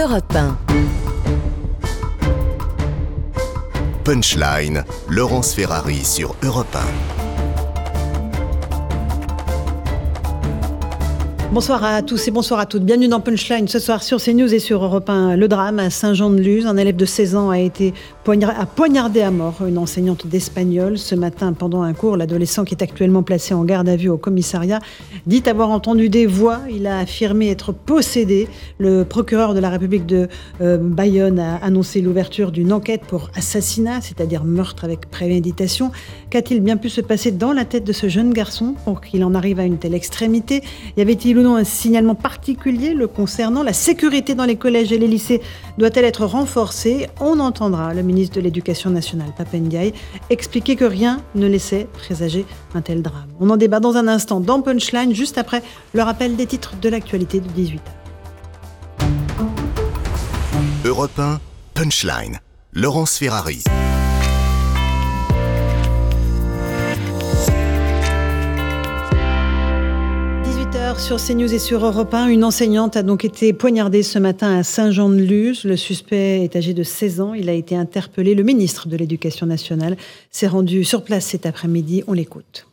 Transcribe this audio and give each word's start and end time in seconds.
Europe 0.00 0.34
1. 0.34 0.56
Punchline, 4.02 4.82
Laurence 5.10 5.52
Ferrari 5.52 6.06
sur 6.06 6.34
Europe 6.42 6.74
1. 6.74 7.19
Bonsoir 11.52 11.82
à 11.82 12.00
tous 12.02 12.28
et 12.28 12.30
bonsoir 12.30 12.60
à 12.60 12.66
toutes. 12.66 12.84
Bienvenue 12.84 13.08
dans 13.08 13.18
Punchline 13.18 13.66
ce 13.66 13.80
soir 13.80 14.04
sur 14.04 14.22
CNews 14.22 14.54
et 14.54 14.60
sur 14.60 14.84
Europe 14.84 15.10
1. 15.10 15.34
Le 15.34 15.48
drame 15.48 15.80
à 15.80 15.90
Saint-Jean-de-Luz. 15.90 16.64
Un 16.64 16.76
élève 16.76 16.94
de 16.94 17.04
16 17.04 17.34
ans 17.34 17.50
a 17.50 17.58
été 17.58 17.92
poignardé 18.76 19.20
à 19.20 19.32
mort, 19.32 19.56
une 19.66 19.76
enseignante 19.76 20.28
d'espagnol. 20.28 20.96
Ce 20.96 21.16
matin, 21.16 21.52
pendant 21.52 21.82
un 21.82 21.92
cours, 21.92 22.16
l'adolescent 22.16 22.64
qui 22.64 22.74
est 22.74 22.84
actuellement 22.84 23.24
placé 23.24 23.52
en 23.52 23.64
garde 23.64 23.88
à 23.88 23.96
vue 23.96 24.08
au 24.08 24.16
commissariat 24.16 24.78
dit 25.26 25.42
avoir 25.46 25.70
entendu 25.70 26.08
des 26.08 26.24
voix. 26.24 26.60
Il 26.70 26.86
a 26.86 26.98
affirmé 27.00 27.50
être 27.50 27.72
possédé. 27.72 28.46
Le 28.78 29.02
procureur 29.02 29.52
de 29.52 29.58
la 29.58 29.70
République 29.70 30.06
de 30.06 30.28
euh, 30.60 30.78
Bayonne 30.80 31.40
a 31.40 31.56
annoncé 31.56 32.00
l'ouverture 32.00 32.52
d'une 32.52 32.72
enquête 32.72 33.02
pour 33.08 33.28
assassinat, 33.34 34.00
c'est-à-dire 34.02 34.44
meurtre 34.44 34.84
avec 34.84 35.10
préméditation. 35.10 35.90
Qu'a-t-il 36.30 36.60
bien 36.60 36.76
pu 36.76 36.88
se 36.88 37.00
passer 37.00 37.32
dans 37.32 37.52
la 37.52 37.64
tête 37.64 37.82
de 37.82 37.92
ce 37.92 38.08
jeune 38.08 38.32
garçon 38.32 38.76
pour 38.84 39.00
qu'il 39.00 39.24
en 39.24 39.34
arrive 39.34 39.58
à 39.58 39.64
une 39.64 39.78
telle 39.78 39.94
extrémité? 39.94 40.62
Y 40.96 41.00
avait-il 41.00 41.39
un 41.48 41.64
signalement 41.64 42.14
particulier 42.14 42.94
le 42.94 43.06
concernant 43.06 43.62
La 43.62 43.72
sécurité 43.72 44.34
dans 44.34 44.44
les 44.44 44.56
collèges 44.56 44.92
et 44.92 44.98
les 44.98 45.06
lycées 45.06 45.40
doit-elle 45.78 46.04
être 46.04 46.24
renforcée? 46.24 47.08
On 47.20 47.40
entendra 47.40 47.94
le 47.94 48.02
ministre 48.02 48.36
de 48.36 48.40
l'Éducation 48.40 48.90
nationale, 48.90 49.32
Papendiaï, 49.36 49.92
expliquer 50.28 50.76
que 50.76 50.84
rien 50.84 51.20
ne 51.34 51.46
laissait 51.46 51.86
présager 51.92 52.44
un 52.74 52.82
tel 52.82 53.02
drame. 53.02 53.28
On 53.40 53.50
en 53.50 53.56
débat 53.56 53.80
dans 53.80 53.96
un 53.96 54.08
instant 54.08 54.40
dans 54.40 54.60
Punchline, 54.60 55.14
juste 55.14 55.38
après 55.38 55.62
le 55.92 56.02
rappel 56.02 56.36
des 56.36 56.46
titres 56.46 56.74
de 56.80 56.88
l'actualité 56.88 57.40
de 57.40 57.48
18 57.48 57.80
Europe 60.84 61.18
1, 61.18 61.40
Punchline. 61.74 62.38
Laurence 62.72 63.18
Ferrari. 63.18 63.64
Sur 71.00 71.16
CNews 71.16 71.54
et 71.54 71.58
sur 71.58 71.84
Europe 71.84 72.12
1, 72.12 72.26
une 72.26 72.44
enseignante 72.44 72.96
a 72.96 73.02
donc 73.02 73.24
été 73.24 73.52
poignardée 73.52 74.02
ce 74.02 74.18
matin 74.18 74.58
à 74.58 74.62
Saint-Jean-de-Luz. 74.62 75.64
Le 75.64 75.76
suspect 75.76 76.44
est 76.44 76.56
âgé 76.56 76.74
de 76.74 76.82
16 76.82 77.20
ans. 77.20 77.34
Il 77.34 77.48
a 77.48 77.52
été 77.52 77.74
interpellé. 77.74 78.34
Le 78.34 78.42
ministre 78.42 78.86
de 78.86 78.96
l'Éducation 78.96 79.46
nationale 79.46 79.96
s'est 80.30 80.46
rendu 80.46 80.84
sur 80.84 81.02
place 81.02 81.24
cet 81.24 81.46
après-midi. 81.46 82.04
On 82.06 82.12
l'écoute. 82.12 82.66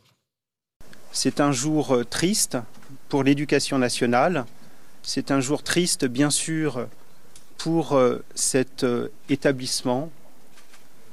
C'est 1.14 1.40
un 1.40 1.52
jour 1.52 1.94
euh, 1.94 2.04
triste 2.04 2.58
pour 3.08 3.24
l'éducation 3.24 3.80
nationale. 3.80 4.46
C'est 5.04 5.32
un 5.32 5.40
jour 5.40 5.64
triste, 5.64 6.06
bien 6.06 6.30
sûr, 6.30 6.88
pour 7.58 7.94
euh, 7.94 8.24
cet 8.36 8.84
euh, 8.84 9.08
établissement. 9.30 10.12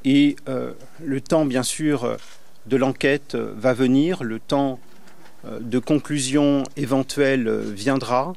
Et 0.04 0.36
le 0.46 1.20
temps, 1.22 1.46
bien 1.46 1.62
sûr, 1.62 2.18
de 2.66 2.76
l'enquête 2.76 3.34
va 3.34 3.72
venir, 3.72 4.22
le 4.22 4.38
temps 4.38 4.78
de 5.60 5.78
conclusion 5.78 6.64
éventuelle 6.76 7.48
euh, 7.48 7.62
viendra. 7.74 8.34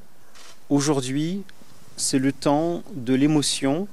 Aujourd'hui, 0.70 1.42
c'est 1.96 2.20
le 2.20 2.32
temps 2.32 2.84
de 2.94 3.14
l'émotion, 3.14 3.88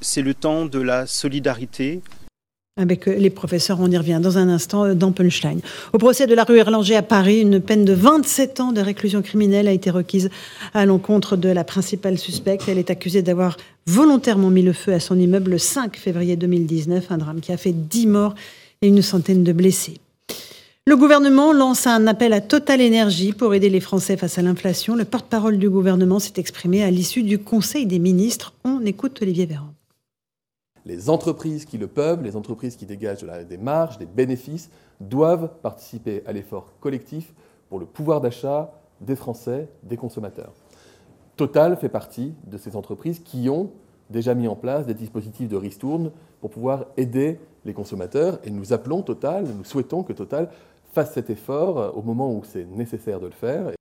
c'est 0.00 0.22
le 0.22 0.34
temps 0.34 0.66
de 0.66 0.80
la 0.80 1.06
solidarité. 1.06 2.00
Avec 2.78 3.08
euh, 3.08 3.14
les 3.14 3.30
professeurs, 3.30 3.78
on 3.80 3.90
y 3.90 3.96
revient 3.96 4.20
dans 4.22 4.38
un 4.38 4.48
instant 4.48 4.94
dans 4.94 5.12
Punchline. 5.12 5.60
Au 5.92 5.98
procès 5.98 6.26
de 6.26 6.34
la 6.34 6.44
rue 6.44 6.58
Erlanger 6.58 6.96
à 6.96 7.02
Paris, 7.02 7.40
une 7.40 7.60
peine 7.60 7.84
de 7.84 7.92
27 7.92 8.60
ans 8.60 8.72
de 8.72 8.80
réclusion 8.80 9.22
criminelle 9.22 9.68
a 9.68 9.72
été 9.72 9.90
requise 9.90 10.30
à 10.74 10.86
l'encontre 10.86 11.36
de 11.36 11.48
la 11.48 11.64
principale 11.64 12.18
suspecte. 12.18 12.68
Elle 12.68 12.78
est 12.78 12.90
accusée 12.90 13.22
d'avoir 13.22 13.56
volontairement 13.86 14.50
mis 14.50 14.62
le 14.62 14.72
feu 14.72 14.92
à 14.92 15.00
son 15.00 15.18
immeuble 15.18 15.52
le 15.52 15.58
5 15.58 15.96
février 15.96 16.36
2019, 16.36 17.10
un 17.10 17.18
drame 17.18 17.40
qui 17.40 17.52
a 17.52 17.56
fait 17.56 17.72
10 17.72 18.06
morts 18.06 18.34
et 18.82 18.88
une 18.88 19.02
centaine 19.02 19.44
de 19.44 19.52
blessés. 19.52 19.98
Le 20.88 20.96
gouvernement 20.96 21.52
lance 21.52 21.88
un 21.88 22.06
appel 22.06 22.32
à 22.32 22.40
Total 22.40 22.80
Énergie 22.80 23.32
pour 23.32 23.52
aider 23.54 23.68
les 23.68 23.80
Français 23.80 24.16
face 24.16 24.38
à 24.38 24.42
l'inflation. 24.42 24.94
Le 24.94 25.04
porte-parole 25.04 25.58
du 25.58 25.68
gouvernement 25.68 26.20
s'est 26.20 26.34
exprimé 26.36 26.84
à 26.84 26.92
l'issue 26.92 27.24
du 27.24 27.40
Conseil 27.40 27.86
des 27.86 27.98
ministres. 27.98 28.54
On 28.64 28.86
écoute 28.86 29.20
Olivier 29.20 29.46
Véran. 29.46 29.74
Les 30.84 31.10
entreprises 31.10 31.64
qui 31.64 31.76
le 31.76 31.88
peuvent, 31.88 32.22
les 32.22 32.36
entreprises 32.36 32.76
qui 32.76 32.86
dégagent 32.86 33.26
des 33.48 33.56
marges, 33.56 33.98
des 33.98 34.06
bénéfices, 34.06 34.70
doivent 35.00 35.50
participer 35.60 36.22
à 36.24 36.32
l'effort 36.32 36.74
collectif 36.78 37.34
pour 37.68 37.80
le 37.80 37.86
pouvoir 37.86 38.20
d'achat 38.20 38.72
des 39.00 39.16
Français, 39.16 39.68
des 39.82 39.96
consommateurs. 39.96 40.52
Total 41.36 41.76
fait 41.76 41.88
partie 41.88 42.32
de 42.46 42.58
ces 42.58 42.76
entreprises 42.76 43.18
qui 43.18 43.48
ont 43.48 43.72
déjà 44.08 44.36
mis 44.36 44.46
en 44.46 44.54
place 44.54 44.86
des 44.86 44.94
dispositifs 44.94 45.48
de 45.48 45.56
ristourne 45.56 46.12
pour 46.40 46.50
pouvoir 46.50 46.84
aider 46.96 47.40
les 47.64 47.74
consommateurs 47.74 48.38
et 48.44 48.50
nous 48.50 48.72
appelons 48.72 49.02
Total, 49.02 49.44
nous 49.44 49.64
souhaitons 49.64 50.04
que 50.04 50.12
Total 50.12 50.48
fasse 50.96 51.12
cet 51.12 51.28
effort 51.28 51.78
euh, 51.78 51.90
au 51.90 52.00
moment 52.00 52.32
où 52.32 52.42
c'est 52.50 52.64
nécessaire 52.64 53.20
de 53.20 53.26
le 53.26 53.32
faire. 53.32 53.72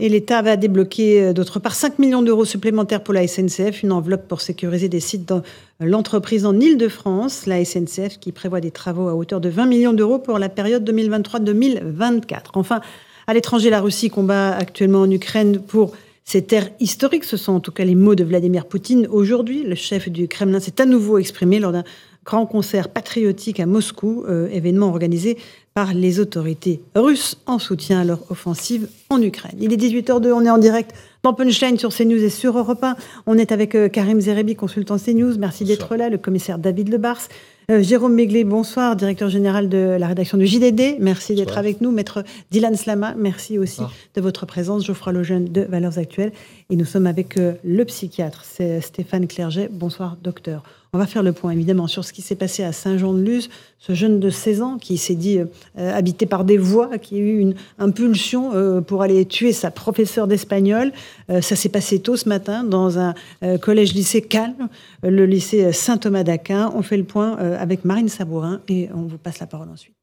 Et 0.00 0.08
l'État 0.08 0.40
va 0.40 0.56
débloquer 0.56 1.22
euh, 1.22 1.32
d'autre 1.34 1.60
part 1.60 1.74
5 1.74 1.98
millions 1.98 2.22
d'euros 2.22 2.46
supplémentaires 2.46 3.04
pour 3.04 3.12
la 3.12 3.26
SNCF, 3.28 3.82
une 3.82 3.92
enveloppe 3.92 4.26
pour 4.26 4.40
sécuriser 4.40 4.88
des 4.88 4.98
sites 4.98 5.28
dans 5.28 5.42
l'entreprise 5.80 6.46
en 6.46 6.58
Ile-de-France. 6.58 7.44
La 7.44 7.62
SNCF 7.62 8.18
qui 8.18 8.32
prévoit 8.32 8.62
des 8.62 8.70
travaux 8.70 9.08
à 9.08 9.14
hauteur 9.14 9.42
de 9.42 9.50
20 9.50 9.66
millions 9.66 9.92
d'euros 9.92 10.18
pour 10.18 10.38
la 10.38 10.48
période 10.48 10.88
2023-2024. 10.90 12.38
Enfin, 12.54 12.80
à 13.26 13.34
l'étranger, 13.34 13.68
la 13.68 13.82
Russie 13.82 14.08
combat 14.08 14.56
actuellement 14.56 15.02
en 15.02 15.10
Ukraine 15.10 15.60
pour 15.60 15.92
ses 16.24 16.42
terres 16.42 16.70
historiques. 16.80 17.24
Ce 17.24 17.36
sont 17.36 17.52
en 17.52 17.60
tout 17.60 17.72
cas 17.72 17.84
les 17.84 17.94
mots 17.94 18.14
de 18.14 18.24
Vladimir 18.24 18.64
Poutine. 18.64 19.06
Aujourd'hui, 19.10 19.62
le 19.62 19.74
chef 19.74 20.08
du 20.08 20.26
Kremlin 20.26 20.58
s'est 20.58 20.80
à 20.80 20.86
nouveau 20.86 21.18
exprimé 21.18 21.58
lors 21.58 21.72
d'un 21.72 21.84
grand 22.24 22.46
concert 22.46 22.88
patriotique 22.88 23.60
à 23.60 23.66
Moscou, 23.66 24.24
euh, 24.28 24.48
événement 24.50 24.88
organisé 24.88 25.38
par 25.74 25.94
les 25.94 26.20
autorités 26.20 26.82
russes 26.94 27.38
en 27.46 27.58
soutien 27.58 28.00
à 28.00 28.04
leur 28.04 28.30
offensive 28.30 28.88
en 29.08 29.20
Ukraine. 29.22 29.56
Il 29.58 29.72
est 29.72 29.76
18h02, 29.76 30.32
on 30.32 30.44
est 30.44 30.50
en 30.50 30.58
direct 30.58 30.92
dans 31.22 31.32
Punchline 31.32 31.78
sur 31.78 31.94
CNews 31.94 32.22
et 32.22 32.28
sur 32.28 32.58
Europe 32.58 32.82
1. 32.84 32.96
On 33.26 33.38
est 33.38 33.52
avec 33.52 33.74
euh, 33.74 33.88
Karim 33.88 34.20
Zerebi, 34.20 34.54
consultant 34.54 34.98
CNews. 34.98 35.38
Merci 35.38 35.64
d'être 35.64 35.96
là. 35.96 36.10
Le 36.10 36.18
commissaire 36.18 36.58
David 36.58 36.90
Lebars. 36.90 37.28
Euh, 37.70 37.82
Jérôme 37.82 38.14
Méglé, 38.14 38.44
bonsoir, 38.44 38.96
directeur 38.96 39.30
général 39.30 39.68
de 39.68 39.96
la 39.98 40.08
rédaction 40.08 40.36
du 40.36 40.46
JDD. 40.46 40.98
Merci 41.00 41.34
d'être 41.34 41.56
avec 41.56 41.80
nous. 41.80 41.90
Maître 41.90 42.24
Dylan 42.50 42.76
Slama, 42.76 43.14
merci 43.16 43.58
aussi 43.58 43.82
de 44.14 44.20
votre 44.20 44.46
présence. 44.46 44.84
Geoffroy 44.84 45.12
Lejeune 45.12 45.44
de 45.46 45.62
Valeurs 45.62 45.96
Actuelles. 45.98 46.32
Et 46.70 46.76
nous 46.76 46.84
sommes 46.84 47.06
avec 47.06 47.36
le 47.36 47.84
psychiatre, 47.84 48.44
c'est 48.44 48.80
Stéphane 48.80 49.28
Clerget. 49.28 49.68
Bonsoir, 49.70 50.16
docteur. 50.22 50.64
On 50.94 50.98
va 50.98 51.06
faire 51.06 51.22
le 51.22 51.32
point 51.32 51.52
évidemment 51.52 51.86
sur 51.86 52.04
ce 52.04 52.12
qui 52.12 52.20
s'est 52.20 52.34
passé 52.34 52.62
à 52.62 52.70
Saint-Jean-de-Luz, 52.70 53.48
ce 53.78 53.94
jeune 53.94 54.20
de 54.20 54.28
16 54.28 54.60
ans 54.60 54.76
qui 54.76 54.98
s'est 54.98 55.14
dit 55.14 55.38
euh, 55.38 55.46
habité 55.74 56.26
par 56.26 56.44
des 56.44 56.58
voix, 56.58 56.98
qui 56.98 57.14
a 57.14 57.18
eu 57.18 57.38
une 57.38 57.54
impulsion 57.78 58.52
euh, 58.52 58.82
pour 58.82 59.00
aller 59.00 59.24
tuer 59.24 59.52
sa 59.52 59.70
professeure 59.70 60.26
d'espagnol. 60.26 60.92
Euh, 61.30 61.40
ça 61.40 61.56
s'est 61.56 61.70
passé 61.70 62.00
tôt 62.00 62.16
ce 62.16 62.28
matin 62.28 62.62
dans 62.62 62.98
un 62.98 63.14
collège-lycée 63.62 64.20
calme, 64.20 64.68
le 65.02 65.24
lycée 65.24 65.72
Saint-Thomas 65.72 66.24
d'Aquin. 66.24 66.70
On 66.74 66.82
fait 66.82 66.98
le 66.98 67.04
point 67.04 67.38
avec 67.38 67.86
Marine 67.86 68.10
Sabourin 68.10 68.60
et 68.68 68.90
on 68.94 69.04
vous 69.04 69.16
passe 69.16 69.40
la 69.40 69.46
parole 69.46 69.70
ensuite. 69.70 70.01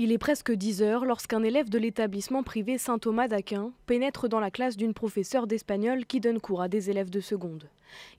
Il 0.00 0.12
est 0.12 0.18
presque 0.18 0.52
10 0.52 0.82
heures 0.82 1.04
lorsqu'un 1.04 1.42
élève 1.42 1.70
de 1.70 1.76
l'établissement 1.76 2.44
privé 2.44 2.78
Saint-Thomas 2.78 3.26
d'Aquin 3.26 3.72
pénètre 3.86 4.28
dans 4.28 4.38
la 4.38 4.52
classe 4.52 4.76
d'une 4.76 4.94
professeure 4.94 5.48
d'espagnol 5.48 6.06
qui 6.06 6.20
donne 6.20 6.38
cours 6.38 6.62
à 6.62 6.68
des 6.68 6.88
élèves 6.88 7.10
de 7.10 7.18
seconde. 7.18 7.68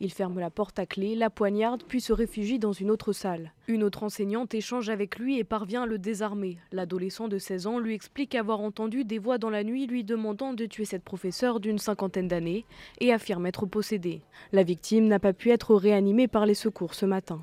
Il 0.01 0.11
ferme 0.11 0.39
la 0.39 0.49
porte 0.49 0.77
à 0.77 0.85
clé, 0.85 1.15
la 1.15 1.29
poignarde, 1.29 1.83
puis 1.87 2.01
se 2.01 2.11
réfugie 2.11 2.59
dans 2.59 2.73
une 2.73 2.91
autre 2.91 3.13
salle. 3.13 3.53
Une 3.69 3.83
autre 3.83 4.03
enseignante 4.03 4.53
échange 4.53 4.89
avec 4.89 5.17
lui 5.17 5.39
et 5.39 5.45
parvient 5.45 5.83
à 5.83 5.85
le 5.85 5.97
désarmer. 5.97 6.57
L'adolescent 6.73 7.29
de 7.29 7.37
16 7.37 7.67
ans 7.67 7.79
lui 7.79 7.93
explique 7.93 8.35
avoir 8.35 8.59
entendu 8.59 9.05
des 9.05 9.17
voix 9.17 9.37
dans 9.37 9.49
la 9.49 9.63
nuit 9.63 9.87
lui 9.87 10.03
demandant 10.03 10.51
de 10.51 10.65
tuer 10.65 10.83
cette 10.83 11.05
professeure 11.05 11.61
d'une 11.61 11.79
cinquantaine 11.79 12.27
d'années 12.27 12.65
et 12.99 13.13
affirme 13.13 13.45
être 13.45 13.65
possédé. 13.65 14.21
La 14.51 14.63
victime 14.63 15.07
n'a 15.07 15.19
pas 15.19 15.31
pu 15.31 15.51
être 15.51 15.73
réanimée 15.75 16.27
par 16.27 16.45
les 16.45 16.55
secours 16.55 16.93
ce 16.93 17.05
matin. 17.05 17.39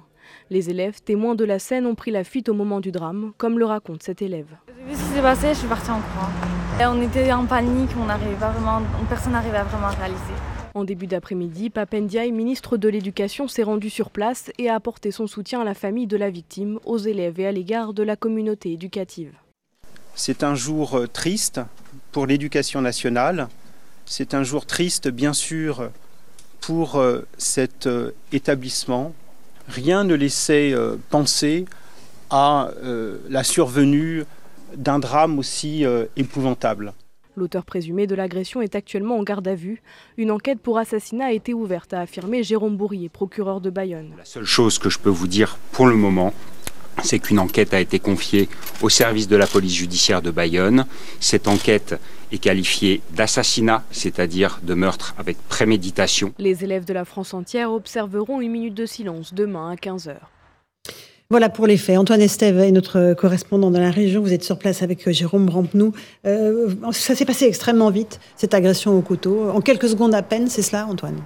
Les 0.51 0.71
élèves, 0.71 1.01
témoins 1.03 1.35
de 1.35 1.45
la 1.45 1.59
scène, 1.59 1.87
ont 1.87 1.95
pris 1.95 2.11
la 2.11 2.25
fuite 2.25 2.49
au 2.49 2.55
moment 2.55 2.81
du 2.81 2.93
drame, 2.93 3.33
comme 3.37 3.59
le 3.59 3.65
raconte 3.65 4.03
cet 4.03 4.23
élève. 4.23 4.49
J'ai 4.69 4.85
vu 4.85 4.95
ce 4.95 5.05
qui 5.05 5.15
s'est 5.15 5.23
passé, 5.23 5.49
je 5.49 5.59
suis 5.59 5.69
partie 5.69 5.91
en 5.91 6.01
courant. 6.01 6.95
on 6.95 7.03
était 7.03 7.33
en 7.33 7.47
panique, 7.47 7.91
on 8.01 8.07
pas 8.07 8.51
vraiment, 8.51 8.83
personne 9.09 9.33
n'arrivait 9.33 9.59
à 9.59 9.65
vraiment 9.65 9.89
réaliser. 9.89 10.35
En 10.77 10.85
début 10.85 11.07
d'après-midi, 11.07 11.71
Papendiaï, 11.71 12.33
ministre 12.33 12.77
de 12.77 12.91
l'Éducation, 12.91 13.49
s'est 13.49 13.63
rendu 13.63 13.89
sur 13.89 14.11
place 14.11 14.53
et 14.59 14.69
a 14.69 14.75
apporté 14.75 15.11
son 15.11 15.27
soutien 15.27 15.63
à 15.63 15.65
la 15.65 15.73
famille 15.73 16.07
de 16.07 16.19
la 16.19 16.29
victime, 16.29 16.79
aux 16.85 16.99
élèves 16.99 17.41
et 17.41 17.47
à 17.47 17.53
l'égard 17.53 17.95
de 17.95 18.03
la 18.03 18.15
communauté 18.15 18.73
éducative. 18.73 19.33
C'est 20.15 20.43
un 20.43 20.55
jour 20.55 20.99
euh, 20.99 21.07
triste 21.07 21.61
pour 22.13 22.27
l'éducation 22.27 22.83
nationale. 22.83 23.49
C'est 24.05 24.35
un 24.35 24.43
jour 24.43 24.67
triste, 24.67 25.09
bien 25.09 25.33
sûr, 25.33 25.91
pour 26.61 26.97
euh, 26.97 27.23
cet 27.39 27.87
euh, 27.87 28.13
établissement, 28.33 29.15
rien 29.69 30.05
ne 30.05 30.15
laissait 30.15 30.73
euh, 30.73 30.97
penser 31.11 31.67
à 32.31 32.71
euh, 32.83 33.19
la 33.29 33.45
survenue 33.45 34.25
d'un 34.77 34.99
drame 34.99 35.39
aussi 35.39 35.85
euh, 35.85 36.07
épouvantable. 36.17 36.93
L'auteur 37.37 37.65
présumé 37.67 38.07
de 38.07 38.15
l'agression 38.15 38.63
est 38.63 38.75
actuellement 38.75 39.19
en 39.19 39.23
garde 39.23 39.47
à 39.47 39.55
vue. 39.55 39.83
Une 40.17 40.31
enquête 40.31 40.59
pour 40.59 40.79
assassinat 40.79 41.27
a 41.27 41.33
été 41.33 41.53
ouverte, 41.53 41.93
a 41.93 42.01
affirmé 42.01 42.43
Jérôme 42.43 42.77
Bourrier, 42.79 43.11
procureur 43.11 43.61
de 43.61 43.69
Bayonne. 43.69 44.15
La 44.17 44.25
seule 44.25 44.47
chose 44.47 44.79
que 44.79 44.89
je 44.89 44.99
peux 44.99 45.11
vous 45.11 45.27
dire 45.27 45.59
pour 45.73 45.87
le 45.87 45.97
moment, 45.97 46.33
c'est 47.03 47.19
qu'une 47.19 47.39
enquête 47.39 47.75
a 47.75 47.81
été 47.81 47.99
confiée 47.99 48.49
au 48.83 48.89
service 48.89 49.29
de 49.29 49.37
la 49.37 49.47
police 49.47 49.75
judiciaire 49.75 50.23
de 50.23 50.31
Bayonne. 50.31 50.87
Cette 51.21 51.49
enquête 51.49 51.99
est 52.33 52.39
qualifiée 52.39 53.01
d'assassinat, 53.15 53.83
c'est-à-dire 53.91 54.61
de 54.63 54.75
meurtre 54.75 55.15
avec 55.19 55.37
préméditation. 55.49 56.33
Les 56.39 56.65
élèves 56.65 56.85
de 56.85 56.93
la 56.93 57.05
France 57.05 57.35
entière 57.35 57.73
observeront 57.73 58.41
une 58.41 58.53
minute 58.53 58.75
de 58.75 58.87
silence 58.87 59.35
demain 59.35 59.71
à 59.71 59.75
15h. 59.75 60.17
Voilà 61.29 61.49
pour 61.49 61.67
les 61.67 61.77
faits. 61.77 61.99
Antoine 61.99 62.21
Estève 62.21 62.59
est 62.61 62.71
notre 62.71 63.15
correspondant 63.15 63.73
dans 63.73 63.81
la 63.81 63.91
région. 63.91 64.23
Vous 64.23 64.33
êtes 64.33 64.45
sur 64.45 64.59
place 64.59 64.83
avec 64.83 65.11
Jérôme 65.11 65.49
Rampenou. 65.49 65.93
Euh, 66.25 66.73
ça 66.93 67.17
s'est 67.17 67.25
passé 67.25 67.47
extrêmement 67.47 67.91
vite, 67.91 68.21
cette 68.37 68.55
agression 68.55 68.97
au 68.97 69.01
couteau. 69.01 69.51
En 69.51 69.61
quelques 69.61 69.89
secondes 69.89 70.15
à 70.15 70.23
peine, 70.23 70.49
c'est 70.49 70.63
cela, 70.63 70.87
Antoine? 70.87 71.21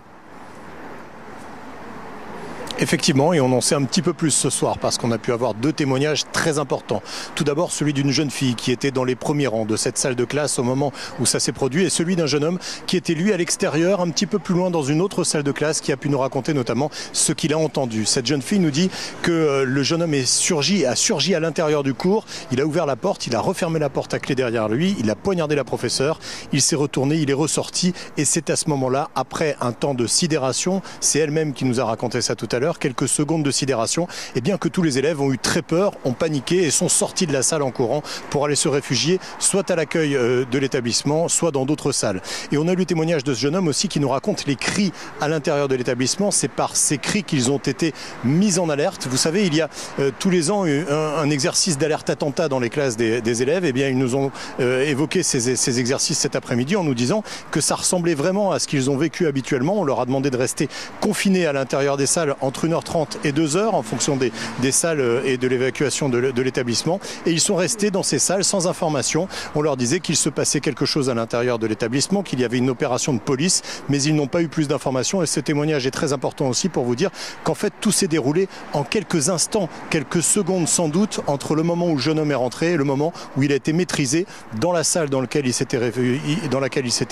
Effectivement, 2.83 3.35
et 3.35 3.43
on 3.43 3.53
en 3.53 3.61
sait 3.61 3.75
un 3.75 3.85
petit 3.85 4.01
peu 4.01 4.15
plus 4.15 4.31
ce 4.31 4.49
soir 4.49 4.79
parce 4.79 4.97
qu'on 4.97 5.13
a 5.13 5.19
pu 5.19 5.33
avoir 5.33 5.53
deux 5.53 5.71
témoignages 5.71 6.25
très 6.33 6.59
importants. 6.59 7.03
Tout 7.35 7.45
d'abord 7.45 7.73
celui 7.73 7.93
d'une 7.93 8.11
jeune 8.11 8.31
fille 8.31 8.55
qui 8.55 8.73
était 8.73 8.91
dans 8.91 9.05
les 9.05 9.17
premiers 9.17 9.49
rangs 9.49 9.67
de 9.67 9.77
cette 9.77 9.99
salle 9.99 10.17
de 10.17 10.25
classe 10.25 10.59
au 10.59 10.63
moment 10.63 10.91
où 11.19 11.27
ça 11.27 11.41
s'est 11.41 11.53
produit 11.53 11.85
et 11.85 11.91
celui 11.91 12.17
d'un 12.17 12.25
jeune 12.25 12.43
homme 12.43 12.59
qui 12.87 12.97
était 12.97 13.13
lui 13.13 13.35
à 13.35 13.37
l'extérieur, 13.37 14.01
un 14.01 14.09
petit 14.09 14.25
peu 14.25 14.39
plus 14.39 14.55
loin 14.55 14.71
dans 14.71 14.83
une 14.83 15.03
autre 15.03 15.25
salle 15.25 15.43
de 15.43 15.53
classe 15.53 15.83
qui 15.83 15.93
a 15.93 15.99
pu 15.99 16.09
nous 16.09 16.19
raconter 16.19 16.55
notamment 16.55 16.91
ce 17.13 17.35
qu'il 17.35 17.53
a 17.53 17.59
entendu. 17.59 18.07
Cette 18.07 18.25
jeune 18.25 18.41
fille 18.41 18.61
nous 18.61 18.71
dit 18.71 18.89
que 19.21 19.31
euh, 19.31 19.65
le 19.65 19.83
jeune 19.83 20.01
homme 20.01 20.15
est 20.15 20.25
surgi, 20.25 20.87
a 20.87 20.97
surgi 20.97 21.35
à 21.35 21.41
l'intérieur 21.41 21.83
du 21.83 21.93
cours, 21.93 22.25
il 22.51 22.63
a 22.63 22.65
ouvert 22.65 22.87
la 22.87 22.97
porte, 22.97 23.27
il 23.27 23.37
a 23.37 23.41
refermé 23.41 23.79
la 23.79 23.91
porte 23.91 24.15
à 24.15 24.19
clé 24.19 24.35
derrière 24.35 24.71
lui, 24.71 24.97
il 24.99 25.11
a 25.11 25.17
poignardé 25.17 25.55
la 25.55 25.65
professeure, 25.65 26.19
il 26.51 26.63
s'est 26.63 26.77
retourné, 26.77 27.17
il 27.17 27.29
est 27.31 27.35
ressorti 27.35 27.93
et 28.17 28.25
c'est 28.25 28.49
à 28.49 28.57
ce 28.57 28.71
moment-là, 28.71 29.11
après 29.15 29.55
un 29.61 29.73
temps 29.73 29.93
de 29.93 30.07
sidération, 30.07 30.81
c'est 31.01 31.19
elle-même 31.19 31.53
qui 31.53 31.67
nous 31.67 31.79
a 31.79 31.85
raconté 31.85 32.23
ça 32.23 32.35
tout 32.35 32.49
à 32.51 32.59
l'heure, 32.59 32.70
quelques 32.79 33.09
secondes 33.09 33.43
de 33.43 33.51
sidération, 33.51 34.07
et 34.35 34.41
bien 34.41 34.59
que 34.59 34.69
tous 34.69 34.83
les 34.83 34.99
élèves 34.99 35.21
ont 35.21 35.33
eu 35.33 35.39
très 35.39 35.63
peur, 35.63 35.93
ont 36.05 36.13
paniqué 36.13 36.65
et 36.65 36.71
sont 36.71 36.89
sortis 36.89 37.27
de 37.27 37.33
la 37.33 37.43
salle 37.43 37.63
en 37.63 37.71
courant 37.71 38.03
pour 38.31 38.45
aller 38.45 38.57
se 38.57 38.69
réfugier 38.69 39.19
soit 39.39 39.71
à 39.71 39.77
l'accueil 39.77 40.17
euh, 40.17 40.45
de 40.51 40.59
l'établissement, 40.59 41.29
soit 41.29 41.51
dans 41.51 41.65
d'autres 41.65 41.93
salles. 41.93 42.23
Et 42.53 42.59
on 42.59 42.69
a 42.69 42.73
eu 42.73 42.77
le 42.77 42.85
témoignage 42.85 43.25
de 43.25 43.35
ce 43.35 43.41
jeune 43.41 43.57
homme 43.57 43.69
aussi 43.69 43.89
qui 43.89 44.01
nous 44.01 44.09
raconte 44.09 44.47
les 44.47 44.57
cris 44.57 44.93
à 45.21 45.29
l'intérieur 45.29 45.69
de 45.69 45.75
l'établissement. 45.75 46.31
C'est 46.31 46.49
par 46.49 46.77
ces 46.77 46.99
cris 46.99 47.25
qu'ils 47.25 47.51
ont 47.51 47.59
été 47.59 47.93
mis 48.25 48.59
en 48.59 48.69
alerte. 48.69 49.07
Vous 49.11 49.17
savez, 49.17 49.47
il 49.47 49.55
y 49.55 49.61
a 49.61 49.69
euh, 49.99 50.11
tous 50.19 50.31
les 50.31 50.51
ans 50.51 50.65
un, 50.65 51.31
exercice 51.31 51.79
d'alerte 51.79 52.11
attentat 52.11 52.49
dans 52.49 52.61
les 52.61 52.71
classes 52.71 52.97
des, 52.97 53.43
élèves. 53.43 53.65
Et 53.65 53.69
eh 53.69 53.73
bien, 53.73 53.89
ils 53.89 53.99
nous 53.99 54.17
ont 54.17 54.31
euh, 54.59 54.83
évoqué 54.85 55.23
ces, 55.23 55.57
ces 55.57 55.81
exercices 55.81 56.19
cet 56.19 56.37
après-midi 56.37 56.77
en 56.77 56.85
nous 56.85 56.95
disant 56.95 57.23
que 57.51 57.61
ça 57.61 57.77
ressemblait 57.77 58.15
vraiment 58.15 58.53
à 58.53 58.59
ce 58.59 58.67
qu'ils 58.67 58.91
ont 58.91 58.97
vécu 58.97 59.27
habituellement. 59.27 59.81
On 59.81 59.85
leur 59.85 60.01
a 60.01 60.07
demandé 60.07 60.31
de 60.31 60.37
rester 60.37 60.69
confinés 61.01 61.47
à 61.47 61.53
l'intérieur 61.53 61.97
des 61.97 62.07
salles 62.07 62.35
entre 62.41 62.60
1h30 62.67 63.19
et 63.25 63.33
2h 63.33 63.75
en 63.75 63.83
fonction 63.83 64.17
des, 64.17 64.33
des 64.61 64.73
salles 64.73 65.01
euh, 65.01 65.23
et 65.25 65.37
de 65.37 65.49
l'évacuation 65.49 66.09
de, 66.09 66.19
l'établissement. 66.43 67.01
Et 67.27 67.33
ils 67.33 67.41
sont 67.41 67.57
restés 67.57 67.91
dans 67.91 68.03
ces 68.03 68.19
salles 68.19 68.45
sans 68.45 68.67
information. 68.67 69.29
On 69.55 69.63
leur 69.63 69.77
disait 69.77 70.01
qu'il 70.01 70.17
se 70.17 70.29
passait 70.29 70.61
quelque 70.61 70.87
chose 70.87 71.11
à 71.11 71.15
l'intérieur 71.15 71.59
de 71.59 71.67
l'établissement, 71.67 72.23
qu'il 72.23 72.41
y 72.41 72.45
avait 72.45 72.59
une 72.59 72.71
opération 72.71 73.13
de 73.13 73.19
police, 73.19 73.63
mais 73.89 74.03
ils 74.03 74.15
n'ont 74.15 74.27
pas 74.27 74.43
eu 74.43 74.49
plus 74.49 74.69
d'informations. 74.69 75.23
Et 75.23 75.27
ce 75.27 75.41
témoignage 75.41 75.87
est 75.87 75.91
très 75.91 76.13
important 76.13 76.49
aussi 76.49 76.69
pour 76.69 76.85
vous 76.85 76.97
dire 76.97 77.11
qu'en 77.45 77.55
fait 77.55 77.73
tout 77.81 77.93
s'est 77.93 78.09
déroulé 78.09 78.49
en 78.73 78.85
quelques 78.85 79.29
instants, 79.29 79.69
quelques 79.91 80.23
secondes 80.23 80.69
sans 80.69 80.89
doute, 80.89 81.21
entre 81.27 81.55
le 81.55 81.63
moment 81.63 81.89
où 81.89 81.95
le 81.95 82.01
jeune 82.01 82.19
homme 82.19 82.31
est 82.31 82.37
rentré 82.37 82.73
et 82.73 82.77
le 82.77 82.85
moment 82.85 83.13
où 83.37 83.43
il 83.43 83.53
a 83.53 83.55
été 83.55 83.73
maîtrisé 83.73 84.27
dans 84.61 84.73
la 84.73 84.85
salle 84.85 85.11
dans, 85.11 85.21
laquelle 85.21 85.47
il 85.47 85.53
s'était 85.53 85.79
réfugié, 85.79 86.21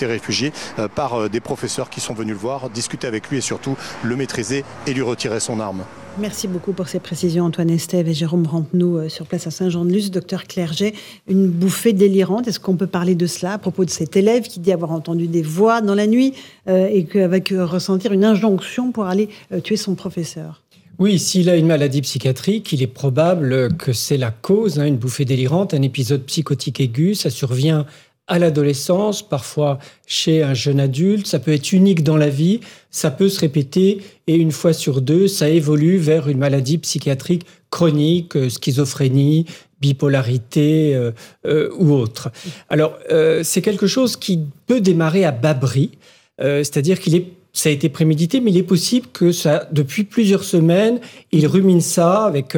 réfugié 0.07 0.53
euh, 0.79 0.87
par 0.87 1.13
euh, 1.13 1.29
des 1.29 1.39
professeurs 1.39 1.89
qui 1.89 2.01
sont 2.01 2.13
venus 2.13 2.33
le 2.33 2.39
voir, 2.39 2.69
discuter 2.69 3.07
avec 3.07 3.29
lui 3.29 3.37
et 3.37 3.41
surtout 3.41 3.75
le 4.03 4.15
maîtriser 4.15 4.63
et 4.87 4.93
lui 4.93 5.01
retirer 5.01 5.28
son 5.37 5.59
arme. 5.59 5.83
Merci 6.17 6.47
beaucoup 6.47 6.73
pour 6.73 6.87
ces 6.87 6.99
précisions, 6.99 7.45
Antoine 7.45 7.69
Estève 7.69 8.07
et 8.09 8.13
Jérôme 8.13 8.47
Rampenou, 8.47 8.97
euh, 8.97 9.09
sur 9.09 9.25
place 9.27 9.45
à 9.45 9.51
Saint-Jean-de-Luz. 9.51 10.09
Docteur 10.09 10.45
Clerget, 10.45 10.93
une 11.27 11.47
bouffée 11.47 11.93
délirante, 11.93 12.47
est-ce 12.47 12.59
qu'on 12.59 12.75
peut 12.75 12.87
parler 12.87 13.15
de 13.15 13.27
cela 13.27 13.53
à 13.53 13.57
propos 13.59 13.85
de 13.85 13.89
cet 13.89 14.17
élève 14.17 14.43
qui 14.43 14.59
dit 14.59 14.71
avoir 14.71 14.91
entendu 14.91 15.27
des 15.27 15.43
voix 15.43 15.81
dans 15.81 15.95
la 15.95 16.07
nuit 16.07 16.33
euh, 16.67 16.89
et 16.91 17.05
qu'avec 17.05 17.51
euh, 17.51 17.63
ressentir 17.65 18.11
une 18.11 18.25
injonction 18.25 18.91
pour 18.91 19.05
aller 19.05 19.29
tuer 19.63 19.77
son 19.77 19.95
professeur? 19.95 20.63
Oui, 20.97 21.17
s'il 21.17 21.49
a 21.49 21.55
une 21.55 21.67
maladie 21.67 22.01
psychiatrique, 22.01 22.73
il 22.73 22.83
est 22.83 22.87
probable 22.87 23.73
que 23.77 23.93
c'est 23.93 24.17
la 24.17 24.31
cause, 24.31 24.79
hein, 24.79 24.85
une 24.85 24.97
bouffée 24.97 25.23
délirante, 25.23 25.73
un 25.73 25.81
épisode 25.81 26.23
psychotique 26.23 26.81
aigu. 26.81 27.15
Ça 27.15 27.29
survient 27.29 27.85
à 28.29 28.39
l'adolescence, 28.39 29.27
parfois 29.27 29.79
chez 30.07 30.43
un 30.43 30.53
jeune 30.53 30.79
adulte, 30.79 31.27
ça 31.27 31.39
peut 31.39 31.51
être 31.51 31.73
unique 31.73 32.03
dans 32.03 32.15
la 32.15 32.29
vie, 32.29 32.61
ça 32.91 33.11
peut 33.11 33.27
se 33.27 33.39
répéter 33.39 34.01
et 34.27 34.35
une 34.35 34.51
fois 34.51 34.71
sur 34.71 35.01
deux, 35.01 35.27
ça 35.27 35.49
évolue 35.49 35.97
vers 35.97 36.29
une 36.29 36.37
maladie 36.37 36.77
psychiatrique 36.77 37.45
chronique, 37.71 38.35
euh, 38.35 38.49
schizophrénie, 38.49 39.45
bipolarité 39.81 40.95
euh, 40.95 41.11
euh, 41.45 41.69
ou 41.77 41.93
autre. 41.93 42.31
Alors, 42.69 42.97
c'est 43.43 43.61
quelque 43.61 43.87
chose 43.87 44.15
qui 44.15 44.41
peut 44.67 44.81
démarrer 44.81 45.25
à 45.25 45.31
bas 45.31 45.53
bris, 45.53 45.91
c'est-à-dire 46.39 46.99
qu'il 46.99 47.15
est 47.15 47.25
ça 47.51 47.69
a 47.69 47.71
été 47.71 47.89
prémédité, 47.89 48.41
mais 48.41 48.51
il 48.51 48.57
est 48.57 48.63
possible 48.63 49.07
que 49.11 49.31
ça, 49.31 49.67
depuis 49.71 50.03
plusieurs 50.03 50.43
semaines, 50.43 50.99
il 51.31 51.47
rumine 51.47 51.81
ça 51.81 52.25
avec 52.25 52.55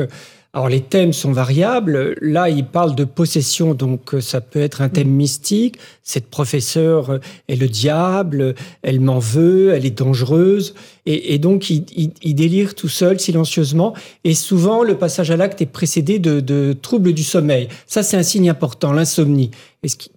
alors 0.53 0.67
les 0.67 0.81
thèmes 0.81 1.13
sont 1.13 1.31
variables. 1.31 2.17
Là, 2.21 2.49
il 2.49 2.65
parle 2.65 2.93
de 2.93 3.05
possession, 3.05 3.73
donc 3.73 4.13
euh, 4.13 4.19
ça 4.19 4.41
peut 4.41 4.59
être 4.59 4.81
un 4.81 4.89
thème 4.89 5.07
mm. 5.07 5.15
mystique. 5.15 5.77
Cette 6.03 6.29
professeure 6.29 7.11
euh, 7.11 7.19
est 7.47 7.55
le 7.55 7.69
diable, 7.69 8.55
elle 8.81 8.99
m'en 8.99 9.19
veut, 9.19 9.73
elle 9.73 9.85
est 9.85 9.97
dangereuse. 9.97 10.75
Et, 11.07 11.39
donc 11.39 11.71
il, 11.71 12.35
délire 12.35 12.75
tout 12.75 12.89
seul, 12.89 13.19
silencieusement. 13.19 13.95
Et 14.23 14.35
souvent, 14.35 14.83
le 14.83 14.97
passage 14.97 15.31
à 15.31 15.37
l'acte 15.37 15.59
est 15.59 15.65
précédé 15.65 16.19
de, 16.19 16.73
troubles 16.79 17.13
du 17.13 17.23
sommeil. 17.23 17.69
Ça, 17.87 18.03
c'est 18.03 18.17
un 18.17 18.23
signe 18.23 18.49
important, 18.49 18.91
l'insomnie. 18.91 19.49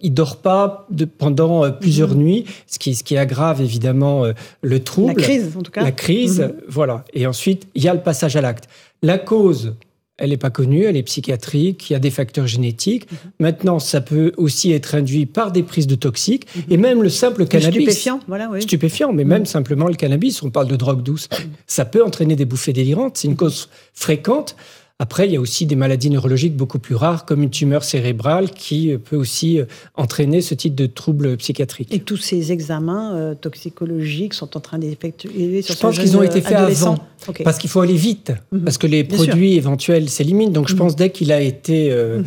Il 0.01 0.13
dort 0.13 0.37
pas 0.37 0.85
de, 0.91 1.05
pendant 1.05 1.63
euh, 1.63 1.71
plusieurs 1.71 2.13
mm. 2.13 2.17
nuits, 2.17 2.45
ce 2.67 2.77
qui, 2.77 2.93
ce 2.93 3.03
qui 3.03 3.17
aggrave 3.17 3.61
évidemment 3.61 4.25
le 4.61 4.83
trouble. 4.83 5.13
La 5.17 5.23
crise, 5.23 5.53
en 5.57 5.61
tout 5.61 5.71
cas. 5.71 5.83
La 5.83 5.93
crise, 5.93 6.41
mm-hmm. 6.41 6.53
voilà. 6.67 7.05
Et 7.13 7.25
ensuite, 7.25 7.67
il 7.73 7.83
y 7.83 7.87
a 7.87 7.93
le 7.93 8.01
passage 8.01 8.35
à 8.35 8.41
l'acte. 8.41 8.67
La 9.01 9.17
cause, 9.17 9.73
elle 10.17 10.29
n'est 10.29 10.37
pas 10.37 10.49
connue, 10.49 10.83
elle 10.83 10.95
est 10.95 11.03
psychiatrique, 11.03 11.89
il 11.89 11.93
y 11.93 11.95
a 11.95 11.99
des 11.99 12.09
facteurs 12.09 12.47
génétiques. 12.47 13.11
Mhm. 13.11 13.17
Maintenant, 13.39 13.79
ça 13.79 14.01
peut 14.01 14.31
aussi 14.37 14.71
être 14.71 14.95
induit 14.95 15.25
par 15.25 15.51
des 15.51 15.63
prises 15.63 15.87
de 15.87 15.95
toxiques 15.95 16.47
mhm. 16.55 16.63
et 16.69 16.77
même 16.77 17.03
le 17.03 17.09
simple 17.09 17.45
cannabis. 17.45 17.81
Stupéfiant, 17.81 18.19
voilà, 18.27 18.49
oui. 18.49 18.61
Stupéfiant, 18.61 19.11
mais 19.11 19.25
même 19.25 19.41
mhm. 19.41 19.45
simplement 19.45 19.87
le 19.87 19.95
cannabis, 19.95 20.41
on 20.41 20.49
parle 20.49 20.67
de 20.67 20.75
drogue 20.75 21.03
douce, 21.03 21.27
ça 21.67 21.85
peut 21.85 22.03
entraîner 22.03 22.35
des 22.35 22.45
bouffées 22.45 22.73
délirantes, 22.73 23.17
c'est 23.17 23.27
une 23.27 23.35
cause 23.35 23.69
fréquente. 23.93 24.55
Après, 24.97 25.27
il 25.27 25.33
y 25.33 25.35
a 25.35 25.41
aussi 25.41 25.65
des 25.65 25.75
maladies 25.75 26.09
neurologiques 26.09 26.55
beaucoup 26.55 26.79
plus 26.79 26.95
rares, 26.95 27.25
comme 27.25 27.43
une 27.43 27.49
tumeur 27.49 27.83
cérébrale, 27.83 28.51
qui 28.51 28.93
euh, 28.93 28.97
peut 28.97 29.17
aussi 29.17 29.59
euh, 29.59 29.65
entraîner 29.95 30.39
ce 30.39 30.53
type 30.53 30.73
de 30.73 30.85
troubles 30.85 31.35
psychiatriques. 31.35 31.93
Et 31.93 31.99
tous 31.99 32.15
ces 32.15 32.53
examens 32.53 33.13
euh, 33.13 33.35
toxicologiques 33.35 34.33
sont 34.33 34.55
en 34.55 34.61
train 34.61 34.79
d'effectuer 34.79 35.61
sur 35.61 35.75
Je 35.75 35.79
pense 35.81 35.99
qu'ils 35.99 36.15
ont 36.15 36.23
été 36.23 36.39
faits 36.39 36.55
avant, 36.55 36.97
parce 37.43 37.57
qu'il 37.57 37.69
faut 37.69 37.81
aller 37.81 37.97
vite, 37.97 38.31
mhm. 38.53 38.63
parce 38.63 38.77
que 38.77 38.87
les 38.87 39.03
produits 39.03 39.55
éventuels 39.55 40.07
s'éliminent. 40.07 40.51
Donc, 40.51 40.69
je 40.69 40.73
mhm. 40.73 40.79
pense 40.79 40.95
dès 40.95 41.09
qu'il 41.09 41.33
a 41.33 41.41
été 41.41 41.93
mhm. 41.93 42.25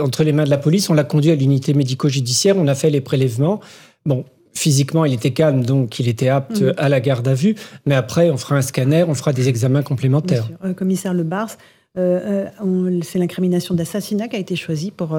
entre 0.00 0.22
les 0.22 0.30
mains 0.30 0.44
de 0.44 0.50
la 0.50 0.58
police, 0.58 0.88
on 0.88 0.94
l'a 0.94 1.02
conduit 1.02 1.32
à 1.32 1.34
l'unité 1.34 1.74
médico-judiciaire, 1.74 2.56
on 2.58 2.68
a 2.68 2.76
fait 2.76 2.90
les 2.90 3.00
prélèvements. 3.00 3.58
Bon, 4.06 4.24
Physiquement, 4.54 5.04
il 5.04 5.14
était 5.14 5.32
calme, 5.32 5.64
donc 5.64 5.98
il 5.98 6.08
était 6.08 6.28
apte 6.28 6.62
à 6.76 6.88
la 6.88 7.00
garde 7.00 7.26
à 7.26 7.34
vue. 7.34 7.54
Mais 7.86 7.94
après, 7.94 8.30
on 8.30 8.36
fera 8.36 8.56
un 8.56 8.62
scanner, 8.62 9.04
on 9.06 9.14
fera 9.14 9.32
des 9.32 9.48
examens 9.48 9.82
complémentaires. 9.82 10.48
Euh, 10.64 10.74
commissaire 10.74 11.14
Le 11.14 11.22
Bars, 11.22 11.56
euh, 11.96 12.48
euh, 12.60 13.00
c'est 13.02 13.18
l'incrimination 13.18 13.74
d'assassinat 13.74 14.28
qui 14.28 14.36
a 14.36 14.38
été 14.38 14.56
choisie 14.56 14.90
pour 14.90 15.18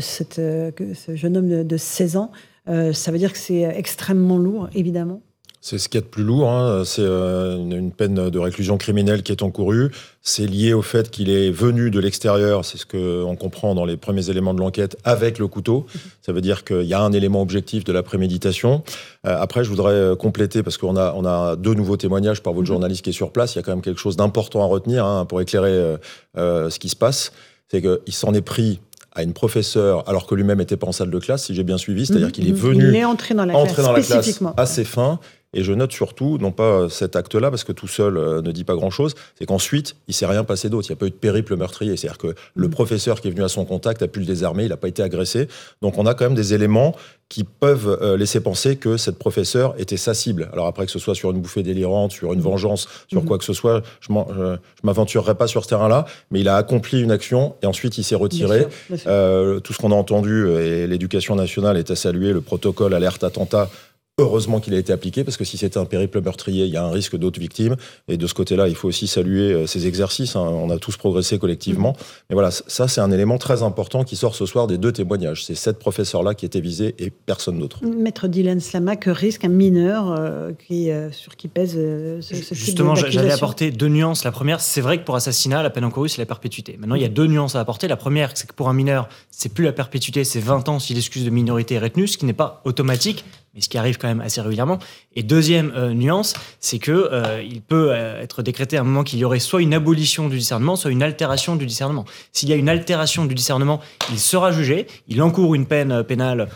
cette, 0.00 0.36
ce 0.36 1.14
jeune 1.14 1.36
homme 1.36 1.48
de, 1.48 1.62
de 1.62 1.76
16 1.76 2.16
ans. 2.16 2.30
ça 2.66 3.12
veut 3.12 3.18
dire 3.18 3.32
que 3.32 3.38
c'est 3.38 3.62
extrêmement 3.62 4.38
lourd, 4.38 4.68
évidemment. 4.74 5.20
C'est 5.68 5.78
ce 5.78 5.88
qu'il 5.88 5.98
y 5.98 6.02
a 6.04 6.06
de 6.06 6.06
plus 6.06 6.22
lourd. 6.22 6.48
Hein. 6.48 6.84
C'est 6.84 7.02
euh, 7.02 7.56
une 7.56 7.90
peine 7.90 8.30
de 8.30 8.38
réclusion 8.38 8.78
criminelle 8.78 9.24
qui 9.24 9.32
est 9.32 9.42
encourue. 9.42 9.90
C'est 10.22 10.46
lié 10.46 10.72
au 10.72 10.80
fait 10.80 11.10
qu'il 11.10 11.28
est 11.28 11.50
venu 11.50 11.90
de 11.90 11.98
l'extérieur, 11.98 12.64
c'est 12.64 12.78
ce 12.78 12.86
qu'on 12.86 13.34
comprend 13.34 13.74
dans 13.74 13.84
les 13.84 13.96
premiers 13.96 14.30
éléments 14.30 14.54
de 14.54 14.60
l'enquête, 14.60 14.96
avec 15.02 15.40
le 15.40 15.48
couteau. 15.48 15.84
Ça 16.22 16.32
veut 16.32 16.40
dire 16.40 16.62
qu'il 16.62 16.84
y 16.84 16.94
a 16.94 17.00
un 17.00 17.10
élément 17.10 17.42
objectif 17.42 17.82
de 17.82 17.92
la 17.92 18.04
préméditation. 18.04 18.84
Euh, 19.26 19.36
après, 19.40 19.64
je 19.64 19.68
voudrais 19.68 19.94
euh, 19.94 20.14
compléter, 20.14 20.62
parce 20.62 20.78
qu'on 20.78 20.96
a, 20.96 21.12
on 21.16 21.24
a 21.24 21.56
deux 21.56 21.74
nouveaux 21.74 21.96
témoignages 21.96 22.44
par 22.44 22.52
votre 22.52 22.62
mhm. 22.62 22.74
journaliste 22.74 23.02
qui 23.02 23.10
est 23.10 23.12
sur 23.12 23.32
place. 23.32 23.56
Il 23.56 23.58
y 23.58 23.60
a 23.60 23.64
quand 23.64 23.72
même 23.72 23.82
quelque 23.82 24.00
chose 24.00 24.14
d'important 24.14 24.62
à 24.62 24.66
retenir 24.66 25.04
hein, 25.04 25.24
pour 25.24 25.40
éclairer 25.40 25.96
ce 26.36 26.78
qui 26.78 26.88
se 26.88 26.96
passe. 26.96 27.32
C'est 27.72 27.82
qu'il 27.82 28.14
s'en 28.14 28.32
est 28.34 28.40
pris 28.40 28.78
à 29.10 29.24
une 29.24 29.32
professeure 29.32 30.08
alors 30.08 30.26
que 30.28 30.36
lui-même 30.36 30.58
n'était 30.58 30.76
pas 30.76 30.86
en 30.86 30.92
salle 30.92 31.10
de 31.10 31.18
classe, 31.18 31.46
si 31.46 31.54
j'ai 31.56 31.64
bien 31.64 31.78
suivi. 31.78 32.06
C'est-à-dire 32.06 32.28
mhm. 32.28 32.32
qu'il 32.32 32.48
est 32.48 32.52
venu 32.52 32.88
il 32.90 32.94
est 32.94 33.04
entré 33.04 33.34
dans 33.34 33.46
la 33.46 33.54
classe, 33.54 33.76
dans 33.80 33.92
la 33.92 34.00
classe 34.00 34.42
à 34.56 34.66
ses 34.66 34.84
fins 34.84 35.18
Et 35.56 35.64
je 35.64 35.72
note 35.72 35.92
surtout, 35.92 36.36
non 36.38 36.52
pas 36.52 36.88
cet 36.90 37.16
acte-là, 37.16 37.50
parce 37.50 37.64
que 37.64 37.72
tout 37.72 37.88
seul 37.88 38.14
ne 38.42 38.52
dit 38.52 38.64
pas 38.64 38.74
grand-chose, 38.74 39.14
c'est 39.38 39.46
qu'ensuite, 39.46 39.96
il 40.06 40.14
s'est 40.14 40.26
rien 40.26 40.44
passé 40.44 40.68
d'autre. 40.68 40.86
Il 40.88 40.92
n'y 40.92 40.96
a 40.96 41.00
pas 41.00 41.06
eu 41.06 41.10
de 41.10 41.14
périple 41.14 41.56
meurtrier. 41.56 41.96
C'est-à-dire 41.96 42.18
que 42.18 42.34
le 42.54 42.68
mm. 42.68 42.70
professeur 42.70 43.20
qui 43.20 43.28
est 43.28 43.30
venu 43.30 43.42
à 43.42 43.48
son 43.48 43.64
contact 43.64 44.02
a 44.02 44.08
pu 44.08 44.20
le 44.20 44.26
désarmer, 44.26 44.64
il 44.64 44.68
n'a 44.68 44.76
pas 44.76 44.88
été 44.88 45.02
agressé. 45.02 45.48
Donc 45.80 45.96
on 45.98 46.04
a 46.04 46.14
quand 46.14 46.26
même 46.26 46.34
des 46.34 46.52
éléments 46.52 46.94
qui 47.28 47.42
peuvent 47.42 47.98
euh, 48.02 48.16
laisser 48.16 48.40
penser 48.40 48.76
que 48.76 48.96
cette 48.96 49.18
professeure 49.18 49.74
était 49.78 49.96
sa 49.96 50.14
cible. 50.14 50.48
Alors 50.52 50.66
après, 50.66 50.86
que 50.86 50.92
ce 50.92 50.98
soit 50.98 51.14
sur 51.14 51.30
une 51.30 51.40
bouffée 51.40 51.62
délirante, 51.62 52.12
sur 52.12 52.32
une 52.32 52.40
vengeance, 52.40 52.86
sur 53.08 53.24
quoi 53.24 53.38
que 53.38 53.44
ce 53.44 53.52
soit, 53.52 53.82
je 54.00 54.12
ne 54.12 54.56
m'aventurerai 54.84 55.34
pas 55.34 55.46
sur 55.46 55.64
ce 55.64 55.70
terrain-là, 55.70 56.06
mais 56.30 56.40
il 56.40 56.48
a 56.48 56.56
accompli 56.56 57.00
une 57.00 57.10
action 57.10 57.56
et 57.62 57.66
ensuite 57.66 57.98
il 57.98 58.04
s'est 58.04 58.14
retiré. 58.14 58.66
Euh, 59.06 59.58
tout 59.58 59.72
ce 59.72 59.78
qu'on 59.78 59.90
a 59.90 59.94
entendu, 59.94 60.48
et 60.50 60.86
l'éducation 60.86 61.34
nationale 61.34 61.76
est 61.76 61.90
à 61.90 61.96
saluer, 61.96 62.32
le 62.32 62.40
protocole 62.40 62.94
alerte 62.94 63.24
attentat 63.24 63.70
Heureusement 64.18 64.60
qu'il 64.60 64.72
a 64.72 64.78
été 64.78 64.94
appliqué, 64.94 65.24
parce 65.24 65.36
que 65.36 65.44
si 65.44 65.58
c'était 65.58 65.76
un 65.76 65.84
périple 65.84 66.22
meurtrier, 66.22 66.64
il 66.64 66.72
y 66.72 66.78
a 66.78 66.82
un 66.82 66.90
risque 66.90 67.18
d'autres 67.18 67.38
victimes. 67.38 67.76
Et 68.08 68.16
de 68.16 68.26
ce 68.26 68.32
côté-là, 68.32 68.66
il 68.66 68.74
faut 68.74 68.88
aussi 68.88 69.06
saluer 69.06 69.52
euh, 69.52 69.66
ces 69.66 69.86
exercices. 69.86 70.36
Hein. 70.36 70.40
On 70.40 70.70
a 70.70 70.78
tous 70.78 70.96
progressé 70.96 71.38
collectivement. 71.38 71.92
Mm-hmm. 71.92 72.22
Mais 72.30 72.34
voilà, 72.34 72.50
ça, 72.50 72.88
c'est 72.88 73.02
un 73.02 73.10
élément 73.10 73.36
très 73.36 73.62
important 73.62 74.04
qui 74.04 74.16
sort 74.16 74.34
ce 74.34 74.46
soir 74.46 74.68
des 74.68 74.78
deux 74.78 74.90
témoignages. 74.90 75.44
C'est 75.44 75.54
cette 75.54 75.78
professeure-là 75.78 76.34
qui 76.34 76.46
était 76.46 76.62
visée 76.62 76.94
et 76.98 77.10
personne 77.10 77.58
d'autre. 77.58 77.84
Maître 77.84 78.26
Dylan 78.26 78.58
Slama, 78.58 78.96
que 78.96 79.10
risque 79.10 79.44
un 79.44 79.50
mineur 79.50 80.10
euh, 80.10 80.52
qui, 80.66 80.90
euh, 80.90 81.12
sur 81.12 81.36
qui 81.36 81.48
pèse 81.48 81.72
ce, 81.72 82.54
Justement, 82.54 82.94
j'allais 82.94 83.32
apporter 83.32 83.70
deux 83.70 83.88
nuances. 83.88 84.24
La 84.24 84.32
première, 84.32 84.62
c'est 84.62 84.80
vrai 84.80 84.96
que 84.96 85.04
pour 85.04 85.16
assassinat, 85.16 85.62
la 85.62 85.68
peine 85.68 85.84
encourue, 85.84 86.08
c'est 86.08 86.22
la 86.22 86.26
perpétuité. 86.26 86.78
Maintenant, 86.80 86.94
il 86.94 87.02
y 87.02 87.04
a 87.04 87.08
deux 87.08 87.26
nuances 87.26 87.54
à 87.54 87.60
apporter. 87.60 87.86
La 87.86 87.98
première, 87.98 88.30
c'est 88.32 88.48
que 88.48 88.54
pour 88.54 88.70
un 88.70 88.74
mineur, 88.74 89.10
c'est 89.30 89.52
plus 89.52 89.66
la 89.66 89.72
perpétuité, 89.72 90.24
c'est 90.24 90.40
20 90.40 90.70
ans 90.70 90.78
si 90.78 90.94
l'excuse 90.94 91.26
de 91.26 91.30
minorité 91.30 91.74
est 91.74 91.80
retenue, 91.80 92.08
ce 92.08 92.16
qui 92.16 92.24
n'est 92.24 92.32
pas 92.32 92.62
automatique 92.64 93.26
mais 93.56 93.62
ce 93.62 93.68
qui 93.70 93.78
arrive 93.78 93.96
quand 93.96 94.06
même 94.06 94.20
assez 94.20 94.40
régulièrement. 94.40 94.78
Et 95.14 95.22
deuxième 95.22 95.72
euh, 95.74 95.94
nuance, 95.94 96.34
c'est 96.60 96.78
que 96.78 96.92
euh, 96.92 97.42
il 97.42 97.62
peut 97.62 97.88
euh, 97.90 98.22
être 98.22 98.42
décrété 98.42 98.76
à 98.76 98.82
un 98.82 98.84
moment 98.84 99.02
qu'il 99.02 99.18
y 99.18 99.24
aurait 99.24 99.38
soit 99.38 99.62
une 99.62 99.72
abolition 99.72 100.28
du 100.28 100.36
discernement, 100.36 100.76
soit 100.76 100.90
une 100.90 101.02
altération 101.02 101.56
du 101.56 101.64
discernement. 101.64 102.04
S'il 102.32 102.50
y 102.50 102.52
a 102.52 102.56
une 102.56 102.68
altération 102.68 103.24
du 103.24 103.34
discernement, 103.34 103.80
il 104.10 104.20
sera 104.20 104.52
jugé, 104.52 104.86
il 105.08 105.22
encourt 105.22 105.54
une 105.54 105.66
peine 105.66 106.04
pénale 106.04 106.48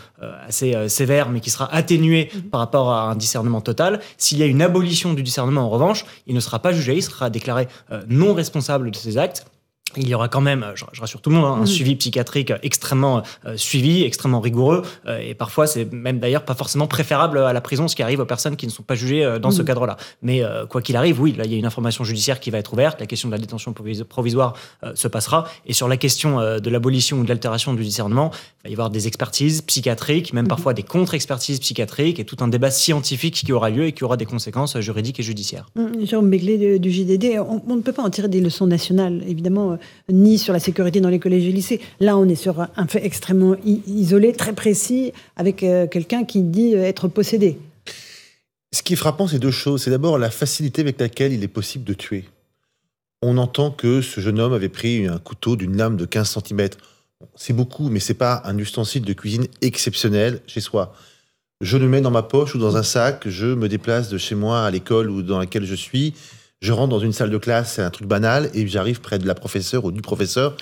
assez 0.47 0.87
sévère, 0.87 1.29
mais 1.29 1.39
qui 1.39 1.49
sera 1.49 1.73
atténuée 1.73 2.29
mhm. 2.33 2.41
par 2.43 2.59
rapport 2.59 2.91
à 2.91 3.09
un 3.09 3.15
discernement 3.15 3.61
total. 3.61 3.99
S'il 4.17 4.37
y 4.37 4.43
a 4.43 4.45
une 4.45 4.61
abolition 4.61 5.13
du 5.13 5.23
discernement, 5.23 5.61
en 5.61 5.69
revanche, 5.69 6.05
il 6.27 6.35
ne 6.35 6.39
sera 6.39 6.59
pas 6.59 6.71
jugé, 6.71 6.95
il 6.95 7.01
sera 7.01 7.31
déclaré 7.31 7.67
non 8.07 8.35
responsable 8.35 8.91
de 8.91 8.95
ses 8.95 9.17
actes 9.17 9.45
il 9.97 10.07
y 10.07 10.15
aura 10.15 10.27
quand 10.27 10.41
même, 10.41 10.65
je, 10.75 10.85
rassure 10.99 11.21
tout 11.21 11.29
le 11.29 11.35
monde, 11.35 11.45
hein, 11.45 11.61
un 11.61 11.65
suivi 11.65 11.95
psychiatrique 11.95 12.53
extrêmement 12.63 13.23
euh, 13.45 13.57
suivi, 13.57 14.03
extrêmement 14.03 14.39
rigoureux, 14.39 14.83
euh, 15.07 15.19
et 15.19 15.33
parfois 15.33 15.67
c'est 15.67 15.91
même 15.91 16.19
d'ailleurs 16.19 16.43
pas 16.43 16.55
forcément 16.55 16.87
préférable 16.87 17.39
à 17.39 17.53
la 17.53 17.61
prison, 17.61 17.87
ce 17.87 17.95
qui 17.95 18.03
arrive 18.03 18.19
aux 18.19 18.25
personnes 18.25 18.55
qui 18.55 18.65
ne 18.65 18.71
sont 18.71 18.83
pas 18.83 18.95
jugées 18.95 19.23
euh, 19.23 19.39
dans 19.39 19.51
ce 19.51 19.61
cadre-là. 19.61 19.97
Mais 20.21 20.43
quoi 20.69 20.81
qu'il 20.81 20.95
arrive, 20.95 21.21
oui, 21.21 21.33
là 21.37 21.45
il 21.45 21.51
y 21.51 21.55
a 21.55 21.57
une 21.57 21.65
information 21.65 22.03
judiciaire 22.03 22.39
qui 22.39 22.51
va 22.51 22.57
être 22.57 22.73
ouverte, 22.73 22.99
la 22.99 23.05
question 23.05 23.29
de 23.29 23.33
la 23.33 23.39
détention 23.39 23.73
provisoire 23.73 24.53
se 24.93 25.07
passera, 25.07 25.47
et 25.65 25.73
sur 25.73 25.87
la 25.87 25.97
question 25.97 26.39
de 26.59 26.69
l'abolition 26.69 27.17
ou 27.19 27.23
de 27.23 27.29
l'altération 27.29 27.73
du 27.73 27.83
discernement, 27.83 28.31
il 28.63 28.67
va 28.67 28.69
y 28.69 28.73
avoir 28.73 28.89
des 28.89 29.07
expertises 29.07 29.61
psychiatriques, 29.61 30.33
même 30.33 30.47
parfois 30.47 30.73
des 30.73 30.83
contre-expertises 30.83 31.59
psychiatriques, 31.59 32.19
et 32.19 32.25
tout 32.25 32.37
un 32.41 32.47
débat 32.47 32.71
scientifique 32.71 33.35
qui 33.35 33.51
aura 33.51 33.69
lieu 33.69 33.85
et 33.85 33.91
qui 33.91 34.03
aura 34.03 34.17
des 34.17 34.25
conséquences 34.25 34.79
juridiques 34.79 35.19
et 35.19 35.23
judiciaires. 35.23 35.67
Jérôme 36.03 36.29
Begley 36.29 36.79
du 36.79 36.91
JDD, 36.91 37.39
on, 37.39 37.61
on 37.67 37.75
ne 37.75 37.81
peut 37.81 37.93
pas 37.93 38.03
en 38.03 38.09
tirer 38.09 38.27
des 38.27 38.41
leçons 38.41 38.67
nationales, 38.67 39.23
évidemment 39.27 39.77
ni 40.09 40.37
sur 40.37 40.53
la 40.53 40.59
sécurité 40.59 41.01
dans 41.01 41.09
les 41.09 41.19
collèges 41.19 41.45
et 41.45 41.51
lycées. 41.51 41.81
Là, 41.99 42.17
on 42.17 42.27
est 42.27 42.35
sur 42.35 42.67
un 42.75 42.87
fait 42.87 43.05
extrêmement 43.05 43.55
isolé, 43.65 44.33
très 44.33 44.53
précis, 44.53 45.13
avec 45.35 45.63
euh, 45.63 45.87
quelqu'un 45.87 46.23
qui 46.23 46.41
dit 46.43 46.75
euh, 46.75 46.83
être 46.83 47.07
possédé. 47.07 47.59
Ce 48.73 48.83
qui 48.83 48.93
est 48.93 48.97
frappant, 48.97 49.27
c'est 49.27 49.39
deux 49.39 49.51
choses. 49.51 49.83
C'est 49.83 49.91
d'abord 49.91 50.17
la 50.17 50.29
facilité 50.29 50.81
avec 50.81 50.99
laquelle 50.99 51.33
il 51.33 51.43
est 51.43 51.49
possible 51.49 51.83
de 51.83 51.93
tuer. 51.93 52.25
On 53.21 53.37
entend 53.37 53.69
que 53.69 54.01
ce 54.01 54.21
jeune 54.21 54.39
homme 54.39 54.53
avait 54.53 54.69
pris 54.69 55.05
un 55.05 55.19
couteau 55.19 55.55
d'une 55.55 55.77
lame 55.77 55.97
de 55.97 56.05
15 56.05 56.39
cm. 56.39 56.69
C'est 57.35 57.53
beaucoup, 57.53 57.89
mais 57.89 57.99
c'est 57.99 58.15
pas 58.15 58.41
un 58.45 58.57
ustensile 58.57 59.03
de 59.03 59.13
cuisine 59.13 59.47
exceptionnel 59.61 60.41
chez 60.47 60.61
soi. 60.61 60.95
Je 61.59 61.77
le 61.77 61.87
mets 61.87 62.01
dans 62.01 62.09
ma 62.09 62.23
poche 62.23 62.55
ou 62.55 62.57
dans 62.57 62.77
un 62.77 62.83
sac, 62.83 63.27
je 63.27 63.45
me 63.45 63.69
déplace 63.69 64.09
de 64.09 64.17
chez 64.17 64.33
moi 64.33 64.65
à 64.65 64.71
l'école 64.71 65.11
ou 65.11 65.21
dans 65.21 65.37
laquelle 65.37 65.65
je 65.65 65.75
suis, 65.75 66.15
je 66.61 66.71
rentre 66.71 66.89
dans 66.89 66.99
une 66.99 67.11
salle 67.11 67.31
de 67.31 67.37
classe, 67.37 67.73
c'est 67.73 67.81
un 67.81 67.89
truc 67.89 68.07
banal, 68.07 68.49
et 68.53 68.67
j'arrive 68.67 69.01
près 69.01 69.19
de 69.19 69.27
la 69.27 69.35
professeure 69.35 69.83
ou 69.85 69.91
du 69.91 70.01
professeur, 70.01 70.55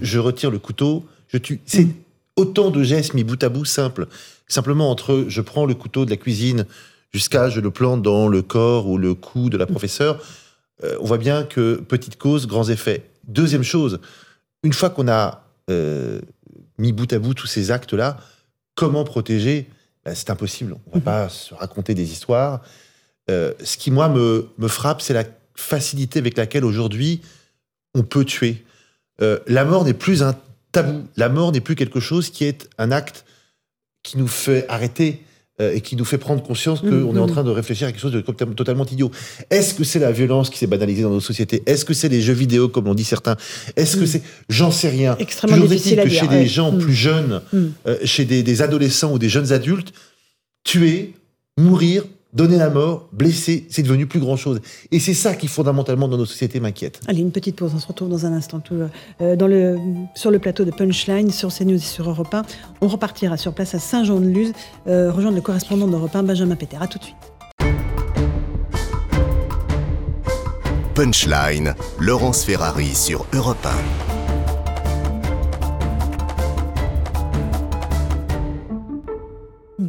je 0.00 0.18
retire 0.18 0.50
le 0.50 0.58
couteau, 0.58 1.04
je 1.28 1.38
tue. 1.38 1.60
C'est 1.66 1.88
autant 2.36 2.70
de 2.70 2.82
gestes 2.82 3.14
mis 3.14 3.24
bout 3.24 3.42
à 3.42 3.48
bout 3.48 3.64
simples. 3.64 4.06
Simplement 4.48 4.90
entre 4.90 5.26
je 5.28 5.40
prends 5.40 5.66
le 5.66 5.74
couteau 5.74 6.04
de 6.04 6.10
la 6.10 6.16
cuisine 6.16 6.66
jusqu'à 7.12 7.50
je 7.50 7.60
le 7.60 7.70
plante 7.70 8.02
dans 8.02 8.28
le 8.28 8.42
corps 8.42 8.88
ou 8.88 8.96
le 8.98 9.14
cou 9.14 9.50
de 9.50 9.56
la 9.56 9.66
professeure, 9.66 10.18
euh, 10.84 10.96
on 11.00 11.06
voit 11.06 11.18
bien 11.18 11.44
que 11.44 11.76
petite 11.76 12.16
cause, 12.16 12.46
grands 12.46 12.68
effets. 12.68 13.04
Deuxième 13.28 13.62
chose, 13.62 14.00
une 14.62 14.72
fois 14.72 14.90
qu'on 14.90 15.08
a 15.08 15.44
euh, 15.70 16.20
mis 16.78 16.92
bout 16.92 17.12
à 17.12 17.18
bout 17.18 17.34
tous 17.34 17.46
ces 17.46 17.70
actes-là, 17.70 18.18
comment 18.74 19.04
protéger? 19.04 19.68
Ben, 20.04 20.14
C'est 20.14 20.30
impossible. 20.30 20.76
On 20.92 20.98
ne 20.98 21.02
va 21.02 21.24
pas 21.24 21.28
se 21.28 21.54
raconter 21.54 21.94
des 21.94 22.10
histoires. 22.10 22.62
Euh, 23.32 23.52
ce 23.64 23.76
qui, 23.76 23.90
moi, 23.90 24.08
me, 24.08 24.68
frappe, 24.68 25.02
c'est 25.02 25.14
la 25.14 25.24
facilité 25.54 26.18
avec 26.18 26.36
laquelle 26.36 26.64
aujourd'hui 26.64 27.20
on 27.94 28.02
peut 28.02 28.24
tuer. 28.24 28.64
Euh, 29.20 29.38
la 29.46 29.64
mort 29.64 29.84
n'est 29.84 29.94
plus 29.94 30.22
un 30.22 30.36
tabou. 30.72 31.04
La 31.16 31.28
mort 31.28 31.52
n'est 31.52 31.60
plus 31.60 31.74
quelque 31.74 32.00
chose 32.00 32.30
qui 32.30 32.44
est 32.44 32.68
un 32.78 32.90
acte 32.90 33.24
qui 34.02 34.18
nous 34.18 34.28
fait 34.28 34.66
arrêter 34.68 35.22
euh, 35.60 35.74
et 35.74 35.80
qui 35.80 35.94
nous 35.96 36.04
fait 36.04 36.18
prendre 36.18 36.42
conscience 36.42 36.80
qu'on 36.80 36.88
est 36.88 37.18
en 37.18 37.26
mm-hmm. 37.26 37.30
train 37.30 37.44
de 37.44 37.50
réfléchir 37.50 37.86
à 37.86 37.92
quelque 37.92 38.00
chose 38.00 38.12
de 38.12 38.20
totalement 38.20 38.86
idiot. 38.86 39.10
Est-ce 39.50 39.74
que 39.74 39.84
c'est 39.84 39.98
la 39.98 40.10
violence 40.10 40.50
qui 40.50 40.58
s'est 40.58 40.66
banalisée 40.66 41.02
dans 41.02 41.10
nos 41.10 41.20
sociétés 41.20 41.62
Est-ce 41.66 41.84
que 41.84 41.94
c'est 41.94 42.08
les 42.08 42.22
jeux 42.22 42.32
vidéo, 42.32 42.68
comme 42.68 42.86
l'ont 42.86 42.94
dit 42.94 43.04
certains? 43.04 43.36
Est-ce 43.76 43.96
que 43.96 44.04
mm. 44.04 44.06
c'est... 44.06 44.22
J'en 44.48 44.70
sais 44.70 44.88
rien. 44.88 45.16
Extrêmement 45.18 45.58
difficile 45.58 46.02
que 46.02 46.08
chez 46.08 46.26
des 46.26 46.46
gens 46.46 46.72
mm. 46.72 46.78
plus 46.78 46.94
jeunes, 46.94 47.42
mm. 47.52 47.66
chez 48.04 48.24
des 48.24 48.62
adolescents 48.62 49.12
ou 49.12 49.18
des 49.18 49.28
jeunes 49.28 49.52
adultes, 49.52 49.92
tuer, 50.64 51.12
mourir, 51.58 52.04
donner 52.32 52.56
la 52.56 52.70
mort, 52.70 53.08
blesser, 53.12 53.66
c'est 53.68 53.82
devenu 53.82 54.06
plus 54.06 54.20
grand 54.20 54.36
chose. 54.36 54.60
Et 54.90 55.00
c'est 55.00 55.14
ça 55.14 55.34
qui, 55.34 55.48
fondamentalement, 55.48 56.08
dans 56.08 56.16
nos 56.16 56.24
sociétés, 56.24 56.60
m'inquiète. 56.60 57.00
Allez, 57.06 57.20
une 57.20 57.30
petite 57.30 57.56
pause, 57.56 57.72
on 57.74 57.78
se 57.78 57.86
retrouve 57.86 58.08
dans 58.08 58.26
un 58.26 58.32
instant 58.32 58.60
tout, 58.60 58.76
euh, 59.20 59.36
dans 59.36 59.46
le, 59.46 59.76
sur 60.14 60.30
le 60.30 60.38
plateau 60.38 60.64
de 60.64 60.70
Punchline, 60.70 61.30
sur 61.30 61.52
CNews 61.52 61.74
et 61.74 61.78
sur 61.78 62.08
Europe 62.08 62.32
1. 62.32 62.42
On 62.80 62.88
repartira 62.88 63.36
sur 63.36 63.52
place 63.52 63.74
à 63.74 63.78
Saint-Jean-de-Luz, 63.78 64.52
euh, 64.86 65.12
rejoindre 65.12 65.36
le 65.36 65.42
correspondant 65.42 65.86
d'Europe 65.86 66.14
1, 66.14 66.22
Benjamin 66.22 66.56
Péter. 66.56 66.78
À 66.80 66.86
tout 66.86 66.98
de 66.98 67.04
suite. 67.04 67.16
Punchline, 70.94 71.74
Laurence 71.98 72.44
Ferrari 72.44 72.94
sur 72.94 73.26
Europe 73.32 73.64
1. 73.64 74.11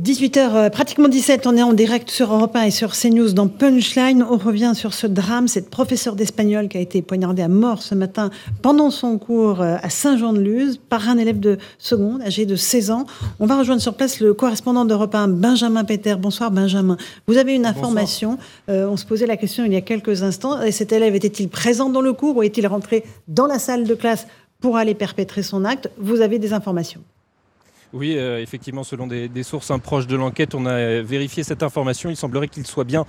18h, 0.04 0.38
euh, 0.38 0.70
pratiquement 0.70 1.08
17, 1.08 1.48
on 1.48 1.56
est 1.56 1.64
en 1.64 1.72
direct 1.72 2.12
sur 2.12 2.34
Europe 2.34 2.54
1 2.58 2.64
et 2.64 2.72
sur 2.72 2.92
CNews 2.92 3.32
dans 3.32 3.48
Punchline. 3.48 4.22
On 4.30 4.36
revient 4.36 4.74
sur 4.76 4.94
ce 4.94 5.08
drame, 5.08 5.48
cette 5.48 5.70
professeure 5.70 6.18
d'espagnol 6.18 6.68
qui 6.68 6.76
a 6.76 6.82
été 6.82 7.02
poignardée 7.02 7.42
à 7.42 7.48
mort 7.48 7.82
ce 7.82 7.96
matin 7.96 8.30
pendant 8.62 8.90
son 8.90 9.18
cours 9.18 9.62
euh, 9.62 9.78
à 9.82 9.90
Saint-Jean-de-Luz 9.90 10.82
par 10.90 11.08
un 11.08 11.18
élève 11.18 11.40
de 11.40 11.58
seconde 11.78 12.22
âgé 12.22 12.46
de 12.46 12.58
16 12.58 12.92
ans. 12.92 13.06
On 13.40 13.46
va 13.46 13.58
rejoindre 13.58 13.82
sur 13.82 13.94
place 13.94 14.20
le 14.20 14.34
correspondant 14.34 14.84
d'Europe 14.84 15.16
1, 15.16 15.30
Benjamin 15.30 15.86
Peter. 15.86 16.16
Bonsoir 16.20 16.52
Benjamin. 16.52 16.98
Vous 17.28 17.38
avez 17.38 17.56
une 17.56 17.66
information. 17.66 18.38
Euh, 18.68 18.90
on 18.90 18.98
se 18.98 19.06
posait 19.06 19.26
la 19.26 19.38
question 19.38 19.64
il 19.64 19.72
y 19.72 19.78
a 19.78 19.82
quelques 19.82 20.22
instants. 20.22 20.70
Cet 20.72 20.92
élève 20.92 21.16
était-il 21.16 21.48
présent 21.48 21.90
dans 21.90 22.02
le 22.02 22.12
cours 22.12 22.36
ou 22.36 22.44
est-il 22.44 22.68
rentré 22.68 23.06
dans 23.30 23.48
la 23.48 23.58
salle 23.58 23.86
de 23.86 23.96
classe 23.96 24.28
pour 24.60 24.76
aller 24.76 24.96
perpétrer 24.96 25.44
son 25.44 25.64
acte? 25.64 25.90
Vous 25.98 26.20
avez 26.20 26.40
des 26.40 26.52
informations 26.52 27.00
oui, 27.94 28.16
euh, 28.18 28.42
effectivement, 28.42 28.84
selon 28.84 29.06
des, 29.06 29.44
sources 29.44 29.72
proches 29.82 30.08
de 30.08 30.16
l'enquête, 30.16 30.56
on 30.56 30.66
a 30.66 31.02
vérifié 31.02 31.44
cette 31.44 31.62
information. 31.62 32.10
Il 32.10 32.16
semblerait 32.16 32.48
qu'il 32.48 32.66
soit 32.66 32.86
bien 32.86 33.06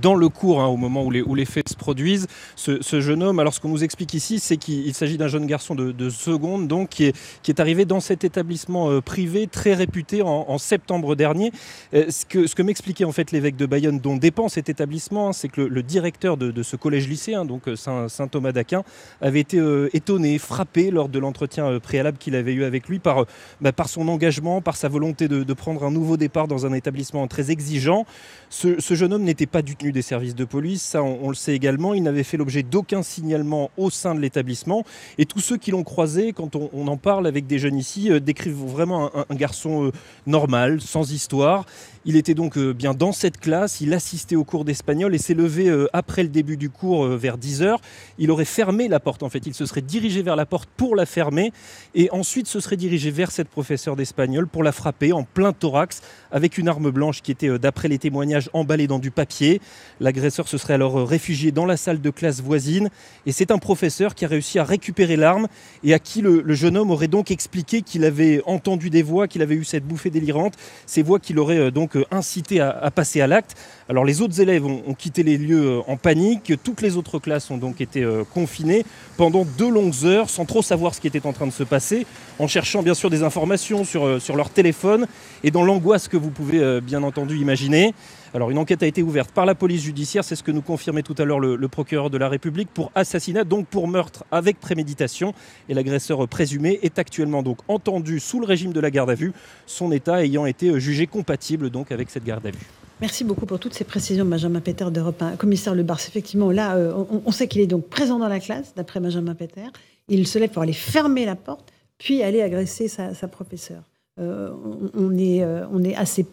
dans 0.00 0.14
le 0.14 0.28
cours 0.28 0.60
hein, 0.60 0.66
au 0.66 0.76
moment 0.76 1.04
où 1.04 1.10
les, 1.10 1.44
faits 1.44 1.70
se 1.70 1.74
produisent. 1.74 2.28
Ce, 2.54 3.00
jeune 3.00 3.24
homme, 3.24 3.40
alors 3.40 3.52
ce 3.52 3.58
qu'on 3.58 3.68
nous 3.68 3.82
explique 3.82 4.14
ici, 4.14 4.38
c'est 4.38 4.56
qu'il 4.56 4.94
s'agit 4.94 5.18
d'un 5.18 5.26
jeune 5.26 5.46
garçon 5.46 5.74
de, 5.74 6.10
seconde, 6.10 6.68
donc 6.68 6.90
qui 6.90 7.04
est, 7.04 7.60
arrivé 7.60 7.84
dans 7.84 7.98
cet 7.98 8.22
établissement 8.22 8.90
euh, 8.90 9.00
privé 9.00 9.48
très 9.48 9.74
réputé 9.74 10.22
en, 10.22 10.58
septembre 10.58 11.16
dernier. 11.16 11.50
Euh, 11.94 12.04
ce 12.08 12.24
que, 12.24 12.62
m'expliquait 12.62 13.04
en 13.04 13.12
fait 13.12 13.32
l'évêque 13.32 13.56
de 13.56 13.66
Bayonne, 13.66 13.98
dont 13.98 14.16
dépend 14.16 14.48
cet 14.48 14.68
établissement, 14.68 15.30
hein, 15.30 15.32
c'est 15.32 15.48
que 15.48 15.62
le, 15.62 15.82
directeur 15.82 16.36
de, 16.36 16.62
ce 16.62 16.76
collège-lycée, 16.76 17.34
hein, 17.34 17.44
donc 17.44 17.62
Saint-Thomas 17.74 18.52
d'Aquin, 18.52 18.84
avait 19.20 19.40
été 19.40 19.60
étonné, 19.92 20.38
frappé 20.38 20.92
lors 20.92 21.08
de 21.08 21.18
l'entretien 21.18 21.80
préalable 21.80 22.18
qu'il 22.18 22.36
avait 22.36 22.52
eu 22.52 22.62
avec 22.62 22.88
lui 22.88 23.00
par, 23.00 23.24
bah, 23.60 23.72
par 23.72 23.88
son 23.88 24.06
engagement 24.06 24.27
par 24.62 24.76
sa 24.76 24.88
volonté 24.88 25.28
de, 25.28 25.52
prendre 25.54 25.84
un 25.84 25.90
nouveau 25.90 26.16
départ 26.16 26.48
dans 26.48 26.66
un 26.66 26.72
établissement 26.72 27.26
très 27.26 27.50
exigeant. 27.50 28.06
Ce, 28.50 28.78
jeune 28.94 29.12
homme 29.12 29.24
n'était 29.24 29.46
pas 29.46 29.62
détenu 29.62 29.90
des 29.90 30.02
services 30.02 30.34
de 30.34 30.44
police, 30.44 30.82
ça 30.82 31.02
on, 31.02 31.28
le 31.28 31.34
sait 31.34 31.54
également. 31.54 31.94
Il 31.94 32.02
n'avait 32.02 32.22
fait 32.22 32.36
l'objet 32.36 32.62
d'aucun 32.62 33.02
signalement 33.02 33.70
au 33.76 33.90
sein 33.90 34.14
de 34.14 34.20
l'établissement. 34.20 34.84
Et 35.16 35.24
tous 35.24 35.40
ceux 35.40 35.56
qui 35.56 35.70
l'ont 35.70 35.82
croisé, 35.82 36.32
quand 36.32 36.56
on, 36.56 36.88
en 36.88 36.96
parle 36.96 37.26
avec 37.26 37.46
des 37.46 37.58
jeunes 37.58 37.76
ici, 37.76 38.10
euh, 38.10 38.20
décrivent 38.20 38.64
vraiment 38.64 39.10
un, 39.14 39.34
garçon 39.34 39.86
euh, 39.86 39.92
normal, 40.26 40.80
sans 40.80 41.12
histoire. 41.12 41.64
Il 42.04 42.16
était 42.16 42.34
donc 42.34 42.56
euh, 42.56 42.72
bien 42.72 42.94
dans 42.94 43.12
cette 43.12 43.38
classe, 43.38 43.80
il 43.80 43.92
assistait 43.92 44.36
au 44.36 44.44
cours 44.44 44.64
d'espagnol 44.64 45.14
et 45.14 45.18
s'est 45.18 45.34
levé 45.34 45.70
après 45.92 46.22
le 46.22 46.28
début 46.28 46.56
du 46.56 46.70
cours 46.70 47.06
vers 47.06 47.38
10h. 47.38 47.76
Il 48.18 48.30
aurait 48.30 48.44
fermé 48.44 48.88
la 48.88 49.00
porte 49.00 49.22
en 49.22 49.28
fait, 49.28 49.46
il 49.46 49.54
se 49.54 49.66
serait 49.66 49.82
dirigé 49.82 50.22
vers 50.22 50.36
la 50.36 50.46
porte 50.46 50.68
pour 50.76 50.96
la 50.96 51.06
fermer 51.06 51.52
et 51.94 52.10
ensuite 52.10 52.46
se 52.46 52.60
serait 52.60 52.76
dirigé 52.76 53.10
vers 53.10 53.30
cette 53.30 53.48
professeure 53.48 53.96
d'espagnol 53.96 54.17
pour 54.50 54.64
la 54.64 54.72
frapper 54.72 55.12
en 55.12 55.22
plein 55.22 55.52
thorax 55.52 56.02
avec 56.32 56.58
une 56.58 56.68
arme 56.68 56.90
blanche 56.90 57.22
qui 57.22 57.30
était 57.30 57.56
d'après 57.58 57.86
les 57.86 57.98
témoignages 57.98 58.50
emballée 58.52 58.88
dans 58.88 58.98
du 58.98 59.12
papier. 59.12 59.60
L'agresseur 60.00 60.48
se 60.48 60.58
serait 60.58 60.74
alors 60.74 61.08
réfugié 61.08 61.52
dans 61.52 61.66
la 61.66 61.76
salle 61.76 62.00
de 62.00 62.10
classe 62.10 62.40
voisine 62.42 62.90
et 63.26 63.32
c'est 63.32 63.52
un 63.52 63.58
professeur 63.58 64.16
qui 64.16 64.24
a 64.24 64.28
réussi 64.28 64.58
à 64.58 64.64
récupérer 64.64 65.16
l'arme 65.16 65.46
et 65.84 65.94
à 65.94 66.00
qui 66.00 66.20
le, 66.20 66.42
jeune 66.54 66.76
homme 66.76 66.90
aurait 66.90 67.06
donc 67.08 67.30
expliqué 67.30 67.82
qu'il 67.82 68.04
avait 68.04 68.42
entendu 68.46 68.90
des 68.90 69.02
voix, 69.02 69.28
qu'il 69.28 69.42
avait 69.42 69.54
eu 69.54 69.64
cette 69.64 69.84
bouffée 69.84 70.10
délirante, 70.10 70.54
ces 70.86 71.02
voix 71.02 71.20
qui 71.20 71.32
l'auraient 71.32 71.58
euh, 71.58 71.70
donc 71.70 71.96
euh, 71.96 72.04
incité 72.10 72.60
à, 72.60 72.90
passer 72.90 73.20
à 73.20 73.28
l'acte. 73.28 73.56
Alors 73.88 74.04
les 74.04 74.20
autres 74.20 74.40
élèves 74.40 74.64
ont, 74.64 74.94
quitté 74.94 75.22
les 75.22 75.38
lieux 75.38 75.78
euh, 75.78 75.80
en 75.86 75.96
panique, 75.96 76.52
toutes 76.64 76.82
les 76.82 76.96
autres 76.96 77.18
classes 77.18 77.50
ont 77.50 77.58
donc 77.58 77.80
été 77.80 78.06
confinées 78.34 78.84
pendant 79.16 79.44
deux 79.44 79.70
longues 79.70 80.04
heures 80.04 80.30
sans 80.30 80.44
trop 80.44 80.62
savoir 80.62 80.94
ce 80.94 81.00
qui 81.00 81.06
était 81.06 81.26
en 81.26 81.32
train 81.32 81.46
de 81.46 81.52
se 81.52 81.62
passer, 81.62 82.06
en 82.38 82.46
cherchant 82.46 82.82
bien 82.82 82.94
sûr 82.94 83.10
des 83.10 83.22
informations 83.22 83.84
sur, 83.84 84.20
sur 84.20 84.36
leur 84.36 84.50
téléphone 84.50 85.06
et 85.42 85.50
dans 85.50 85.64
l'angoisse 85.64 86.08
que 86.08 86.16
vous 86.16 86.30
pouvez 86.30 86.80
bien 86.80 87.02
entendu 87.02 87.36
imaginer. 87.36 87.94
Alors 88.34 88.50
une 88.50 88.58
enquête 88.58 88.82
a 88.82 88.86
été 88.86 89.02
ouverte 89.02 89.30
par 89.32 89.46
la 89.46 89.54
police 89.54 89.82
judiciaire, 89.82 90.22
c'est 90.22 90.36
ce 90.36 90.42
que 90.42 90.50
nous 90.50 90.60
confirmait 90.62 91.02
tout 91.02 91.14
à 91.18 91.24
l'heure 91.24 91.40
le, 91.40 91.68
procureur 91.68 92.10
de 92.10 92.18
la 92.18 92.28
République, 92.28 92.68
pour 92.68 92.92
assassinat, 92.94 93.44
donc 93.44 93.66
pour 93.66 93.88
meurtre 93.88 94.24
avec 94.30 94.60
préméditation. 94.60 95.32
Et 95.68 95.74
l'agresseur 95.74 96.26
présumé 96.28 96.78
est 96.82 96.98
actuellement 96.98 97.42
donc 97.42 97.58
entendu 97.68 98.20
sous 98.20 98.40
le 98.40 98.46
régime 98.46 98.72
de 98.72 98.80
la 98.80 98.90
garde 98.90 99.10
à 99.10 99.14
vue, 99.14 99.32
son 99.66 99.92
état 99.92 100.22
ayant 100.22 100.46
été 100.46 100.78
jugé 100.78 101.06
compatible 101.06 101.70
donc 101.70 101.92
avec 101.92 102.10
cette 102.10 102.24
garde 102.24 102.46
à 102.46 102.50
vue. 102.50 102.66
Merci 103.00 103.22
beaucoup 103.22 103.46
pour 103.46 103.60
toutes 103.60 103.74
ces 103.74 103.84
précisions, 103.84 104.24
Benjamin 104.24 104.60
Peter 104.60 104.86
d'Europe 104.90 105.22
1. 105.22 105.36
Commissaire 105.36 105.74
Le 105.74 105.84
Bars, 105.84 106.00
effectivement, 106.00 106.50
là, 106.50 106.74
euh, 106.74 106.92
on, 107.24 107.30
sait 107.30 107.46
qu'il 107.46 107.60
est 107.60 107.68
donc 107.68 107.88
présent 107.88 108.18
dans 108.18 108.28
la 108.28 108.40
classe, 108.40 108.74
d'après 108.74 108.98
Benjamin 108.98 109.36
Peter. 109.36 109.66
Il 110.08 110.26
se 110.26 110.38
lève 110.38 110.50
pour 110.50 110.62
aller 110.62 110.72
fermer 110.72 111.24
la 111.24 111.36
porte, 111.36 111.72
puis 111.98 112.22
aller 112.22 112.42
agresser 112.42 112.88
sa, 112.88 113.12
professeure. 113.28 113.82
Euh, 114.18 114.52
on, 114.94 115.16
est, 115.16 115.42
euh, 115.42 115.66
assez 115.96 116.24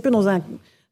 peu 0.00 0.10
dans 0.10 0.28
un 0.28 0.40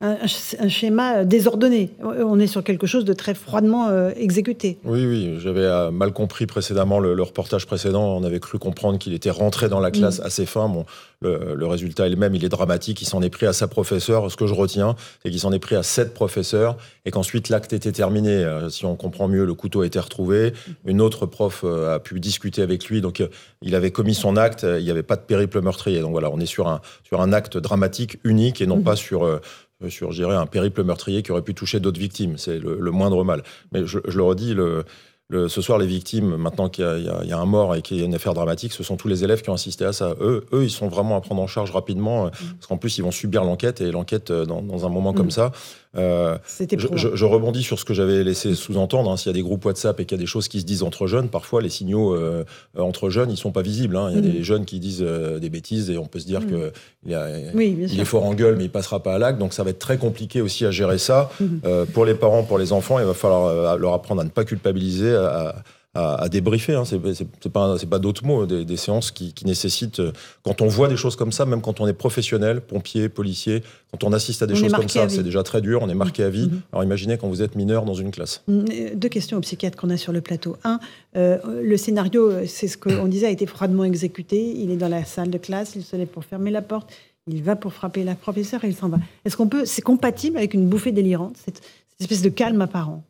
un, 0.05 0.69
schéma 0.69 1.25
désordonné. 1.25 1.91
On 2.03 2.39
est 2.39 2.47
sur 2.47 2.63
quelque 2.63 2.87
chose 2.87 3.05
de 3.05 3.13
très 3.13 3.35
froidement 3.35 3.89
euh, 3.89 4.11
exécuté. 4.17 4.79
Oui, 4.85 5.07
oui, 5.07 5.37
j'avais 5.39 5.65
euh, 5.65 5.91
mal 5.91 6.13
compris 6.13 6.47
précédemment 6.47 6.99
le, 6.99 7.23
reportage 7.23 7.67
précédent. 7.67 8.17
On 8.17 8.23
avait 8.23 8.41
cru 8.41 8.59
comprendre 8.59 8.99
qu'il 8.99 9.15
était 9.15 9.31
rentré 9.31 9.69
dans 9.69 9.81
la 9.81 9.91
classe 9.91 10.21
mm. 10.21 10.27
assez 10.27 10.47
fin. 10.47 10.69
Bon, 10.69 10.85
le, 11.23 11.67
résultat 11.67 12.07
est 12.07 12.11
le 12.11 12.17
même, 12.17 12.35
il 12.35 12.45
est 12.45 12.51
dramatique. 12.51 13.01
Il 13.01 13.07
s'en 13.07 13.23
est 13.23 13.31
pris 13.31 13.47
à 13.47 13.55
sa 13.55 13.67
professeure. 13.67 14.31
Ce 14.31 14.37
que 14.37 14.47
je 14.47 14.55
retiens, 14.55 14.95
c'est 15.23 15.31
qu'il 15.31 15.41
s'en 15.41 15.53
est 15.53 15.59
pris 15.59 15.75
à 15.75 15.83
sept 15.83 16.13
professeurs 16.13 16.77
et 17.07 17.11
qu'ensuite 17.11 17.49
l'acte 17.49 17.73
était 17.73 17.93
terminé. 17.93 18.31
Euh, 18.31 18.69
si 18.69 18.85
on 18.85 18.97
comprend 18.97 19.29
mieux, 19.29 19.47
le 19.47 19.55
couteau 19.55 19.81
a 19.81 19.87
été 19.87 19.99
retrouvé. 19.99 20.53
Une 20.85 21.01
autre 21.01 21.25
prof 21.27 21.65
a 21.65 21.99
pu 21.99 22.21
discuter 22.21 22.61
avec 22.61 22.87
lui. 22.87 23.01
Donc, 23.01 23.23
il 23.63 23.75
avait 23.75 23.91
commis 23.91 24.15
son 24.15 24.37
acte. 24.37 24.65
Il 24.65 24.85
n'y 24.85 24.91
avait 24.91 25.03
pas 25.03 25.17
de 25.17 25.23
périple 25.23 25.63
meurtrier. 25.63 26.01
Donc 26.01 26.13
voilà, 26.13 26.31
on 26.31 26.41
est 26.41 26.47
sur 26.47 26.69
un, 26.69 26.81
sur 27.05 27.23
un 27.23 27.33
acte 27.33 27.57
dramatique, 27.57 28.19
unique 28.25 28.61
et 28.61 28.67
non 28.67 28.79
mm. 28.79 28.85
pas 28.85 28.97
sur 28.97 29.41
sur, 29.89 30.13
je 30.13 30.23
dirais, 30.23 30.37
un 30.37 30.47
périple 30.47 30.83
meurtrier 30.85 31.23
qui 31.23 31.33
aurait 31.33 31.43
pu 31.43 31.55
toucher 31.55 31.81
d'autres 31.81 32.01
victimes. 32.01 32.39
C'est 32.39 32.59
le, 32.59 32.91
moindre 32.91 33.25
mal. 33.25 33.43
Mais 33.73 33.87
je, 33.87 33.99
je 34.07 34.17
le 34.17 34.23
redis, 34.23 34.55
le, 34.55 34.85
ce 35.31 35.61
soir, 35.61 35.79
les 35.79 35.87
victimes, 35.87 36.37
maintenant 36.37 36.69
qu'il 36.69 36.85
y, 36.85 37.33
a 37.33 37.39
un 37.39 37.47
mort 37.47 37.75
et 37.75 37.83
qu'il 37.83 37.99
y 37.99 38.03
a 38.03 38.05
une 38.05 38.15
affaire 38.15 38.35
dramatique, 38.35 38.73
ce 38.73 38.83
sont 38.83 38.97
tous 38.97 39.09
les 39.09 39.25
élèves 39.25 39.43
qui 39.43 39.51
ont 39.51 39.55
assisté 39.55 39.85
à 39.85 39.93
ça. 39.93 40.15
Eux, 40.21 40.45
eux 40.53 40.65
ils 40.65 40.71
sont 40.71 40.89
vraiment 40.89 41.17
à 41.17 41.21
prendre 41.21 41.41
en 41.41 41.47
charge 41.47 41.71
rapidement, 41.71 42.27
euh, 42.27 42.29
mm. 42.29 42.55
parce 42.57 42.67
qu'en 42.67 42.77
plus, 42.77 42.99
ils 42.99 43.03
vont 43.03 43.11
subir 43.11 43.43
l'enquête, 43.45 43.81
et 43.81 43.91
l'enquête, 43.91 44.31
euh, 44.31 44.45
dans, 44.45 44.87
un 44.87 44.89
moment 44.89 45.13
comme 45.13 45.29
mm. 45.29 45.33
ça, 45.33 45.53
euh, 45.97 46.37
je, 46.49 47.25
rebondis 47.25 47.63
sur 47.63 47.79
ce 47.79 47.85
que 47.85 47.95
j'avais 47.95 48.25
laissé 48.25 48.55
sous-entendre. 48.55 49.11
Hein. 49.11 49.17
S'il 49.17 49.29
y 49.29 49.31
a 49.31 49.35
des 49.35 49.43
groupes 49.43 49.65
WhatsApp 49.65 49.99
et 50.01 50.05
qu'il 50.05 50.17
y 50.17 50.21
a 50.21 50.23
des 50.23 50.27
choses 50.27 50.49
qui 50.49 50.61
se 50.61 50.65
disent 50.65 50.83
entre 50.83 51.07
jeunes, 51.07 51.29
parfois 51.29 51.63
les 51.63 51.69
signaux 51.69 52.17
entre 52.79 53.11
jeunes, 53.11 53.31
ils 53.31 53.37
sont 53.37 53.53
pas 53.53 53.63
visibles. 53.63 53.97
Hein. 53.97 54.09
Il 54.11 54.17
y 54.17 54.19
a 54.19 54.23
mm. 54.23 54.33
des 54.33 54.45
jeunes 54.45 54.65
qui 54.65 54.81
disent 54.81 55.01
des 55.05 55.51
bêtises 55.51 55.91
et 55.91 55.99
on 55.99 56.07
peut 56.07 56.19
se 56.19 56.27
dire 56.27 56.41
qu'il 56.47 56.73
il, 57.07 58.01
est 58.01 58.05
fort 58.05 58.25
en 58.25 58.35
gueule, 58.35 58.57
mais 58.57 58.65
il 58.65 58.71
passera 58.71 59.03
pas 59.03 59.15
à 59.15 59.19
l'acte. 59.19 59.39
Donc 59.39 59.53
ça 59.53 59.63
va 59.63 59.71
être 59.71 59.79
très 59.79 59.99
compliqué 59.99 60.41
aussi 60.41 60.65
à 60.67 60.71
gérer 60.71 60.99
ça. 60.99 61.31
pour 61.93 62.05
les 62.05 62.15
parents, 62.15 62.43
pour 62.43 62.59
les 62.59 62.73
enfants, 62.73 62.99
il 62.99 63.05
va 63.05 63.15
falloir 63.15 63.79
leur 63.79 63.93
apprendre 63.93 64.21
à 64.21 64.25
ne 64.25 64.31
pas 64.31 64.45
culpabiliser, 64.45 65.15
à, 65.15 65.49
à, 65.49 65.55
débriefer. 66.31 66.75
Hein. 66.75 66.85
C'est 66.85 67.53
pas, 67.53 67.77
pas 67.79 67.99
d'autres 67.99 68.25
mots, 68.25 68.47
des, 68.47 68.77
séances 68.77 69.11
qui, 69.11 69.35
nécessitent, 69.45 70.01
euh, 70.01 70.13
quand 70.43 70.61
on 70.61 70.67
voit 70.67 70.89
des 70.89 70.97
choses 70.97 71.17
comme 71.17 71.33
ça, 71.33 71.47
même 71.47 71.61
quand 71.61 71.81
on 71.81 71.87
est 71.87 71.93
professionnel, 71.93 72.61
pompier, 72.61 73.09
policier, 73.09 73.63
quand 73.91 74.05
on 74.05 74.13
assiste 74.13 74.43
à 74.43 74.47
des 74.47 74.55
choses 74.55 74.73
comme 74.73 74.89
ça, 74.89 75.09
c'est 75.09 75.23
déjà 75.23 75.43
très 75.43 75.61
dur, 75.61 75.81
on 75.83 75.89
est 75.89 75.95
marqué 75.95 76.23
à 76.23 76.31
vie. 76.31 76.47
Mm-hmm. 76.47 76.73
Alors 76.73 76.85
imaginez 76.85 77.19
quand 77.19 77.29
vous 77.29 77.43
êtes 77.43 77.55
mineur 77.57 77.85
dans 77.85 77.95
une 77.95 78.11
classe. 78.11 78.43
Mm, 78.49 78.65
deux 78.95 79.09
questions 79.09 79.39
aux 79.39 79.43
psychiatres 79.43 79.79
qu'on 79.79 79.91
a 79.91 79.97
sur 79.97 80.13
le 80.13 80.21
plateau. 80.21 80.57
Un, 80.65 80.81
euh, 81.17 81.39
le 81.63 81.77
scénario, 81.77 82.47
c'est 82.47 82.69
ce 82.69 82.77
qu'on 82.77 83.07
disait, 83.07 83.27
a 83.27 83.31
été 83.31 83.47
froidement 83.47 83.85
exécuté. 83.85 84.55
Il 84.57 84.71
est 84.71 84.77
dans 84.77 84.89
la 84.89 85.05
salle 85.05 85.31
de 85.31 85.39
classe, 85.39 85.75
il 85.77 85.85
se 85.85 85.97
lève 85.97 86.09
pour 86.09 86.25
fermer 86.25 86.51
la 86.51 86.63
porte. 86.63 86.91
Il 87.27 87.43
va 87.43 87.57
pour 87.57 87.73
frapper 87.73 88.05
la 88.05 88.15
professeure 88.15 88.65
et 88.65 88.69
il 88.69 88.75
s'en 88.75 88.89
va. 88.89 88.99
Est-ce 89.25 89.37
qu'on 89.37 89.49
peut, 89.49 89.65
c'est 89.65 89.81
compatible 89.81 90.37
avec 90.37 90.53
une 90.53 90.69
bouffée 90.69 90.93
délirante, 90.93 91.37
cette 91.43 91.63
espèce 91.99 92.21
de 92.21 92.29
calme 92.29 92.61
apparent? 92.61 93.03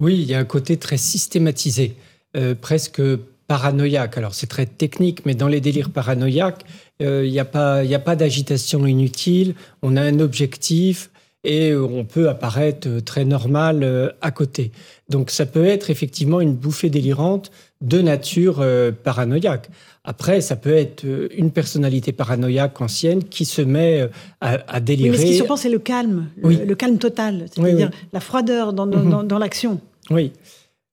Oui, 0.00 0.14
il 0.20 0.26
y 0.26 0.34
a 0.34 0.38
un 0.38 0.44
côté 0.44 0.76
très 0.76 0.96
systématisé. 0.96 1.96
Euh, 2.38 2.54
presque 2.54 3.02
paranoïaque. 3.48 4.16
Alors 4.16 4.34
c'est 4.34 4.46
très 4.46 4.66
technique, 4.66 5.24
mais 5.26 5.34
dans 5.34 5.48
les 5.48 5.60
délires 5.60 5.90
paranoïaques, 5.90 6.64
euh, 7.02 7.24
il 7.24 7.32
n'y 7.32 7.40
a 7.40 7.44
pas, 7.44 7.78
a 7.78 7.98
pas 7.98 8.14
d'agitation 8.14 8.86
inutile, 8.86 9.54
on 9.82 9.96
a 9.96 10.02
un 10.02 10.20
objectif 10.20 11.10
et 11.42 11.74
on 11.74 12.04
peut 12.04 12.28
apparaître 12.28 13.00
très 13.00 13.24
normal 13.24 13.82
euh, 13.82 14.10
à 14.20 14.30
côté. 14.30 14.70
Donc 15.08 15.30
ça 15.30 15.46
peut 15.46 15.64
être 15.64 15.90
effectivement 15.90 16.40
une 16.40 16.54
bouffée 16.54 16.90
délirante 16.90 17.50
de 17.80 18.02
nature 18.02 18.64
paranoïaque. 19.04 19.70
Après, 20.04 20.40
ça 20.40 20.56
peut 20.56 20.74
être 20.74 21.04
une 21.36 21.50
personnalité 21.50 22.12
paranoïaque 22.12 22.80
ancienne 22.80 23.24
qui 23.24 23.44
se 23.44 23.62
met 23.62 24.08
à, 24.40 24.80
délirer. 24.80 25.10
mais 25.10 25.16
ce 25.16 25.24
qui 25.24 25.36
surprend, 25.36 25.56
c'est 25.56 25.68
le 25.68 25.78
calme, 25.78 26.26
le, 26.42 26.74
calme 26.74 26.98
total, 26.98 27.46
c'est-à-dire 27.52 27.90
la 28.12 28.20
froideur 28.20 28.72
dans, 28.72 28.86
dans, 28.86 29.22
dans 29.22 29.38
l'action. 29.38 29.80
Oui. 30.10 30.32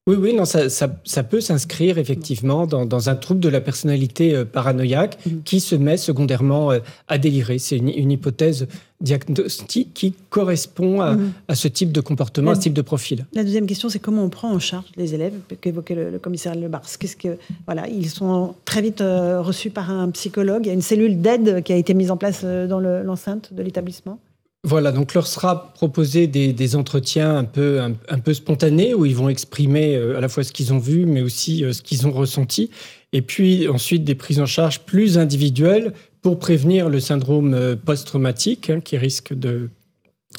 Oui, 0.08 0.14
oui, 0.20 0.34
non, 0.34 0.44
ça, 0.44 0.68
ça, 0.68 1.22
peut 1.24 1.40
s'inscrire 1.40 1.98
effectivement 1.98 2.68
dans, 2.68 3.08
un 3.08 3.16
trouble 3.16 3.40
de 3.40 3.48
la 3.48 3.60
personnalité 3.60 4.36
euh, 4.36 4.44
paranoïaque 4.44 5.18
mhm. 5.26 5.42
qui 5.42 5.58
se 5.58 5.74
met 5.74 5.96
secondairement 5.96 6.70
euh, 6.70 6.78
à 7.08 7.18
délirer. 7.18 7.58
C'est 7.58 7.76
une, 7.76 8.12
hypothèse 8.12 8.68
diagnostique 9.00 9.94
qui 9.94 10.14
correspond 10.30 11.00
à, 11.00 11.54
ce 11.56 11.66
type 11.66 11.90
de 11.90 12.00
comportement, 12.00 12.52
à 12.52 12.54
ce 12.54 12.60
type 12.60 12.72
de 12.72 12.82
profil. 12.82 13.26
La 13.32 13.42
deuxième 13.42 13.66
question, 13.66 13.88
c'est 13.88 13.98
comment 13.98 14.22
on 14.22 14.30
prend 14.30 14.52
en 14.52 14.60
charge 14.60 14.86
les 14.96 15.12
élèves 15.12 15.34
qu'évoquait 15.60 15.96
le, 15.96 16.10
le, 16.10 16.18
commissaire 16.20 16.54
Lebars. 16.54 16.86
Qu'est-ce 17.00 17.16
que 17.16 17.36
voilà, 17.66 17.88
ils 17.88 18.08
sont 18.08 18.54
très 18.64 18.82
vite 18.82 19.00
euh, 19.00 19.42
reçus 19.42 19.70
par 19.70 19.90
un 19.90 20.08
psychologue. 20.10 20.66
Il 20.66 20.68
y 20.68 20.70
a 20.70 20.74
une 20.74 20.82
cellule 20.82 21.20
d'aide 21.20 21.64
qui 21.64 21.72
a 21.72 21.76
été 21.76 21.94
mise 21.94 22.12
en 22.12 22.16
place 22.16 22.44
dans 22.44 22.78
l'enceinte 22.78 23.52
de 23.52 23.60
l'établissement. 23.60 24.20
Voilà, 24.66 24.90
donc 24.90 25.14
leur 25.14 25.28
sera 25.28 25.72
proposé 25.74 26.26
des, 26.26 26.76
entretiens 26.76 27.36
un 27.36 27.44
peu, 27.44 27.80
un, 27.80 28.18
peu 28.18 28.34
spontanés 28.34 28.94
où 28.94 29.06
ils 29.06 29.14
vont 29.14 29.28
exprimer 29.28 29.94
euh, 29.94 30.18
à 30.18 30.20
la 30.20 30.28
fois 30.28 30.42
ce 30.42 30.50
qu'ils 30.50 30.72
ont 30.72 30.78
vu, 30.78 31.06
mais 31.06 31.22
aussi 31.22 31.62
euh, 31.62 31.72
ce 31.72 31.82
qu'ils 31.82 32.04
ont 32.08 32.10
ressenti. 32.10 32.70
Et 33.12 33.22
puis 33.22 33.68
ensuite 33.68 34.02
des 34.02 34.16
prises 34.16 34.40
en 34.40 34.46
charge 34.46 34.80
plus 34.80 35.18
individuelles 35.18 35.92
pour 36.20 36.40
prévenir 36.40 36.88
le 36.88 36.98
syndrome 36.98 37.54
euh, 37.54 37.76
post-traumatique 37.76 38.68
hein, 38.68 38.80
qui 38.80 38.96
risque 38.96 39.32
de 39.32 39.70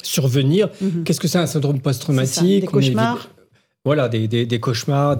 survenir. 0.02 0.68
Mhm. 0.82 1.04
Qu'est-ce 1.04 1.20
que 1.20 1.28
c'est 1.28 1.38
un 1.38 1.46
syndrome 1.46 1.80
post-traumatique? 1.80 2.60
Des 2.60 2.66
cauchemars 2.66 3.30
voilà, 3.88 4.10
des, 4.10 4.60
cauchemars, 4.60 5.16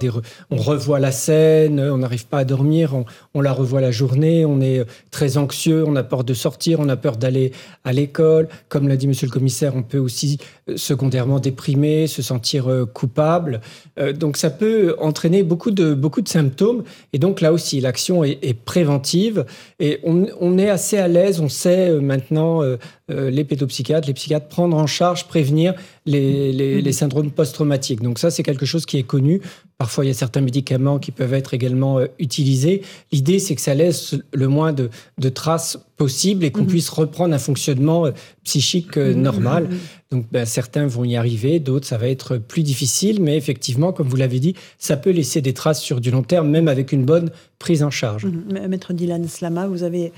on 0.51 0.57
revoit 0.57 0.99
la 0.99 1.11
scène, 1.11 1.79
on 1.79 1.97
n'arrive 1.97 2.27
pas 2.27 2.37
à 2.37 2.43
dormir, 2.43 2.93
on, 3.33 3.41
la 3.41 3.51
revoit 3.51 3.81
la 3.81 3.89
journée, 3.89 4.45
on 4.45 4.61
est 4.61 4.85
très 5.09 5.37
anxieux, 5.37 5.83
on 5.87 5.95
a 5.95 6.03
peur 6.03 6.23
de 6.23 6.35
sortir, 6.35 6.79
on 6.79 6.87
a 6.87 6.95
peur 6.95 7.17
d'aller 7.17 7.51
à 7.83 7.93
l'école. 7.93 8.47
Comme 8.67 8.87
l'a 8.87 8.95
dit 8.95 9.07
Monsieur 9.07 9.25
le 9.25 9.31
Commissaire, 9.31 9.75
on 9.75 9.81
peut 9.81 9.97
aussi 9.97 10.37
euh, 10.69 10.77
secondairement 10.77 11.39
déprimer, 11.39 12.05
se 12.05 12.21
sentir 12.21 12.69
euh, 12.69 12.85
coupable. 12.85 13.61
Euh, 13.99 14.13
donc 14.13 14.37
ça 14.37 14.51
peut 14.51 14.95
entraîner 14.99 15.41
beaucoup 15.41 15.71
de, 15.71 15.95
beaucoup 15.95 16.21
de 16.21 16.29
symptômes. 16.29 16.83
Et 17.11 17.17
donc 17.17 17.41
là 17.41 17.51
aussi, 17.51 17.81
l'action 17.81 18.23
est, 18.23 18.53
préventive 18.53 19.45
et 19.79 19.99
on, 20.03 20.57
est 20.59 20.69
assez 20.69 20.99
à 20.99 21.07
l'aise, 21.07 21.39
on 21.39 21.49
sait 21.49 21.91
maintenant, 21.93 22.61
les 23.09 23.43
pédopsychiatres, 23.43 24.07
les 24.07 24.13
psychiatres, 24.13 24.47
prendre 24.47 24.77
en 24.77 24.87
charge, 24.87 25.27
prévenir 25.27 25.73
les, 26.05 26.51
les 26.53 26.91
syndromes 26.93 27.31
post-traumatiques. 27.31 28.01
Donc 28.01 28.19
ça, 28.19 28.31
c'est 28.31 28.43
quelque 28.43 28.65
chose 28.65 28.85
qui 28.85 28.97
est 28.97 29.03
connu 29.03 29.41
Parfois, 29.79 30.03
il 30.03 30.09
y 30.09 30.11
a 30.11 30.13
certains 30.13 30.41
médicaments 30.41 30.99
qui 30.99 31.11
peuvent 31.11 31.33
être 31.33 31.53
également 31.53 31.99
euh, 31.99 32.07
utilisés. 32.19 32.81
L'idée, 33.13 33.39
c'est 33.39 33.55
que 33.55 33.61
ça 33.61 33.73
laisse 33.73 34.13
le 34.33 34.47
moins 34.49 34.73
de, 34.73 34.89
traces 35.29 35.77
possibles 35.95 36.43
et 36.43 36.51
qu'on 36.51 36.63
mhm. 36.63 36.67
puisse 36.67 36.89
reprendre 36.89 37.33
un 37.33 37.39
fonctionnement 37.39 38.05
euh, 38.05 38.11
psychique 38.43 38.97
euh, 38.97 39.15
mhm. 39.15 39.21
normal. 39.21 39.69
Donc, 40.11 40.25
ben, 40.33 40.45
certains 40.45 40.85
vont 40.85 41.05
y 41.05 41.15
arriver, 41.15 41.61
d'autres, 41.61 41.87
ça 41.87 41.97
va 41.97 42.09
être 42.09 42.35
plus 42.35 42.61
difficile. 42.61 43.21
Mais 43.21 43.37
effectivement, 43.37 43.93
comme 43.93 44.09
vous 44.09 44.17
l'avez 44.17 44.41
dit, 44.41 44.53
ça 44.79 44.97
peut 44.97 45.11
laisser 45.11 45.39
des 45.39 45.53
traces 45.53 45.81
sur 45.81 46.01
du 46.01 46.11
long 46.11 46.23
terme, 46.23 46.49
même 46.49 46.67
avec 46.67 46.91
une 46.91 47.05
bonne 47.05 47.31
prise 47.57 47.81
en 47.81 47.89
charge. 47.89 48.25
Mhm. 48.25 48.67
Maître 48.67 48.91
Dylan 48.91 49.29
Slama, 49.29 49.67
vous 49.67 49.83
avez 49.83 50.11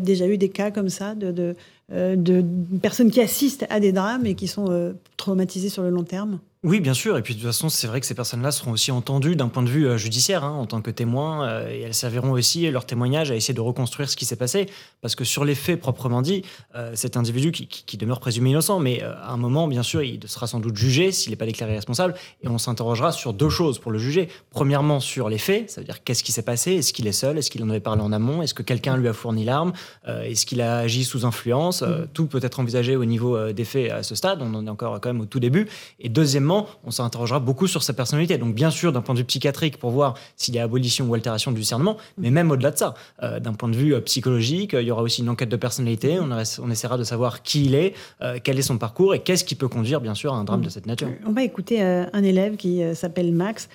déjà 0.00 0.28
eu 0.28 0.38
des 0.38 0.48
cas 0.48 0.70
comme 0.70 0.90
ça 0.90 1.16
de, 1.16 1.56
de, 1.90 2.44
personnes 2.80 3.10
qui 3.10 3.20
assistent 3.20 3.66
à 3.68 3.80
des 3.80 3.90
drames 3.90 4.26
et 4.26 4.36
qui 4.36 4.46
sont 4.46 4.94
traumatisées 5.16 5.70
sur 5.70 5.82
le 5.82 5.90
long 5.90 6.04
terme? 6.04 6.38
Oui, 6.64 6.80
bien 6.80 6.94
sûr. 6.94 7.16
Et 7.16 7.22
puis 7.22 7.34
de 7.34 7.38
toute 7.38 7.46
façon, 7.46 7.68
c'est 7.68 7.86
vrai 7.86 8.00
que 8.00 8.06
ces 8.06 8.16
personnes-là 8.16 8.50
seront 8.50 8.72
aussi 8.72 8.90
entendues 8.90 9.36
d'un 9.36 9.46
point 9.46 9.62
de 9.62 9.68
vue 9.68 9.86
euh, 9.86 9.96
judiciaire, 9.96 10.42
hein, 10.42 10.50
en 10.50 10.66
tant 10.66 10.80
que 10.82 10.90
témoins, 10.90 11.46
euh, 11.46 11.70
et 11.70 11.82
elles 11.82 11.94
serviront 11.94 12.32
aussi 12.32 12.68
leur 12.68 12.84
témoignage 12.84 13.30
à 13.30 13.36
essayer 13.36 13.54
de 13.54 13.60
reconstruire 13.60 14.10
ce 14.10 14.16
qui 14.16 14.24
s'est 14.24 14.34
passé. 14.34 14.66
Parce 15.00 15.14
que 15.14 15.22
sur 15.22 15.44
les 15.44 15.54
faits 15.54 15.78
proprement 15.78 16.20
dit, 16.20 16.42
euh, 16.74 16.90
cet 16.96 17.16
individu 17.16 17.52
qui, 17.52 17.96
demeure 17.96 18.18
présumé 18.18 18.50
innocent, 18.50 18.80
mais 18.80 19.02
à 19.02 19.30
un 19.30 19.36
moment, 19.36 19.68
bien 19.68 19.84
sûr, 19.84 20.02
il 20.02 20.20
sera 20.26 20.48
sans 20.48 20.58
doute 20.58 20.76
jugé 20.76 21.12
s'il 21.12 21.30
n'est 21.30 21.36
pas 21.36 21.46
déclaré 21.46 21.74
responsable, 21.74 22.14
et 22.42 22.48
on 22.48 22.58
s'interrogera 22.58 23.12
sur 23.12 23.34
deux 23.34 23.50
choses 23.50 23.78
pour 23.78 23.92
le 23.92 23.98
juger. 23.98 24.28
Premièrement, 24.50 24.98
sur 24.98 25.28
les 25.28 25.38
faits, 25.38 25.70
ça 25.70 25.80
veut 25.80 25.84
dire 25.84 26.02
qu'est-ce 26.02 26.24
qui 26.24 26.32
s'est 26.32 26.42
passé, 26.42 26.74
est-ce 26.74 26.92
qu'il 26.92 27.06
est 27.06 27.12
seul, 27.12 27.38
est-ce 27.38 27.50
qu'il 27.50 27.62
en 27.62 27.70
avait 27.70 27.80
parlé 27.80 28.02
en 28.02 28.12
amont, 28.12 28.42
est-ce 28.42 28.54
que 28.54 28.62
quelqu'un 28.62 28.96
lui 28.96 29.08
a 29.08 29.12
fourni 29.12 29.44
l'arme, 29.44 29.72
est-ce 30.06 30.46
qu'il 30.46 30.60
a 30.60 30.78
agi 30.78 31.04
sous 31.04 31.24
influence, 31.24 31.82
mm. 31.82 32.08
tout 32.14 32.26
peut 32.26 32.40
être 32.42 32.60
envisagé 32.60 32.96
au 32.96 33.04
niveau 33.04 33.52
des 33.52 33.64
faits 33.64 33.90
à 33.90 34.02
ce 34.02 34.14
stade, 34.14 34.40
on 34.42 34.54
en 34.54 34.66
est 34.66 34.70
encore 34.70 35.00
quand 35.00 35.08
même 35.08 35.20
au 35.20 35.26
tout 35.26 35.40
début. 35.40 35.66
Et 35.98 36.08
deuxièmement, 36.08 36.48
on 36.84 36.90
s'interrogera 36.90 37.40
beaucoup 37.40 37.66
sur 37.66 37.82
sa 37.82 37.92
personnalité. 37.92 38.38
Donc 38.38 38.54
bien 38.54 38.70
sûr, 38.70 38.92
d'un 38.92 39.00
point 39.00 39.14
de 39.14 39.20
vue 39.20 39.24
psychiatrique, 39.24 39.78
pour 39.78 39.90
voir 39.90 40.14
s'il 40.36 40.54
y 40.54 40.58
a 40.58 40.64
abolition 40.64 41.06
ou 41.06 41.14
altération 41.14 41.52
du 41.52 41.60
discernement, 41.60 41.96
mais 42.16 42.30
même 42.30 42.50
au-delà 42.50 42.70
de 42.70 42.78
ça, 42.78 42.94
euh, 43.22 43.40
d'un 43.40 43.52
point 43.52 43.68
de 43.68 43.76
vue 43.76 43.94
euh, 43.94 44.00
psychologique, 44.00 44.74
il 44.78 44.86
y 44.86 44.90
aura 44.90 45.02
aussi 45.02 45.22
une 45.22 45.28
enquête 45.28 45.48
de 45.48 45.56
personnalité, 45.56 46.18
on, 46.20 46.70
essaiera 46.70 46.98
de 46.98 47.04
savoir 47.04 47.42
qui 47.42 47.66
il 47.66 47.74
est, 47.74 47.94
euh, 48.22 48.38
quel 48.42 48.58
est 48.58 48.62
son 48.62 48.78
parcours 48.78 49.14
et 49.14 49.20
qu'est-ce 49.20 49.44
qui 49.44 49.54
peut 49.54 49.68
conduire 49.68 50.00
bien 50.00 50.14
sûr 50.14 50.32
à 50.34 50.36
un 50.36 50.44
drame 50.44 50.62
de 50.62 50.68
cette 50.68 50.86
nature. 50.86 51.08
On 51.26 51.32
va 51.32 51.42
écouter 51.42 51.82
un 51.82 52.22
élève 52.22 52.56
qui 52.56 52.82
s'appelle 52.94 53.32
Max. 53.32 53.68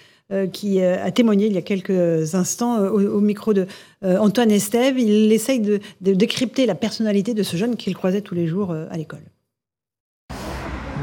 qui 0.52 0.82
a 0.82 1.12
témoigné 1.12 1.48
il 1.48 1.54
y 1.54 1.58
a 1.58 1.62
quelques 1.62 2.34
instants 2.34 2.80
au, 2.80 3.20
micro 3.20 3.54
de 3.54 3.68
Antoine 4.02 4.52
Estève. 4.52 4.98
Il 4.98 5.32
essaye 5.32 5.60
de, 5.60 5.80
décrypter 6.02 6.66
la 6.66 6.76
personnalité 6.76 7.34
de 7.34 7.44
ce 7.44 7.58
jeune 7.58 7.76
qu'il 7.76 7.96
croisait 7.96 8.22
tous 8.22 8.36
les 8.36 8.48
jours 8.48 8.72
à 8.72 8.98
l'école 8.98 9.24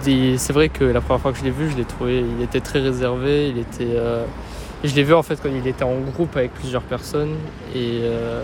c'est 0.02 0.52
vrai 0.52 0.68
que 0.68 0.84
la 0.84 1.00
première 1.00 1.20
fois 1.20 1.32
que 1.32 1.38
je 1.38 1.44
l'ai 1.44 1.50
vu, 1.50 1.70
je 1.70 1.76
l'ai 1.76 1.84
trouvé, 1.84 2.20
il 2.20 2.42
était 2.42 2.60
très 2.60 2.80
réservé. 2.80 3.48
Il 3.48 3.58
était, 3.58 3.96
euh, 3.96 4.24
je 4.84 4.94
l'ai 4.94 5.02
vu 5.02 5.14
en 5.14 5.22
fait 5.22 5.40
quand 5.42 5.48
il 5.48 5.66
était 5.66 5.84
en 5.84 5.96
groupe 5.98 6.36
avec 6.36 6.52
plusieurs 6.54 6.82
personnes 6.82 7.36
et 7.74 8.00
euh, 8.02 8.42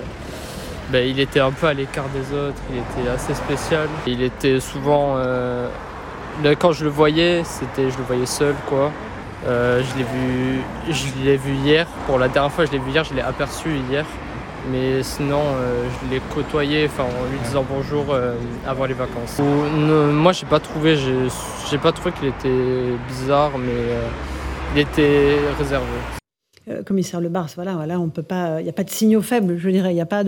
ben, 0.91 1.07
il 1.09 1.19
était 1.21 1.41
un 1.41 1.53
peu 1.53 1.67
à 1.67 1.75
l'écart 1.75 2.09
des 2.11 2.37
autres. 2.37 2.61
Il 2.71 2.79
était 2.79 3.09
assez 3.09 3.35
spécial. 3.35 3.89
Il 4.07 4.23
était 4.23 4.61
souvent, 4.61 5.15
euh, 5.17 5.69
quand 6.59 6.73
je 6.73 6.85
le 6.85 6.91
voyais, 6.91 7.43
c'était, 7.45 7.91
je 7.91 7.99
le 7.99 8.05
voyais 8.05 8.27
seul 8.27 8.55
quoi. 8.69 8.91
je 9.45 9.99
l'ai 9.99 10.05
vu, 10.05 10.61
je 10.91 11.25
l'ai 11.25 11.37
vu 11.37 11.55
hier. 11.55 11.87
Pour 12.07 12.19
la 12.19 12.29
dernière 12.29 12.53
fois, 12.53 12.65
je 12.67 12.73
l'ai 12.73 12.79
vu 12.79 12.91
hier. 12.91 13.05
Je 13.05 13.15
l'ai 13.15 13.23
aperçu 13.23 13.71
hier. 13.91 14.05
Mais 14.71 15.03
sinon, 15.03 15.43
euh, 15.43 15.85
je 16.03 16.11
l'ai 16.11 16.21
côtoyé 16.35 16.87
enfin, 16.87 17.05
en 17.05 17.31
lui 17.31 17.39
disant 17.45 17.65
bonjour 17.69 18.07
euh, 18.11 18.35
avant 18.67 18.85
les 18.87 18.95
vacances. 18.95 19.39
moi, 19.39 20.33
j'ai 20.33 20.47
pas 20.47 20.59
trouvé, 20.61 20.97
j'ai 20.97 21.79
pas 21.79 21.93
trouvé 21.93 22.13
qu'il 22.13 22.29
était 22.29 22.97
bizarre, 23.09 23.59
mais 23.59 23.69
euh, 23.69 24.09
il 24.75 24.81
était 24.81 25.37
réservé. 25.57 25.87
commissaire 26.85 27.21
Le 27.21 27.29
Bars, 27.29 27.49
voilà, 27.55 27.75
voilà 27.75 28.01
on 28.01 28.09
peut 28.09 28.23
pas, 28.23 28.61
il 28.61 28.65
n'y 28.65 28.71
a 28.71 28.73
pas 28.73 28.85
de 28.85 28.91
signaux 28.91 29.23
faibles, 29.23 29.57
je 29.57 29.71
dirais, 29.71 29.93
il 29.93 29.95
n'y 29.95 30.01
a 30.01 30.07
pas 30.07 30.25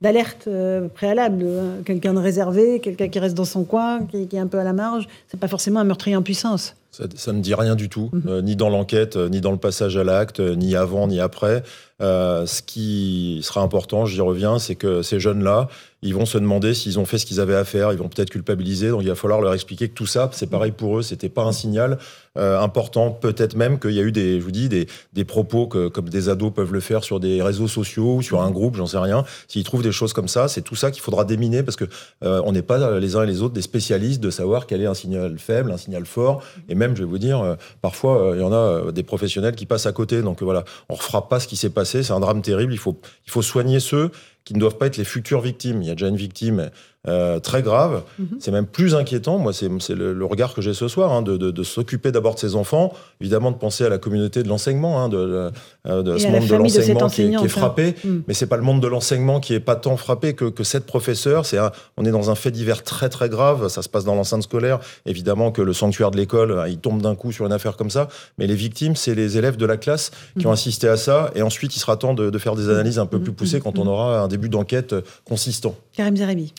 d'alerte 0.00 0.48
préalable. 0.94 1.44
Hein. 1.44 1.82
Quelqu'un 1.84 2.14
de 2.14 2.18
réservé, 2.18 2.80
quelqu'un 2.80 3.08
qui 3.08 3.20
reste 3.20 3.36
dans 3.36 3.44
son 3.44 3.62
coin, 3.62 4.00
qui, 4.06 4.26
qui, 4.26 4.34
est 4.34 4.40
un 4.40 4.48
peu 4.48 4.58
à 4.58 4.64
la 4.64 4.72
marge, 4.72 5.06
c'est 5.28 5.38
pas 5.38 5.48
forcément 5.48 5.78
un 5.78 5.84
meurtrier 5.84 6.16
en 6.16 6.22
puissance. 6.22 6.74
Ça, 7.14 7.32
ne 7.32 7.40
dit 7.40 7.54
rien 7.54 7.74
du 7.74 7.90
tout, 7.90 8.08
mhm. 8.12 8.22
euh, 8.26 8.42
ni 8.42 8.56
dans 8.56 8.70
l'enquête, 8.70 9.16
ni 9.16 9.42
dans 9.42 9.50
le 9.50 9.58
passage 9.58 9.98
à 9.98 10.04
l'acte, 10.04 10.40
ni 10.40 10.74
avant, 10.74 11.06
ni 11.08 11.20
après. 11.20 11.62
Ce 12.00 12.62
qui 12.62 13.40
sera 13.42 13.62
important, 13.62 14.06
j'y 14.06 14.20
reviens, 14.20 14.58
c'est 14.58 14.74
que 14.74 15.02
ces 15.02 15.20
jeunes-là, 15.20 15.68
ils 16.02 16.14
vont 16.14 16.26
se 16.26 16.38
demander 16.38 16.74
s'ils 16.74 16.98
ont 17.00 17.06
fait 17.06 17.18
ce 17.18 17.26
qu'ils 17.26 17.40
avaient 17.40 17.56
à 17.56 17.64
faire, 17.64 17.90
ils 17.92 17.98
vont 17.98 18.08
peut-être 18.08 18.30
culpabiliser, 18.30 18.90
donc 18.90 19.02
il 19.02 19.08
va 19.08 19.14
falloir 19.14 19.40
leur 19.40 19.54
expliquer 19.54 19.88
que 19.88 19.94
tout 19.94 20.06
ça, 20.06 20.28
c'est 20.32 20.48
pareil 20.48 20.72
pour 20.72 20.98
eux, 20.98 21.02
c'était 21.02 21.30
pas 21.30 21.42
un 21.42 21.52
signal 21.52 21.98
important, 22.36 23.10
peut-être 23.12 23.56
même 23.56 23.78
qu'il 23.80 23.92
y 23.92 23.98
a 23.98 24.02
eu 24.02 24.12
des, 24.12 24.38
je 24.38 24.44
vous 24.44 24.50
dis, 24.50 24.68
des, 24.68 24.86
des, 25.14 25.24
propos 25.24 25.66
que, 25.66 25.88
comme 25.88 26.10
des 26.10 26.28
ados 26.28 26.52
peuvent 26.52 26.72
le 26.72 26.80
faire 26.80 27.02
sur 27.02 27.18
des 27.18 27.40
réseaux 27.40 27.66
sociaux 27.66 28.16
ou 28.16 28.22
sur 28.22 28.42
un 28.42 28.50
groupe, 28.50 28.76
j'en 28.76 28.86
sais 28.86 28.98
rien. 28.98 29.24
S'ils 29.48 29.64
trouvent 29.64 29.82
des 29.82 29.90
choses 29.90 30.12
comme 30.12 30.28
ça, 30.28 30.46
c'est 30.46 30.60
tout 30.60 30.74
ça 30.74 30.90
qu'il 30.90 31.00
faudra 31.00 31.24
déminer 31.24 31.62
parce 31.62 31.76
que 31.76 31.86
on 32.20 32.52
n'est 32.52 32.60
pas 32.60 32.98
les 33.00 33.16
uns 33.16 33.22
et 33.22 33.26
les 33.26 33.40
autres 33.40 33.54
des 33.54 33.62
spécialistes 33.62 34.20
de 34.20 34.28
savoir 34.28 34.66
quel 34.66 34.82
est 34.82 34.86
un 34.86 34.92
signal 34.92 35.38
faible, 35.38 35.72
un 35.72 35.78
signal 35.78 36.04
fort, 36.04 36.42
et 36.68 36.74
même 36.74 36.94
je 36.94 37.02
vais 37.02 37.08
vous 37.08 37.18
dire, 37.18 37.40
euh, 37.40 37.54
parfois, 37.82 38.20
euh, 38.20 38.36
il 38.36 38.40
y 38.40 38.44
en 38.44 38.52
a 38.52 38.56
euh, 38.56 38.92
des 38.92 39.02
professionnels 39.02 39.54
qui 39.54 39.66
passent 39.66 39.86
à 39.86 39.92
côté. 39.92 40.22
Donc 40.22 40.42
voilà, 40.42 40.64
on 40.88 40.94
ne 40.94 40.98
refera 40.98 41.28
pas 41.28 41.40
ce 41.40 41.46
qui 41.46 41.56
s'est 41.56 41.70
passé. 41.70 41.85
C'est 41.86 42.10
un 42.10 42.20
drame 42.20 42.42
terrible. 42.42 42.72
Il 42.72 42.78
faut, 42.78 43.00
il 43.24 43.30
faut 43.30 43.42
soigner 43.42 43.80
ceux 43.80 44.10
qui 44.44 44.54
ne 44.54 44.60
doivent 44.60 44.76
pas 44.76 44.86
être 44.86 44.96
les 44.96 45.04
futures 45.04 45.40
victimes. 45.40 45.82
Il 45.82 45.88
y 45.88 45.90
a 45.90 45.94
déjà 45.94 46.08
une 46.08 46.16
victime 46.16 46.70
euh, 47.08 47.38
très 47.40 47.62
grave. 47.62 48.02
Mhm. 48.18 48.38
C'est 48.40 48.50
même 48.50 48.66
plus 48.66 48.94
inquiétant. 48.94 49.38
Moi, 49.38 49.52
c'est 49.52 49.94
le, 49.94 50.24
regard 50.24 50.54
que 50.54 50.62
j'ai 50.62 50.74
ce 50.74 50.88
soir, 50.88 51.12
hein, 51.12 51.22
de, 51.22 51.62
s'occuper 51.62 52.12
d'abord 52.12 52.34
de 52.34 52.40
ses 52.40 52.56
enfants, 52.56 52.92
évidemment 53.20 53.50
de 53.50 53.56
penser 53.56 53.84
à 53.84 53.88
la 53.88 53.98
communauté 53.98 54.42
de 54.42 54.48
l'enseignement, 54.48 55.02
hein, 55.02 55.08
de, 55.08 55.50
euh, 55.86 56.18
ce 56.18 56.28
monde 56.28 56.46
de 56.46 56.54
l'enseignement 56.54 57.08
qui, 57.08 57.22
est 57.22 57.48
frappé. 57.48 57.94
Mhm. 58.04 58.22
Mais 58.26 58.34
c'est 58.34 58.46
pas 58.46 58.56
le 58.56 58.62
monde 58.62 58.80
de 58.80 58.88
l'enseignement 58.88 59.40
qui 59.40 59.54
est 59.54 59.60
pas 59.60 59.76
tant 59.76 59.96
frappé 59.96 60.34
que, 60.34 60.46
que 60.46 60.64
cette 60.64 60.86
professeure. 60.86 61.46
C'est 61.46 61.58
on 61.96 62.04
est 62.04 62.10
dans 62.10 62.30
un 62.30 62.34
fait 62.34 62.50
divers 62.50 62.82
très 62.82 63.08
très 63.08 63.28
grave. 63.28 63.68
Ça 63.68 63.82
se 63.82 63.88
passe 63.88 64.04
dans 64.04 64.14
l'enceinte 64.14 64.42
scolaire. 64.42 64.80
Évidemment 65.06 65.52
que 65.52 65.62
le 65.62 65.72
sanctuaire 65.72 66.10
de 66.10 66.16
l'école, 66.16 66.52
euh, 66.52 66.68
il 66.68 66.78
tombe 66.78 67.00
d'un 67.02 67.14
coup 67.14 67.32
sur 67.32 67.46
une 67.46 67.52
affaire 67.52 67.76
comme 67.76 67.90
ça. 67.90 68.08
Mais 68.38 68.46
les 68.46 68.54
victimes, 68.54 68.96
c'est 68.96 69.14
les 69.14 69.38
élèves 69.38 69.56
de 69.56 69.66
la 69.66 69.76
classe 69.76 70.10
qui 70.38 70.46
ont 70.46 70.50
mhm. 70.50 70.54
assisté 70.54 70.88
à 70.88 70.96
ça. 70.96 71.30
Et 71.34 71.42
ensuite, 71.42 71.76
il 71.76 71.80
sera 71.80 71.96
temps 71.96 72.14
de, 72.14 72.36
faire 72.38 72.54
des 72.54 72.68
analyses 72.68 72.98
un 72.98 73.06
peu 73.06 73.20
plus 73.20 73.32
poussées 73.32 73.60
quand 73.60 73.78
on 73.78 73.86
aura 73.86 74.20
un 74.20 74.28
début 74.28 74.48
d'enquête 74.48 74.94
consistant. 75.24 75.74
Karim 75.92 76.16
Zerabi. 76.16 76.52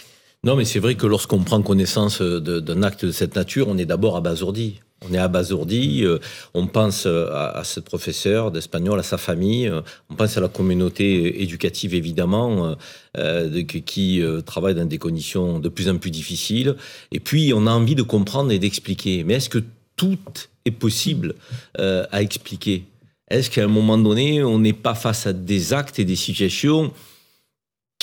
Non, 0.48 0.56
mais 0.56 0.64
c'est 0.64 0.80
vrai 0.80 0.96
que 0.96 1.06
lorsqu'on 1.06 1.40
prend 1.40 1.62
connaissance 1.62 2.22
d'un 2.22 2.82
acte 2.82 3.04
de 3.04 3.12
cette 3.12 3.36
nature, 3.36 3.68
on 3.68 3.78
est 3.78 3.86
d'abord 3.86 4.16
abasourdi. 4.16 4.80
On 5.06 5.14
est 5.14 5.18
abasourdi, 5.18 6.06
euh, 6.06 6.20
on 6.54 6.68
pense 6.68 7.06
à, 7.06 7.50
à 7.50 7.66
ce 7.66 7.82
professeur 7.82 8.50
d'espagnol, 8.50 8.98
à 8.98 9.04
sa 9.04 9.18
famille, 9.18 9.68
euh, 9.68 9.82
on 10.10 10.16
pense 10.16 10.38
à 10.38 10.40
la 10.40 10.48
communauté 10.48 11.44
éducative 11.44 11.94
évidemment, 11.94 12.78
euh, 13.18 13.64
qui 13.64 14.24
travaille 14.46 14.74
dans 14.74 14.86
des 14.86 14.98
conditions 14.98 15.60
de 15.60 15.68
plus 15.68 15.90
en 15.90 15.98
plus 15.98 16.12
difficiles. 16.12 16.78
Et 17.12 17.20
puis 17.20 17.52
on 17.54 17.68
a 17.68 17.72
envie 17.72 17.96
de 17.96 18.04
comprendre 18.04 18.54
et 18.54 18.58
d'expliquer. 18.58 19.26
Mais 19.26 19.34
est-ce 19.34 19.50
que 19.50 19.64
tout 19.98 20.18
est 20.64 20.72
possible 20.72 21.36
à 21.78 22.22
expliquer? 22.22 22.86
Est-ce 23.30 23.50
qu'à 23.50 23.66
un 23.66 23.68
moment 23.68 23.98
donné, 23.98 24.42
on 24.46 24.60
n'est 24.60 24.72
pas 24.72 24.96
face 24.96 25.28
à 25.28 25.34
des 25.34 25.74
actes 25.74 26.00
et 26.00 26.06
des 26.06 26.16
situations 26.16 26.94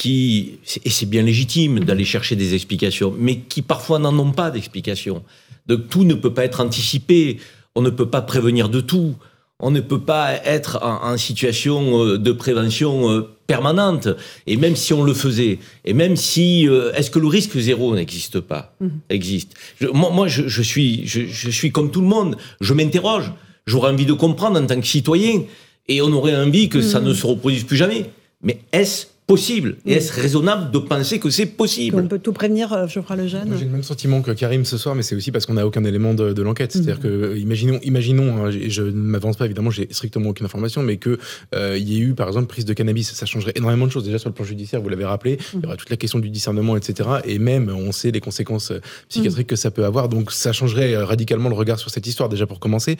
qui, 0.04 0.58
et 0.84 0.90
c'est 0.90 1.06
bien 1.06 1.22
légitime 1.22 1.80
d'aller 1.80 2.04
chercher 2.04 2.36
des 2.36 2.54
explications, 2.54 3.14
mais 3.18 3.38
qui 3.38 3.62
parfois 3.62 3.98
n'en 3.98 4.18
ont 4.18 4.32
pas 4.32 4.50
d'explications. 4.50 5.22
Donc 5.66 5.88
tout 5.88 6.04
ne 6.04 6.12
peut 6.12 6.34
pas 6.34 6.44
être 6.44 6.60
anticipé, 6.60 7.38
on 7.74 7.80
ne 7.80 7.88
peut 7.88 8.10
pas 8.10 8.20
prévenir 8.20 8.68
de 8.68 8.82
tout, 8.82 9.14
on 9.60 9.70
ne 9.70 9.80
peut 9.80 10.02
pas 10.02 10.34
être 10.44 10.80
en, 10.82 11.16
situation 11.16 12.04
euh, 12.04 12.18
de 12.18 12.32
prévention 12.32 13.10
euh, 13.10 13.30
permanente. 13.46 14.08
Et 14.46 14.58
même 14.58 14.76
si 14.76 14.92
on 14.92 15.04
le 15.04 15.14
faisait, 15.14 15.58
et 15.86 15.94
même 15.94 16.16
si, 16.16 16.68
euh, 16.68 16.92
est-ce 16.92 17.10
que 17.10 17.18
le 17.18 17.28
risque 17.28 17.56
zéro 17.56 17.94
n'existe 17.94 18.40
pas? 18.40 18.74
Mhm. 18.80 18.90
Existe. 19.08 19.54
moi, 19.94 20.28
je, 20.28 20.62
suis, 20.62 21.06
je, 21.06 21.50
suis 21.50 21.72
comme 21.72 21.90
tout 21.90 22.02
le 22.02 22.08
monde. 22.08 22.36
Je 22.60 22.74
m'interroge. 22.74 23.32
J'aurais 23.66 23.90
envie 23.90 24.04
de 24.04 24.12
comprendre 24.12 24.60
en 24.60 24.66
tant 24.66 24.78
que 24.78 24.86
citoyen, 24.86 25.44
et 25.88 26.02
on 26.02 26.12
aurait 26.12 26.36
envie 26.36 26.68
que 26.68 26.82
ça 26.82 27.00
mhm. 27.00 27.08
ne 27.08 27.14
se 27.14 27.26
reproduise 27.26 27.64
plus 27.64 27.78
jamais. 27.78 28.10
Mais 28.42 28.58
est-ce 28.70 29.13
possible 29.26 29.76
Et 29.86 29.94
est-ce 29.94 30.12
raisonnable 30.12 30.70
de 30.70 30.78
penser 30.78 31.18
que 31.18 31.30
c'est 31.30 31.46
possible 31.46 31.98
On 31.98 32.06
peut 32.06 32.18
tout 32.18 32.32
prévenir, 32.32 32.72
euh, 32.72 32.86
je 32.86 33.00
ferai 33.00 33.16
le 33.16 33.26
jeune. 33.26 33.56
J'ai 33.58 33.64
le 33.64 33.70
même 33.70 33.82
sentiment 33.82 34.20
que 34.20 34.30
Karim 34.32 34.64
ce 34.64 34.76
soir, 34.76 34.94
mais 34.94 35.02
c'est 35.02 35.16
aussi 35.16 35.32
parce 35.32 35.46
qu'on 35.46 35.54
n'a 35.54 35.66
aucun 35.66 35.82
élément 35.84 36.12
de, 36.12 36.42
l'enquête. 36.42 36.72
C'est-à-dire 36.72 36.96
mhm. 36.96 37.02
que, 37.02 37.08
euh, 37.08 37.38
imaginons, 37.38 37.80
imaginons 37.82 38.46
hein, 38.46 38.50
je 38.50 38.82
ne 38.82 38.90
m'avance 38.90 39.36
pas 39.36 39.46
évidemment, 39.46 39.70
j'ai 39.70 39.88
strictement 39.90 40.30
aucune 40.30 40.44
information, 40.44 40.82
mais 40.82 40.98
qu'il 40.98 41.16
euh, 41.54 41.78
y 41.78 41.96
ait 41.96 42.00
eu 42.00 42.14
par 42.14 42.28
exemple 42.28 42.48
prise 42.48 42.66
de 42.66 42.74
cannabis, 42.74 43.12
ça 43.12 43.24
changerait 43.24 43.52
énormément 43.54 43.86
de 43.86 43.92
choses. 43.92 44.04
Déjà 44.04 44.18
sur 44.18 44.28
le 44.28 44.34
plan 44.34 44.44
judiciaire, 44.44 44.82
vous 44.82 44.90
l'avez 44.90 45.06
rappelé, 45.06 45.38
il 45.52 45.56
y 45.56 45.58
mhm. 45.58 45.64
aura 45.66 45.76
toute 45.76 45.90
la 45.90 45.96
question 45.96 46.18
du 46.18 46.28
discernement, 46.28 46.76
etc. 46.76 47.08
Et 47.24 47.38
même, 47.38 47.70
on 47.70 47.92
sait 47.92 48.10
les 48.10 48.20
conséquences 48.20 48.72
psychiatriques 49.08 49.48
que 49.48 49.56
ça 49.56 49.70
peut 49.70 49.86
avoir, 49.86 50.10
donc 50.10 50.32
ça 50.32 50.52
changerait 50.52 50.96
radicalement 50.96 51.48
le 51.48 51.54
regard 51.54 51.78
sur 51.78 51.90
cette 51.90 52.06
histoire, 52.06 52.28
déjà 52.28 52.46
pour 52.46 52.60
commencer. 52.60 52.98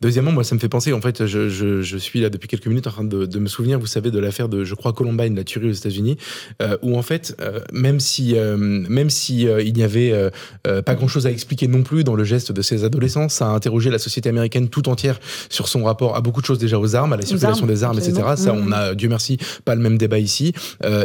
Deuxièmement, 0.00 0.32
moi, 0.32 0.44
ça 0.44 0.54
me 0.54 0.60
fait 0.60 0.68
penser, 0.68 0.92
en 0.92 1.00
fait, 1.00 1.26
je, 1.26 1.96
suis 1.98 2.20
là 2.20 2.30
depuis 2.30 2.48
quelques 2.48 2.66
minutes 2.66 2.86
en 2.86 2.90
train 2.90 3.04
de, 3.04 3.38
me 3.38 3.48
souvenir, 3.48 3.80
vous 3.80 3.86
savez, 3.86 4.10
de 4.10 4.18
l'affaire 4.18 4.48
de, 4.48 4.62
je 4.62 4.74
crois, 4.74 4.92
Columbine, 4.92 5.34
la 5.34 5.44
tuerie 5.44 5.63
aux 5.68 5.72
États-Unis, 5.72 6.16
où 6.82 6.96
en 6.96 7.02
fait, 7.02 7.36
même 7.72 8.00
si, 8.00 8.34
même 8.34 9.10
si 9.10 9.42
il 9.42 9.72
n'y 9.72 9.82
avait 9.82 10.30
pas 10.62 10.94
grand-chose 10.94 11.26
à 11.26 11.30
expliquer 11.30 11.68
non 11.68 11.82
plus 11.82 12.04
dans 12.04 12.14
le 12.14 12.24
geste 12.24 12.52
de 12.52 12.62
ces 12.62 12.84
adolescents, 12.84 13.28
ça 13.28 13.46
a 13.46 13.50
interrogé 13.50 13.90
la 13.90 13.98
société 13.98 14.28
américaine 14.28 14.68
tout 14.68 14.88
entière 14.88 15.20
sur 15.48 15.68
son 15.68 15.84
rapport 15.84 16.16
à 16.16 16.20
beaucoup 16.20 16.40
de 16.40 16.46
choses 16.46 16.58
déjà 16.58 16.78
aux 16.78 16.96
armes, 16.96 17.12
à 17.12 17.16
la 17.16 17.26
circulation 17.26 17.66
des 17.66 17.84
armes, 17.84 17.98
etc. 17.98 18.22
Ça, 18.36 18.52
on 18.54 18.72
a, 18.72 18.94
Dieu 18.94 19.08
merci, 19.08 19.38
pas 19.64 19.74
le 19.74 19.80
même 19.80 19.98
débat 19.98 20.18
ici. 20.18 20.52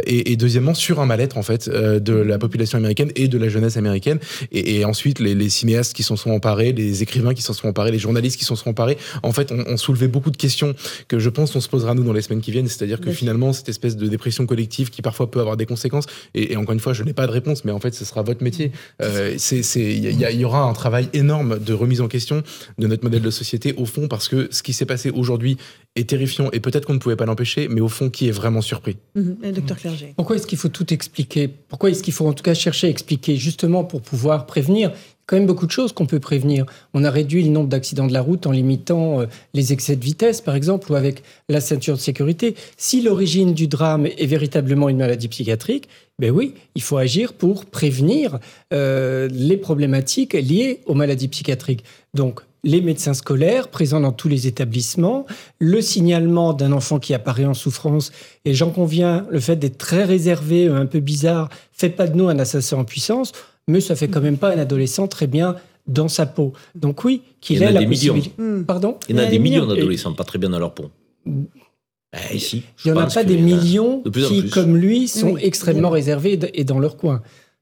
Et, 0.05 0.31
et, 0.31 0.37
deuxièmement, 0.37 0.73
sur 0.73 0.99
un 0.99 1.05
mal-être 1.05 1.37
en 1.37 1.43
fait 1.43 1.69
de 1.69 2.13
la 2.13 2.37
population 2.37 2.77
américaine 2.77 3.11
et 3.15 3.27
de 3.27 3.37
la 3.37 3.49
jeunesse 3.49 3.77
américaine. 3.77 4.19
Et, 4.51 4.85
ensuite, 4.85 5.19
les, 5.19 5.35
les, 5.35 5.49
cinéastes 5.49 5.93
qui 5.93 6.03
s'en 6.03 6.15
sont 6.15 6.31
emparés, 6.31 6.71
les 6.71 7.03
écrivains 7.03 7.33
qui 7.33 7.41
s'en 7.41 7.53
sont 7.53 7.67
emparés, 7.67 7.91
les 7.91 7.99
journalistes 7.99 8.37
qui 8.37 8.45
s'en 8.45 8.55
sont 8.55 8.69
emparés, 8.69 8.97
en 9.23 9.31
fait, 9.31 9.51
on, 9.51 9.63
on 9.67 9.77
soulevé 9.77 10.07
beaucoup 10.07 10.31
de 10.31 10.37
questions 10.37 10.75
que 11.07 11.19
je 11.19 11.29
pense 11.29 11.55
on 11.55 11.61
se 11.61 11.69
posera 11.69 11.93
nous 11.95 12.03
dans 12.03 12.13
les 12.13 12.21
semaines 12.21 12.41
qui 12.41 12.51
viennent. 12.51 12.67
C'est-à-dire 12.67 12.99
que 12.99 13.11
finalement, 13.11 13.53
cette 13.53 13.69
espèce 13.69 13.95
de 13.95 14.07
dépression 14.07 14.45
collective 14.49 14.89
qui 14.89 15.01
parfois 15.01 15.31
peut 15.31 15.39
avoir 15.39 15.55
des 15.55 15.65
conséquences. 15.65 16.05
Et, 16.33 16.57
encore 16.57 16.73
une 16.73 16.79
fois, 16.79 16.93
je 16.93 17.03
n'ai 17.03 17.13
pas 17.13 17.27
de 17.27 17.31
réponse, 17.31 17.63
mais 17.63 17.71
en 17.71 17.79
fait, 17.79 17.93
ce 17.93 18.03
sera 18.03 18.21
votre 18.23 18.43
métier. 18.43 18.71
Euh, 19.01 19.37
il 19.75 20.05
y, 20.05 20.39
y, 20.41 20.45
aura 20.45 20.63
un 20.63 20.73
travail 20.73 21.07
énorme 21.13 21.59
de 21.59 21.73
remise 21.73 22.01
en 22.01 22.07
question 22.07 22.43
de 22.77 22.87
notre 22.87 23.03
modèle 23.03 23.21
de 23.21 23.31
société 23.31 23.73
au 23.77 23.85
fond, 23.85 24.07
parce 24.07 24.27
que 24.27 24.47
ce 24.51 24.63
qui 24.63 24.73
s'est 24.73 24.85
passé 24.85 25.09
aujourd'hui 25.11 25.57
est 25.95 26.09
terrifiant 26.09 26.49
et 26.51 26.59
peut-être 26.59 26.85
qu'on 26.85 26.93
ne 26.93 26.99
pouvait 26.99 27.15
pas 27.15 27.25
l'empêcher, 27.25 27.67
mais 27.69 27.81
au 27.81 27.87
fond, 27.87 28.09
qui 28.09 28.27
est 28.27 28.31
vraiment 28.31 28.61
surpris 28.61 28.97
mmh. 29.15 29.51
Docteur 29.51 29.77
Clerget. 29.77 30.13
Pourquoi 30.15 30.35
est-ce 30.35 30.47
qu'il 30.47 30.57
faut 30.57 30.69
tout 30.69 30.93
expliquer? 30.93 31.47
Pourquoi 31.47 31.89
est-ce 31.89 32.03
qu'il 32.03 32.13
faut 32.13 32.27
en 32.27 32.33
tout 32.33 32.43
cas 32.43 32.53
chercher 32.53 32.87
à 32.87 32.89
expliquer 32.89 33.35
justement 33.37 33.83
pour 33.83 34.01
pouvoir 34.01 34.45
prévenir? 34.45 34.91
Quand 35.29 35.35
même 35.35 35.45
beaucoup 35.45 35.67
de 35.67 35.71
choses 35.71 35.93
qu'on 35.93 36.07
peut 36.07 36.19
prévenir. 36.19 36.65
On 36.95 37.03
a 37.03 37.11
réduit 37.11 37.43
le 37.43 37.51
nombre 37.51 37.69
d'accidents 37.69 38.07
de 38.07 38.13
la 38.13 38.21
route 38.21 38.47
en 38.47 38.51
limitant 38.51 39.21
euh, 39.21 39.25
les 39.53 39.71
excès 39.73 39.95
de 39.95 40.03
vitesse, 40.03 40.41
par 40.41 40.55
exemple, 40.55 40.91
ou 40.91 40.95
avec 40.95 41.21
la 41.49 41.61
ceinture 41.61 41.97
de 41.97 41.99
sécurité. 41.99 42.55
Si 42.77 43.03
l'origine 43.03 43.53
du 43.53 43.67
drame 43.67 44.07
est 44.07 44.25
véritablement 44.25 44.89
une 44.89 44.97
maladie 44.97 45.27
psychiatrique, 45.27 45.87
ben 46.17 46.31
oui, 46.31 46.55
il 46.73 46.81
faut 46.81 46.97
agir 46.97 47.33
pour 47.33 47.65
prévenir 47.65 48.39
euh, 48.73 49.29
les 49.31 49.57
problématiques 49.57 50.33
liées 50.33 50.81
aux 50.87 50.95
maladies 50.95 51.27
psychiatriques. 51.27 51.83
Donc, 52.15 52.41
les 52.63 52.81
médecins 52.81 53.13
scolaires 53.13 53.69
présents 53.69 54.01
dans 54.01 54.11
tous 54.11 54.29
les 54.29 54.47
établissements, 54.47 55.27
le 55.59 55.79
signalement 55.79 56.53
d'un 56.53 56.71
enfant 56.71 56.97
qui 56.97 57.13
apparaît 57.13 57.45
en 57.45 57.53
souffrance, 57.53 58.11
et 58.45 58.55
j'en 58.55 58.71
conviens, 58.71 59.27
le 59.29 59.39
fait 59.39 59.55
d'être 59.57 59.77
très 59.77 60.03
réservé, 60.03 60.67
un 60.67 60.87
peu 60.87 60.99
bizarre, 60.99 61.49
fait 61.71 61.89
pas 61.89 62.07
de 62.07 62.17
nous 62.17 62.27
un 62.27 62.39
assassin 62.39 62.77
en 62.77 62.83
puissance, 62.83 63.31
mais 63.69 63.81
ça 63.81 63.95
fait 63.95 64.07
quand 64.07 64.21
même 64.21 64.37
pas 64.37 64.53
un 64.53 64.57
adolescent 64.57 65.07
très 65.07 65.27
bien 65.27 65.55
dans 65.87 66.07
sa 66.07 66.25
peau. 66.25 66.53
Donc 66.75 67.03
oui, 67.03 67.21
qu'il 67.39 67.61
ait 67.63 67.71
la 67.71 67.85
possibilité. 67.85 68.31
Hmm. 68.37 68.63
Pardon 68.63 68.97
Il 69.07 69.15
y 69.15 69.19
en 69.19 69.23
a, 69.23 69.25
des, 69.27 69.39
millions 69.39 69.65
d'adolescents 69.65 70.13
pas 70.13 70.23
très 70.23 70.39
bien 70.39 70.49
dans 70.49 70.59
leur 70.59 70.73
peau. 70.73 70.89
Ben, 71.25 72.19
ici, 72.33 72.63
il 72.83 72.91
n'y 72.91 72.97
en 72.97 73.01
a 73.01 73.07
pas 73.07 73.23
des 73.23 73.37
millions 73.37 74.03
qui, 74.27 74.49
comme 74.49 74.75
lui, 74.75 75.07
sont 75.07 75.37
extrêmement 75.37 75.91
réservés 75.91 76.39
et 76.53 76.63
dans 76.63 76.79
leur 76.79 76.97
coin. 76.97 77.21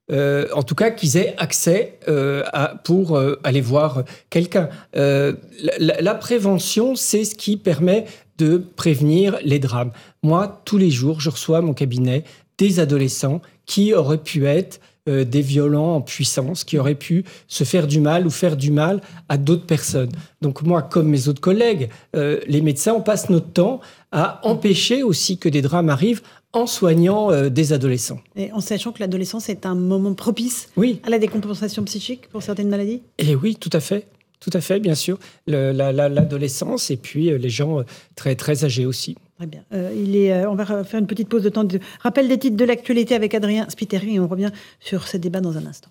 Euh, 0.10 0.48
en 0.54 0.64
tout 0.64 0.76
cas, 0.76 0.90
qu'ils 0.92 1.18
aient 1.18 1.36
accès 1.38 2.00
euh, 2.08 2.44
à, 2.54 2.76
pour 2.82 3.18
euh, 3.18 3.38
aller 3.44 3.60
voir 3.60 4.04
quelqu'un. 4.30 4.70
La, 4.94 5.34
la, 5.80 6.16
prévention, 6.16 6.96
c'est 6.96 7.26
ce 7.26 7.36
qui 7.36 7.58
permet 7.58 8.06
de 8.38 8.64
prévenir 8.78 9.38
les 9.44 9.60
drames. 9.60 9.92
Moi, 10.24 10.62
tous 10.64 10.78
les 10.78 10.92
jours, 10.92 11.20
je 11.20 11.30
reçois 11.30 11.58
à 11.58 11.62
mon 11.62 11.74
cabinet 11.74 12.24
des 12.58 12.80
adolescents 12.80 13.42
qui 13.66 13.94
auraient 13.94 14.24
pu 14.24 14.46
être 14.46 14.80
euh, 15.08 15.24
des 15.24 15.42
violents 15.42 15.96
en 15.96 16.02
puissance 16.02 16.64
qui 16.64 16.78
auraient 16.78 16.96
pu 16.96 17.24
se 17.48 17.64
faire 17.64 17.88
du 17.88 18.00
mal 18.00 18.26
ou 18.28 18.30
faire 18.30 18.58
du 18.58 18.72
mal 18.72 19.02
à 19.30 19.38
d'autres 19.38 19.66
personnes. 19.66 20.12
Donc 20.42 20.62
moi, 20.62 20.82
comme 20.82 21.08
mes 21.08 21.28
autres 21.28 21.42
collègues, 21.42 21.90
euh, 22.16 22.40
les 22.48 22.62
médecins, 22.62 22.94
on 22.94 23.02
passe 23.02 23.30
notre 23.30 23.52
temps 23.52 23.80
à 24.12 24.40
empêcher 24.46 25.04
aussi 25.04 25.38
que 25.38 25.50
des 25.50 25.62
drames 25.62 25.90
arrivent 25.90 26.22
en 26.54 26.66
soignant 26.66 27.32
euh, 27.32 27.50
des 27.50 27.74
adolescents. 27.74 28.20
Et 28.36 28.52
en 28.52 28.60
sachant 28.60 28.92
que 28.92 29.00
l'adolescence 29.00 29.50
est 29.50 29.66
un 29.66 29.76
moment 29.76 30.14
propice 30.14 30.70
oui. 30.78 31.00
à 31.04 31.10
la 31.10 31.20
décompensation 31.20 31.84
psychique 31.84 32.30
pour 32.30 32.44
certaines 32.44 32.70
maladies? 32.70 33.02
Et 33.18 33.36
oui, 33.36 33.56
tout 33.56 33.70
à 33.74 33.80
fait. 33.80 34.08
Tout 34.40 34.52
à 34.54 34.62
fait, 34.62 34.80
bien 34.80 34.96
sûr. 34.96 35.18
L'adolescence 35.48 36.92
et 36.92 36.98
puis 36.98 37.38
les 37.38 37.50
gens 37.50 37.84
très, 38.16 38.36
très 38.36 38.66
âgés 38.66 38.86
aussi. 38.86 39.16
Très 39.38 39.46
bien. 39.46 39.64
Euh, 39.72 39.94
il 39.96 40.16
est, 40.16 40.34
euh, 40.34 40.50
on 40.50 40.56
va 40.56 40.84
faire 40.84 41.00
une 41.00 41.06
petite 41.06 41.30
pause 41.30 41.44
de 41.44 41.50
temps 41.50 41.64
de 41.64 41.80
rappel 42.02 42.28
des 42.28 42.40
titres 42.40 42.58
de 42.58 42.66
l'actualité 42.66 43.14
avec 43.14 43.36
Adrien 43.36 43.70
Spiteri 43.70 44.16
et 44.16 44.20
on 44.20 44.28
revient 44.28 44.52
sur 44.80 45.08
ce 45.08 45.16
débat 45.16 45.42
dans 45.42 45.58
un 45.58 45.66
instant. 45.68 45.90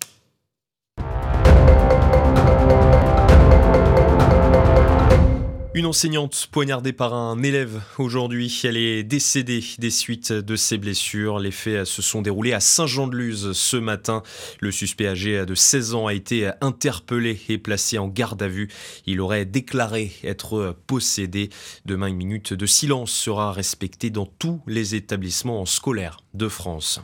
Une 5.77 5.85
enseignante 5.85 6.47
poignardée 6.51 6.91
par 6.91 7.13
un 7.13 7.43
élève 7.43 7.83
aujourd'hui. 7.99 8.61
Elle 8.63 8.77
est 8.77 9.03
décédée 9.03 9.63
des 9.77 9.91
suites 9.91 10.31
de 10.31 10.55
ses 10.55 10.79
blessures. 10.79 11.37
Les 11.37 11.51
faits 11.51 11.85
se 11.85 12.01
sont 12.01 12.23
déroulés 12.23 12.53
à 12.53 12.59
Saint-Jean-de-Luz 12.59 13.51
ce 13.51 13.77
matin. 13.77 14.23
Le 14.59 14.71
suspect 14.71 15.07
âgé 15.07 15.45
de 15.45 15.53
16 15.53 15.93
ans 15.93 16.07
a 16.07 16.15
été 16.15 16.49
interpellé 16.61 17.39
et 17.47 17.59
placé 17.59 17.99
en 17.99 18.07
garde 18.07 18.41
à 18.41 18.47
vue. 18.47 18.69
Il 19.05 19.21
aurait 19.21 19.45
déclaré 19.45 20.13
être 20.23 20.75
possédé. 20.87 21.49
Demain, 21.85 22.07
une 22.07 22.17
minute 22.17 22.53
de 22.53 22.65
silence 22.65 23.11
sera 23.11 23.51
respectée 23.51 24.09
dans 24.09 24.25
tous 24.25 24.63
les 24.65 24.95
établissements 24.95 25.67
scolaires 25.67 26.21
de 26.33 26.47
France. 26.47 27.01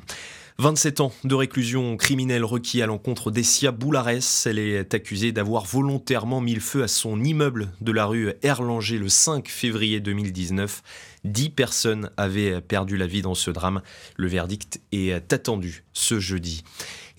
27 0.60 1.02
ans 1.02 1.12
de 1.24 1.34
réclusion 1.34 1.98
criminelle 1.98 2.44
requis 2.44 2.84
à 2.84 2.86
l'encontre 2.86 3.32
d'Essia 3.32 3.72
Boulares. 3.72 4.46
Elle 4.46 4.60
est 4.60 4.94
accusée 4.94 5.32
d'avoir 5.32 5.66
volontairement 5.66 6.42
mis 6.42 6.54
le 6.54 6.60
feu 6.60 6.84
à 6.84 6.88
son 6.88 7.24
immeuble 7.24 7.72
de 7.82 7.92
la 7.92 8.06
rue 8.06 8.34
Erlanger 8.44 9.00
le 9.00 9.10
5 9.10 9.48
février 9.50 10.00
2019. 10.00 10.84
Dix 11.24 11.50
personnes 11.50 12.12
avaient 12.18 12.62
perdu 12.62 12.98
la 12.98 13.08
vie 13.08 13.24
dans 13.24 13.34
ce 13.34 13.50
drame. 13.50 13.82
Le 14.16 14.28
verdict 14.28 14.80
est 14.92 15.34
attendu 15.34 15.86
ce 15.94 16.20
jeudi. 16.20 16.64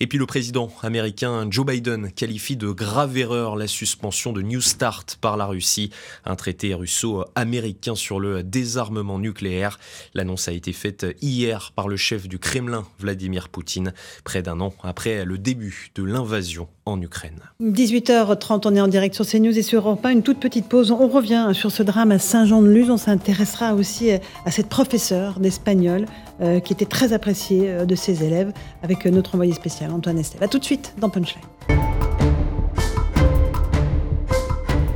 Et 0.01 0.07
puis 0.07 0.17
le 0.17 0.25
président 0.25 0.69
américain 0.81 1.47
Joe 1.49 1.65
Biden 1.65 2.11
qualifie 2.11 2.57
de 2.57 2.69
grave 2.71 3.17
erreur 3.17 3.55
la 3.55 3.67
suspension 3.67 4.33
de 4.33 4.41
New 4.41 4.59
Start 4.59 5.17
par 5.21 5.37
la 5.37 5.45
Russie, 5.45 5.89
un 6.25 6.35
traité 6.35 6.73
russo-américain 6.73 7.95
sur 7.95 8.19
le 8.19 8.43
désarmement 8.43 9.19
nucléaire. 9.19 9.79
L'annonce 10.13 10.49
a 10.49 10.51
été 10.51 10.73
faite 10.73 11.05
hier 11.21 11.71
par 11.73 11.87
le 11.87 11.95
chef 11.95 12.27
du 12.27 12.39
Kremlin, 12.39 12.85
Vladimir 12.99 13.47
Poutine, 13.47 13.93
près 14.25 14.41
d'un 14.41 14.59
an 14.59 14.73
après 14.83 15.23
le 15.23 15.37
début 15.37 15.91
de 15.95 16.03
l'invasion 16.03 16.67
en 16.85 17.01
Ukraine. 17.01 17.39
18h30, 17.61 18.61
on 18.65 18.75
est 18.75 18.81
en 18.81 18.87
direct 18.87 19.15
sur 19.15 19.25
CNews 19.25 19.57
et 19.57 19.61
sur 19.61 19.87
Europe 19.87 20.05
1. 20.05 20.09
Une 20.11 20.23
toute 20.23 20.39
petite 20.39 20.67
pause. 20.67 20.91
On 20.91 21.07
revient 21.07 21.49
sur 21.53 21.71
ce 21.71 21.83
drame 21.83 22.11
à 22.11 22.19
Saint-Jean-de-Luz. 22.19 22.89
On 22.89 22.97
s'intéressera 22.97 23.73
aussi 23.73 24.11
à 24.11 24.51
cette 24.51 24.69
professeure 24.69 25.39
d'espagnol 25.39 26.05
euh, 26.41 26.59
qui 26.59 26.73
était 26.73 26.85
très 26.85 27.13
appréciée 27.13 27.69
euh, 27.69 27.85
de 27.85 27.95
ses 27.95 28.23
élèves 28.23 28.51
avec 28.83 29.05
notre 29.05 29.35
envoyé 29.35 29.53
spécial 29.53 29.91
Antoine 29.91 30.19
Estelle. 30.19 30.43
A 30.43 30.47
tout 30.47 30.59
de 30.59 30.65
suite 30.65 30.93
dans 30.99 31.09
Punchline. 31.09 31.43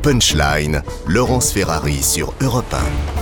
Punchline, 0.02 0.82
Laurence 1.08 1.52
Ferrari 1.52 2.02
sur 2.02 2.34
Europe 2.42 2.74
1. 2.74 3.19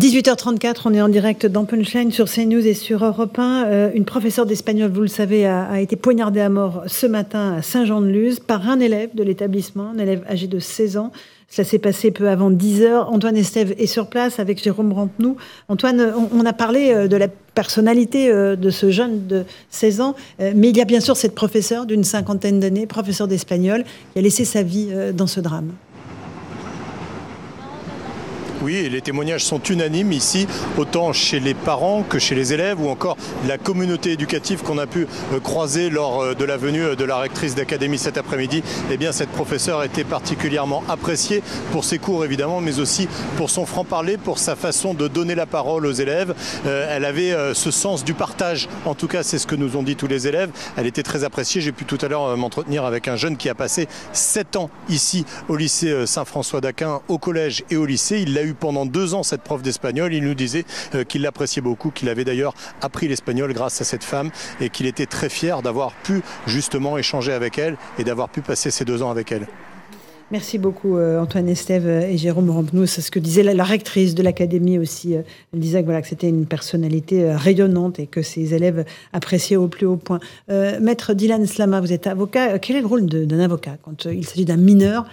18h34, 0.00 0.76
on 0.86 0.94
est 0.94 1.02
en 1.02 1.10
direct 1.10 1.44
dans 1.44 1.66
sur 2.10 2.24
CNews 2.24 2.66
et 2.66 2.72
sur 2.72 3.04
Europe 3.04 3.38
1. 3.38 3.66
Euh, 3.66 3.90
une 3.92 4.06
professeure 4.06 4.46
d'espagnol, 4.46 4.90
vous 4.90 5.02
le 5.02 5.08
savez, 5.08 5.44
a, 5.44 5.78
été 5.78 5.94
poignardée 5.94 6.40
à 6.40 6.48
mort 6.48 6.84
ce 6.86 7.06
matin 7.06 7.56
à 7.58 7.62
Saint-Jean-de-Luz 7.62 8.40
par 8.40 8.66
un 8.66 8.80
élève 8.80 9.10
de 9.14 9.22
l'établissement, 9.22 9.92
un 9.94 9.98
élève 9.98 10.24
âgé 10.26 10.46
de 10.46 10.58
16 10.58 10.96
ans. 10.96 11.12
Cela 11.50 11.66
s'est 11.66 11.78
passé 11.78 12.12
peu 12.12 12.30
avant 12.30 12.50
10 12.50 12.80
h 12.80 12.94
Antoine 13.10 13.36
Estève 13.36 13.74
est 13.76 13.86
sur 13.86 14.06
place 14.06 14.40
avec 14.40 14.62
Jérôme 14.62 14.94
Rampenou. 14.94 15.36
Antoine, 15.68 16.14
on, 16.32 16.46
a 16.46 16.54
parlé 16.54 16.94
euh, 16.94 17.06
de 17.06 17.16
la 17.16 17.28
personnalité 17.28 18.30
euh, 18.30 18.56
de 18.56 18.70
ce 18.70 18.90
jeune 18.90 19.26
de 19.26 19.44
16 19.68 20.00
ans, 20.00 20.14
mais 20.38 20.70
il 20.70 20.76
y 20.78 20.80
a 20.80 20.86
bien 20.86 21.00
sûr 21.00 21.14
cette 21.14 21.34
professeure 21.34 21.84
d'une 21.84 22.04
cinquantaine 22.04 22.58
d'années, 22.58 22.86
professeure 22.86 23.28
d'espagnol, 23.28 23.84
qui 24.14 24.18
a 24.18 24.22
laissé 24.22 24.46
sa 24.46 24.62
vie 24.62 24.88
dans 25.12 25.26
ce 25.26 25.40
drame. 25.40 25.72
Oui, 28.62 28.76
et 28.76 28.90
les 28.90 29.00
témoignages 29.00 29.42
sont 29.42 29.62
unanimes 29.62 30.12
ici, 30.12 30.46
autant 30.76 31.14
chez 31.14 31.40
les 31.40 31.54
parents 31.54 32.02
que 32.02 32.18
chez 32.18 32.34
les 32.34 32.52
élèves 32.52 32.78
ou 32.78 32.90
encore 32.90 33.16
la 33.48 33.56
communauté 33.56 34.12
éducative 34.12 34.62
qu'on 34.62 34.76
a 34.76 34.86
pu 34.86 35.06
euh, 35.32 35.40
croiser 35.40 35.88
lors 35.88 36.20
euh, 36.20 36.34
de 36.34 36.44
la 36.44 36.58
venue 36.58 36.82
euh, 36.82 36.94
de 36.94 37.04
la 37.04 37.16
rectrice 37.16 37.54
d'académie 37.54 37.96
cet 37.96 38.18
après-midi. 38.18 38.62
Eh 38.90 38.98
bien, 38.98 39.12
cette 39.12 39.30
professeure 39.30 39.82
était 39.82 40.04
particulièrement 40.04 40.84
appréciée 40.90 41.42
pour 41.72 41.84
ses 41.84 41.98
cours 41.98 42.22
évidemment, 42.22 42.60
mais 42.60 42.80
aussi 42.80 43.08
pour 43.38 43.48
son 43.48 43.64
franc-parler, 43.64 44.18
pour 44.18 44.38
sa 44.38 44.56
façon 44.56 44.92
de 44.92 45.08
donner 45.08 45.34
la 45.34 45.46
parole 45.46 45.86
aux 45.86 45.92
élèves. 45.92 46.34
elle 46.66 47.04
avait 47.04 47.34
ce 47.54 47.70
sens 47.70 48.04
du 48.04 48.12
partage, 48.12 48.68
en 48.84 48.94
tout 48.94 49.08
cas 49.08 49.22
c'est 49.22 49.38
ce 49.38 49.46
que 49.46 49.54
nous 49.54 49.76
ont 49.76 49.82
dit 49.82 49.96
tous 49.96 50.06
les 50.06 50.26
élèves. 50.26 50.50
Elle 50.76 50.86
était 50.86 51.02
très 51.02 51.24
appréciée. 51.24 51.60
J'ai 51.60 51.72
pu 51.72 51.84
tout 51.84 51.98
à 52.02 52.08
l'heure 52.08 52.36
m'entretenir 52.36 52.84
avec 52.84 53.08
un 53.08 53.16
jeune 53.16 53.36
qui 53.36 53.48
a 53.48 53.54
passé 53.54 53.88
7 54.12 54.56
ans 54.56 54.70
ici 54.88 55.24
au 55.48 55.56
lycée 55.56 56.06
Saint-François 56.06 56.60
d'Aquin, 56.60 57.00
au 57.08 57.18
collège 57.18 57.64
et 57.70 57.76
au 57.76 57.86
lycée. 57.86 58.20
Il 58.20 58.34
l'a 58.34 58.44
eu 58.44 58.49
pendant 58.54 58.86
deux 58.86 59.14
ans 59.14 59.22
cette 59.22 59.42
prof 59.42 59.62
d'espagnol. 59.62 60.12
Il 60.14 60.24
nous 60.24 60.34
disait 60.34 60.64
euh, 60.94 61.04
qu'il 61.04 61.22
l'appréciait 61.22 61.62
beaucoup, 61.62 61.90
qu'il 61.90 62.08
avait 62.08 62.24
d'ailleurs 62.24 62.54
appris 62.80 63.08
l'espagnol 63.08 63.52
grâce 63.52 63.80
à 63.80 63.84
cette 63.84 64.04
femme 64.04 64.30
et 64.60 64.70
qu'il 64.70 64.86
était 64.86 65.06
très 65.06 65.28
fier 65.28 65.62
d'avoir 65.62 65.92
pu 65.92 66.22
justement 66.46 66.98
échanger 66.98 67.32
avec 67.32 67.58
elle 67.58 67.76
et 67.98 68.04
d'avoir 68.04 68.28
pu 68.28 68.40
passer 68.40 68.70
ces 68.70 68.84
deux 68.84 69.02
ans 69.02 69.10
avec 69.10 69.32
elle. 69.32 69.46
Merci 70.30 70.58
beaucoup 70.58 70.96
Antoine 70.96 71.48
Estève 71.48 71.88
et 71.88 72.16
Jérôme 72.16 72.50
Rampenous. 72.50 72.86
C'est 72.86 73.00
ce 73.00 73.10
que 73.10 73.18
disait 73.18 73.42
la, 73.42 73.64
rectrice 73.64 74.14
de 74.14 74.22
l'académie 74.22 74.78
aussi. 74.78 75.14
Elle 75.14 75.58
disait 75.58 75.80
que, 75.80 75.86
voilà, 75.86 76.02
que 76.02 76.06
c'était 76.06 76.28
une 76.28 76.46
personnalité 76.46 77.32
rayonnante 77.32 77.98
et 77.98 78.06
que 78.06 78.22
ses 78.22 78.54
élèves 78.54 78.84
appréciaient 79.12 79.56
au 79.56 79.66
plus 79.66 79.86
haut 79.86 79.96
point. 79.96 80.20
Maître 80.48 81.14
Dylan 81.14 81.44
Slama, 81.46 81.80
vous 81.80 81.92
êtes 81.92 82.06
avocat. 82.06 82.60
Quel 82.60 82.76
est 82.76 82.80
le 82.80 82.86
rôle 82.86 83.06
d'un 83.06 83.40
avocat 83.40 83.76
quand 83.82 84.04
il 84.04 84.24
s'agit 84.24 84.44
d'un 84.44 84.56
mineur 84.56 85.04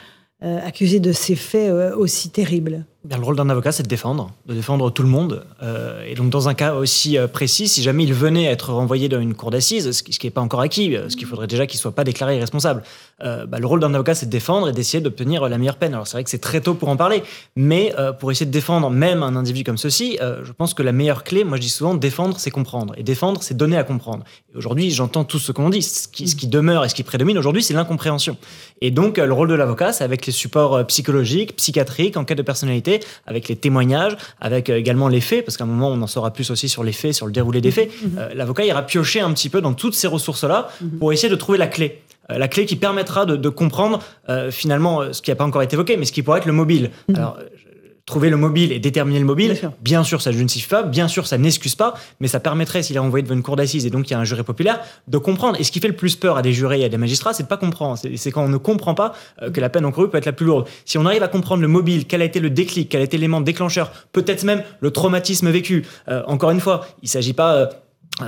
accusé 0.42 1.00
de 1.00 1.12
ces 1.12 1.36
faits 1.36 1.72
aussi 1.96 2.30
terribles? 2.30 2.86
Le 3.16 3.24
rôle 3.24 3.36
d'un 3.36 3.50
avocat, 3.50 3.72
c'est 3.72 3.84
de 3.84 3.88
défendre, 3.88 4.32
de 4.48 4.54
défendre 4.54 4.90
tout 4.90 5.04
le 5.04 5.08
monde. 5.08 5.46
Euh, 5.64 6.04
et 6.06 6.16
donc, 6.16 6.30
dans 6.30 6.50
un 6.50 6.54
cas 6.54 6.74
aussi 6.74 7.18
euh, 7.18 7.28
précis, 7.28 7.68
si 7.68 7.82
jamais 7.82 8.04
il 8.04 8.14
venait 8.14 8.48
à 8.48 8.52
être 8.52 8.74
renvoyé 8.74 9.08
dans 9.08 9.20
une 9.22 9.34
cour 9.34 9.52
d'assises, 9.52 9.92
ce 9.92 10.04
qui 10.04 10.26
n'est 10.26 10.32
pas 10.32 10.42
encore 10.42 10.60
acquis, 10.60 10.96
euh, 10.96 11.10
ce 11.10 11.16
qu'il 11.16 11.28
faudrait 11.28 11.48
déjà 11.48 11.66
qu'il 11.66 11.78
ne 11.78 11.82
soit 11.82 11.94
pas 11.94 12.04
déclaré 12.04 12.36
irresponsable, 12.36 12.84
bah, 13.20 13.60
le 13.60 13.66
rôle 13.66 13.80
d'un 13.80 13.94
avocat, 13.94 14.16
c'est 14.16 14.26
de 14.26 14.32
défendre 14.32 14.70
et 14.70 14.72
d'essayer 14.72 15.02
d'obtenir 15.02 15.48
la 15.48 15.58
meilleure 15.58 15.78
peine. 15.78 15.94
Alors, 15.94 16.08
c'est 16.08 16.14
vrai 16.14 16.24
que 16.24 16.30
c'est 16.30 16.38
très 16.38 16.62
tôt 16.62 16.74
pour 16.74 16.90
en 16.90 16.98
parler, 16.98 17.24
mais 17.56 17.94
pour 18.20 18.32
essayer 18.32 18.46
de 18.46 18.52
défendre 18.52 18.90
même 18.90 19.24
un 19.24 19.36
individu 19.36 19.64
comme 19.64 19.78
ceci, 19.78 20.18
je 20.22 20.52
pense 20.52 20.74
que 20.74 20.84
la 20.84 20.92
meilleure 20.92 21.24
clé, 21.24 21.44
moi 21.44 21.58
je 21.58 21.62
dis 21.62 21.70
souvent, 21.70 21.96
défendre, 21.96 22.40
c'est 22.40 22.52
comprendre. 22.52 22.94
Et 22.98 23.04
défendre, 23.04 23.42
c'est 23.42 23.56
donner 23.56 23.78
à 23.78 23.84
comprendre. 23.84 24.24
Aujourd'hui, 24.56 24.92
j'entends 24.92 25.24
tout 25.24 25.40
ce 25.40 25.52
qu'on 25.52 25.70
dit. 25.70 25.82
Ce 25.82 26.08
qui, 26.08 26.28
ce 26.28 26.36
qui 26.36 26.48
demeure 26.48 26.86
et 26.86 26.90
ce 26.90 26.96
qui 26.96 27.04
prédomine 27.04 27.38
aujourd'hui, 27.38 27.64
c'est 27.64 27.74
l'incompréhension. 27.74 28.38
Et 28.82 28.92
donc, 28.92 29.18
le 29.18 29.34
rôle 29.34 29.50
de 29.50 29.56
l'avocat, 29.56 29.94
c'est 29.94 30.04
avec 30.04 30.26
les 30.26 30.32
supports 30.32 30.86
psychologiques, 30.88 31.56
psychiatriques, 31.56 32.18
en 32.18 32.26
cas 32.26 32.36
de 32.36 32.42
personnalité, 32.42 33.00
avec 33.26 33.48
les 33.48 33.56
témoignages, 33.56 34.16
avec 34.40 34.70
euh, 34.70 34.78
également 34.78 35.08
les 35.08 35.22
faits, 35.22 35.46
parce 35.46 35.58
qu'à 35.58 35.64
un 35.64 35.68
moment, 35.68 35.90
on 35.90 36.02
en 36.02 36.08
saura 36.08 36.32
plus 36.32 36.50
aussi 36.52 36.70
sur 36.70 36.84
les 36.84 36.92
faits, 36.92 37.14
sur 37.14 37.26
le 37.26 37.32
déroulé 37.32 37.62
des 37.62 37.72
faits. 37.72 37.90
Mhm. 38.02 38.18
Euh, 38.18 38.30
l'avocat 38.34 38.66
ira 38.66 38.84
piocher 38.84 39.20
un 39.20 39.34
petit 39.34 39.50
peu 39.50 39.62
dans 39.62 39.74
toutes 39.74 39.96
ces 39.96 40.08
ressources-là 40.08 40.70
mhm. 40.82 41.00
pour 41.00 41.14
essayer 41.14 41.30
de 41.30 41.36
trouver 41.36 41.58
la 41.58 41.68
clé 41.68 42.02
euh, 42.07 42.07
la 42.30 42.48
clé 42.48 42.66
qui 42.66 42.76
permettra 42.76 43.26
de, 43.26 43.50
comprendre 43.50 44.00
finalement 44.52 45.14
ce 45.14 45.22
qui 45.22 45.32
n'a 45.32 45.36
pas 45.36 45.46
encore 45.46 45.62
été 45.62 45.76
évoqué, 45.76 45.98
mais 45.98 46.06
ce 46.06 46.12
qui 46.12 46.24
pourrait 46.24 46.40
être 46.40 46.46
le 46.46 46.54
mobile. 46.54 46.92
Mhm. 47.08 47.16
Alors, 47.16 47.38
trouver 48.08 48.30
le 48.30 48.38
mobile 48.38 48.72
et 48.72 48.80
déterminer 48.80 49.20
le 49.20 49.26
mobile, 49.26 49.60
bien 49.82 50.04
sûr, 50.04 50.22
ça 50.22 50.32
ne 50.32 50.38
justifie 50.38 50.70
pas, 50.70 50.82
bien 50.82 51.10
sûr, 51.10 51.28
ça 51.28 51.38
n'excuse 51.38 51.76
pas, 51.76 51.94
mais 52.22 52.30
ça 52.30 52.40
permettrait, 52.40 52.82
s'il 52.82 52.96
est 52.96 53.00
envoyé 53.00 53.22
devant 53.22 53.36
une 53.36 53.44
cour 53.44 53.58
d'assises 53.58 53.86
et 53.86 53.90
donc 53.90 54.10
il 54.10 54.12
y 54.12 54.14
a 54.16 54.20
un 54.20 54.24
jury 54.24 54.44
populaire, 54.44 54.80
de 55.10 55.18
comprendre. 55.18 55.60
Et 55.60 55.66
ce 55.66 55.74
qui 55.74 55.82
fait 55.82 55.90
le 55.90 55.96
plus 55.96 56.16
peur 56.16 56.38
à 56.38 56.42
des 56.42 56.54
jurés 56.54 56.80
et 56.80 56.86
à 56.86 56.90
des 56.90 56.98
magistrats, 56.98 57.34
c'est 57.34 57.44
de 57.44 57.50
pas 57.50 57.58
comprendre. 57.58 58.00
C'est 58.16 58.32
quand 58.32 58.44
on 58.44 58.48
ne 58.48 58.58
comprend 58.58 58.96
pas 58.96 59.14
euh, 59.42 59.52
que 59.52 59.60
la 59.60 59.70
peine 59.70 59.84
encourue 59.84 60.10
peut 60.10 60.18
être 60.18 60.26
la 60.26 60.32
plus 60.32 60.46
lourde. 60.46 60.68
Si 60.86 60.98
on 60.98 61.06
arrive 61.06 61.22
à 61.22 61.28
comprendre 61.28 61.62
le 61.62 61.68
mobile, 61.68 62.08
quel 62.08 62.22
a 62.22 62.26
été 62.26 62.40
le 62.40 62.50
déclic, 62.50 62.88
quel 62.90 63.02
a 63.02 63.04
été 63.04 63.18
l'élément 63.18 63.42
déclencheur, 63.42 63.92
peut-être 64.14 64.44
même 64.46 64.64
le 64.80 64.92
traumatisme 64.92 65.50
vécu. 65.50 65.86
Euh, 66.08 66.24
encore 66.28 66.52
une 66.52 66.62
fois, 66.62 66.88
il 67.04 67.10
s'agit 67.10 67.34
pas 67.34 67.56
euh, 67.56 67.66
euh, 67.66 67.68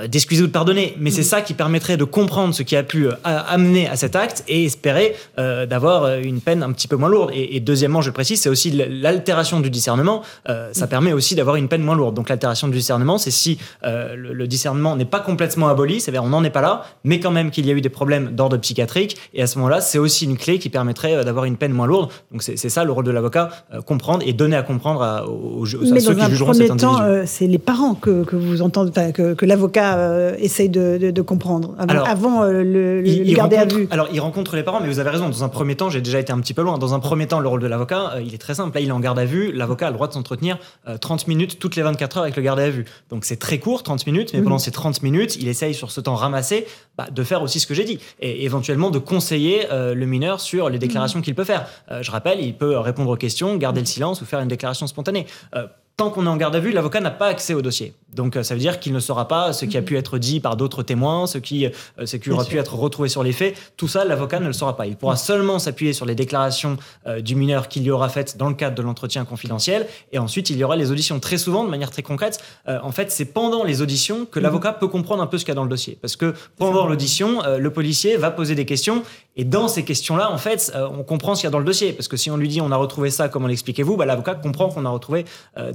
d'excuser 0.08 0.44
ou 0.44 0.48
de 0.48 0.52
pardonner, 0.52 0.96
mais 1.00 1.10
c'est 1.10 1.22
mm. 1.22 1.26
ça 1.26 1.42
qui 1.42 1.54
permettrait 1.54 1.98
de 1.98 2.04
comprendre 2.04 2.54
ce 2.54 2.62
qui 2.62 2.76
a 2.76 2.84
pu 2.84 3.08
euh, 3.08 3.14
amener 3.24 3.88
à 3.88 3.96
cet 3.96 4.16
acte 4.16 4.44
et 4.48 4.66
espérer 4.66 5.16
euh, 5.40 5.66
d'avoir 5.66 6.20
une 6.20 6.42
peine 6.42 6.62
un 6.62 6.72
petit 6.72 6.88
peu 6.88 6.96
moins 6.96 7.10
lourde. 7.10 7.32
Et, 7.34 7.60
deuxièmement, 7.60 8.02
je 8.02 8.12
précise, 8.12 8.40
c'est 8.40 8.50
aussi 8.50 8.72
l'altération 8.72 9.60
du 9.60 9.70
discernement. 9.70 10.22
ça 10.46 10.86
mm. 10.86 10.90
permet 10.90 11.14
aussi 11.14 11.36
d'avoir 11.36 11.56
une 11.56 11.68
peine 11.68 11.82
moins 11.82 11.96
lourde. 11.96 12.16
Donc 12.16 12.30
l'altération 12.30 12.68
du 12.68 12.78
discernement, 12.78 13.18
c'est 13.18 13.32
si 13.32 13.58
le, 13.84 14.48
discernement 14.48 14.96
n'est 14.96 15.06
pas 15.06 15.20
complètement 15.20 15.68
aboli, 15.70 16.00
c'est-à-dire 16.02 16.24
on 16.24 16.30
n'en 16.30 16.44
est 16.44 16.50
pas 16.50 16.62
là, 16.62 16.84
mais 17.04 17.20
quand 17.20 17.32
même 17.32 17.52
qu'il 17.52 17.66
y 17.66 17.72
a 17.72 17.74
eu 17.74 17.82
des 17.82 17.90
problèmes 17.90 18.32
d'ordre 18.36 18.58
psychiatrique. 18.58 19.18
Et 19.34 19.42
à 19.42 19.48
ce 19.48 19.58
moment-là, 19.58 19.82
c'est 19.82 20.00
aussi 20.00 20.26
une 20.26 20.38
clé 20.38 20.60
qui 20.60 20.70
permettrait 20.70 21.24
d'avoir 21.24 21.46
une 21.46 21.58
peine 21.58 21.72
moins 21.72 21.88
lourde. 21.88 22.12
Donc 22.32 22.44
c'est 22.44 22.58
ça 22.58 22.84
le 22.84 22.92
rôle 22.92 23.06
de 23.06 23.12
l'avocat, 23.12 23.50
comprendre 23.86 24.24
et 24.26 24.34
donner 24.34 24.56
à 24.56 24.64
comprendre 24.64 25.28
aux, 25.30 25.66
ceux 25.66 25.80
qui 25.80 26.30
jugeront 26.30 26.54
cet 26.54 26.72
individu. 26.72 26.94
c'est 27.26 27.48
les 27.48 27.60
parents 27.60 27.96
que, 27.96 28.24
vous 28.36 28.62
entendez, 28.62 29.12
que, 29.14 29.34
que 29.34 29.46
l'avocat 29.46 29.79
euh, 29.80 30.36
essaye 30.40 30.70
de, 30.70 31.22
comprendre 31.22 31.76
avant, 31.78 32.44
euh, 32.44 32.64
le, 32.64 33.02
le 33.02 33.34
garder 33.34 33.58
à 33.58 33.66
vue 33.66 33.88
Alors, 33.92 34.08
il 34.12 34.20
rencontre 34.20 34.56
les 34.56 34.64
parents, 34.64 34.80
mais 34.82 34.88
vous 34.88 35.00
avez 35.00 35.10
raison. 35.10 35.28
Dans 35.30 35.44
un 35.44 35.50
premier 35.50 35.76
temps, 35.76 35.90
j'ai 35.90 36.02
déjà 36.02 36.20
été 36.20 36.32
un 36.32 36.40
petit 36.40 36.54
peu 36.54 36.62
loin. 36.62 36.78
Dans 36.78 36.94
un 36.94 37.00
premier 37.00 37.28
temps, 37.28 37.40
le 37.40 37.48
rôle 37.48 37.62
de 37.62 37.68
l'avocat, 37.68 38.14
euh, 38.16 38.22
il 38.22 38.34
est 38.34 38.40
très 38.40 38.56
simple. 38.56 38.76
Là, 38.76 38.82
il 38.82 38.90
est 38.90 38.92
en 38.92 39.00
garde 39.00 39.20
à 39.20 39.26
vue. 39.26 39.52
L'avocat 39.52 39.88
a 39.88 39.90
le 39.90 39.96
droit 39.96 40.08
de 40.08 40.14
s'entretenir 40.14 40.58
30 41.00 41.28
minutes 41.28 41.60
toutes 41.60 41.76
les 41.76 41.82
24 41.82 42.18
heures 42.18 42.24
avec 42.24 42.36
le 42.36 42.42
garde 42.42 42.60
à 42.60 42.70
vue. 42.70 42.86
Donc, 43.10 43.26
c'est 43.26 43.38
très 43.38 43.60
court, 43.60 43.84
30 43.84 44.06
minutes, 44.08 44.32
mais 44.34 44.40
mhm. 44.40 44.46
pendant 44.46 44.60
ces 44.60 44.72
30 44.72 45.04
minutes, 45.04 45.36
il 45.36 45.48
essaye 45.48 45.74
sur 45.74 45.92
ce 45.92 46.02
temps 46.02 46.16
ramassé 46.16 46.66
bah, 46.98 47.08
de 47.12 47.24
faire 47.24 47.42
aussi 47.42 47.60
ce 47.60 47.68
que 47.68 47.74
j'ai 47.74 47.86
dit 47.86 48.00
et 48.20 48.46
éventuellement 48.46 48.92
de 48.92 49.00
conseiller 49.00 49.68
le 49.72 50.06
mineur 50.06 50.40
sur 50.40 50.70
les 50.70 50.80
déclarations 50.80 51.20
mhm. 51.20 51.26
qu'il 51.26 51.36
peut 51.36 51.44
faire. 51.44 51.68
je 52.02 52.12
rappelle, 52.12 52.40
il 52.42 52.54
peut 52.56 52.78
répondre 52.78 53.10
aux 53.12 53.18
questions, 53.18 53.56
garder 53.58 53.82
le 53.82 53.86
silence 53.86 54.22
ou 54.22 54.26
faire 54.26 54.40
une 54.40 54.48
déclaration 54.48 54.88
spontanée 54.88 55.26
tant 56.00 56.10
qu'on 56.10 56.26
est 56.26 56.30
en 56.30 56.38
garde 56.38 56.56
à 56.56 56.62
vue, 56.62 56.72
l'avocat 56.72 57.02
n'a 57.02 57.12
pas 57.12 57.28
accès 57.28 57.54
au 57.54 57.62
dossier. 57.62 57.94
Donc 58.14 58.38
euh, 58.38 58.44
ça 58.44 58.54
veut 58.54 58.60
dire 58.62 58.80
qu'il 58.80 58.94
ne 58.94 59.02
saura 59.02 59.28
pas 59.28 59.52
ce 59.52 59.66
qui 59.66 59.78
a 59.78 59.82
pu 59.82 59.98
être 59.98 60.18
dit 60.18 60.40
par 60.40 60.56
d'autres 60.56 60.82
témoins, 60.82 61.28
ce 61.28 61.38
qui, 61.38 61.66
euh, 61.66 62.06
ce 62.06 62.16
qui 62.16 62.32
aura 62.32 62.46
pu 62.46 62.58
être 62.58 62.76
retrouvé 62.76 63.10
sur 63.10 63.22
les 63.22 63.34
faits. 63.34 63.54
Tout 63.76 63.90
ça, 63.90 64.06
l'avocat 64.06 64.40
ne 64.40 64.48
le 64.48 64.54
saura 64.54 64.78
pas. 64.78 64.88
Il 64.88 64.96
pourra 64.96 65.18
seulement 65.18 65.60
s'appuyer 65.60 65.92
sur 65.92 66.06
les 66.06 66.16
déclarations 66.16 66.78
euh, 67.06 67.20
du 67.20 67.36
mineur 67.36 67.68
qu'il 67.68 67.84
y 67.84 67.92
aura 67.92 68.08
faites 68.08 68.38
dans 68.38 68.48
le 68.48 68.56
cadre 68.56 68.76
de 68.76 68.82
l'entretien 68.82 69.26
confidentiel. 69.26 69.88
Et 70.14 70.20
ensuite, 70.20 70.50
il 70.50 70.58
y 70.58 70.64
aura 70.64 70.78
les 70.78 70.90
auditions. 70.90 71.20
Très 71.20 71.38
souvent, 71.38 71.66
de 71.66 71.70
manière 71.70 71.92
très 71.92 72.02
concrète, 72.02 72.40
en 72.66 72.92
fait, 72.92 73.12
c'est 73.12 73.26
pendant 73.26 73.66
les 73.66 73.82
auditions 73.82 74.26
que 74.26 74.40
mhm. 74.40 74.44
l'avocat 74.44 74.72
peut 74.72 74.88
comprendre 74.88 75.22
un 75.22 75.28
peu 75.28 75.38
ce 75.38 75.44
qu'il 75.44 75.52
y 75.52 75.52
a 75.52 75.56
dans 75.56 75.64
le 75.64 75.70
dossier. 75.70 75.98
Parce 76.00 76.16
que 76.16 76.34
pendant 76.58 76.88
l'audition, 76.88 77.42
le 77.58 77.74
policier 77.74 78.16
va 78.16 78.32
poser 78.32 78.56
des 78.56 78.66
questions. 78.66 79.04
Et 79.36 79.44
dans 79.44 79.68
ces 79.68 79.84
questions-là, 79.84 80.32
en 80.32 80.38
fait, 80.38 80.72
on 80.76 81.04
comprend 81.04 81.36
ce 81.36 81.42
qu'il 81.42 81.48
y 81.48 81.50
a 81.50 81.52
dans 81.52 81.60
le 81.60 81.66
dossier. 81.66 81.92
Parce 81.92 82.08
que 82.08 82.16
si 82.16 82.32
on 82.32 82.38
lui 82.38 82.48
dit 82.48 82.62
on 82.62 82.72
a 82.72 82.78
retrouvé 82.78 83.10
ça, 83.10 83.28
comment 83.28 83.48
l'expliquez-vous? 83.48 83.98
Bah, 83.98 84.06
L'avocat 84.06 84.36
comprend 84.36 84.70
qu'on 84.70 84.86
a 84.86 84.90
retrouvé 84.90 85.26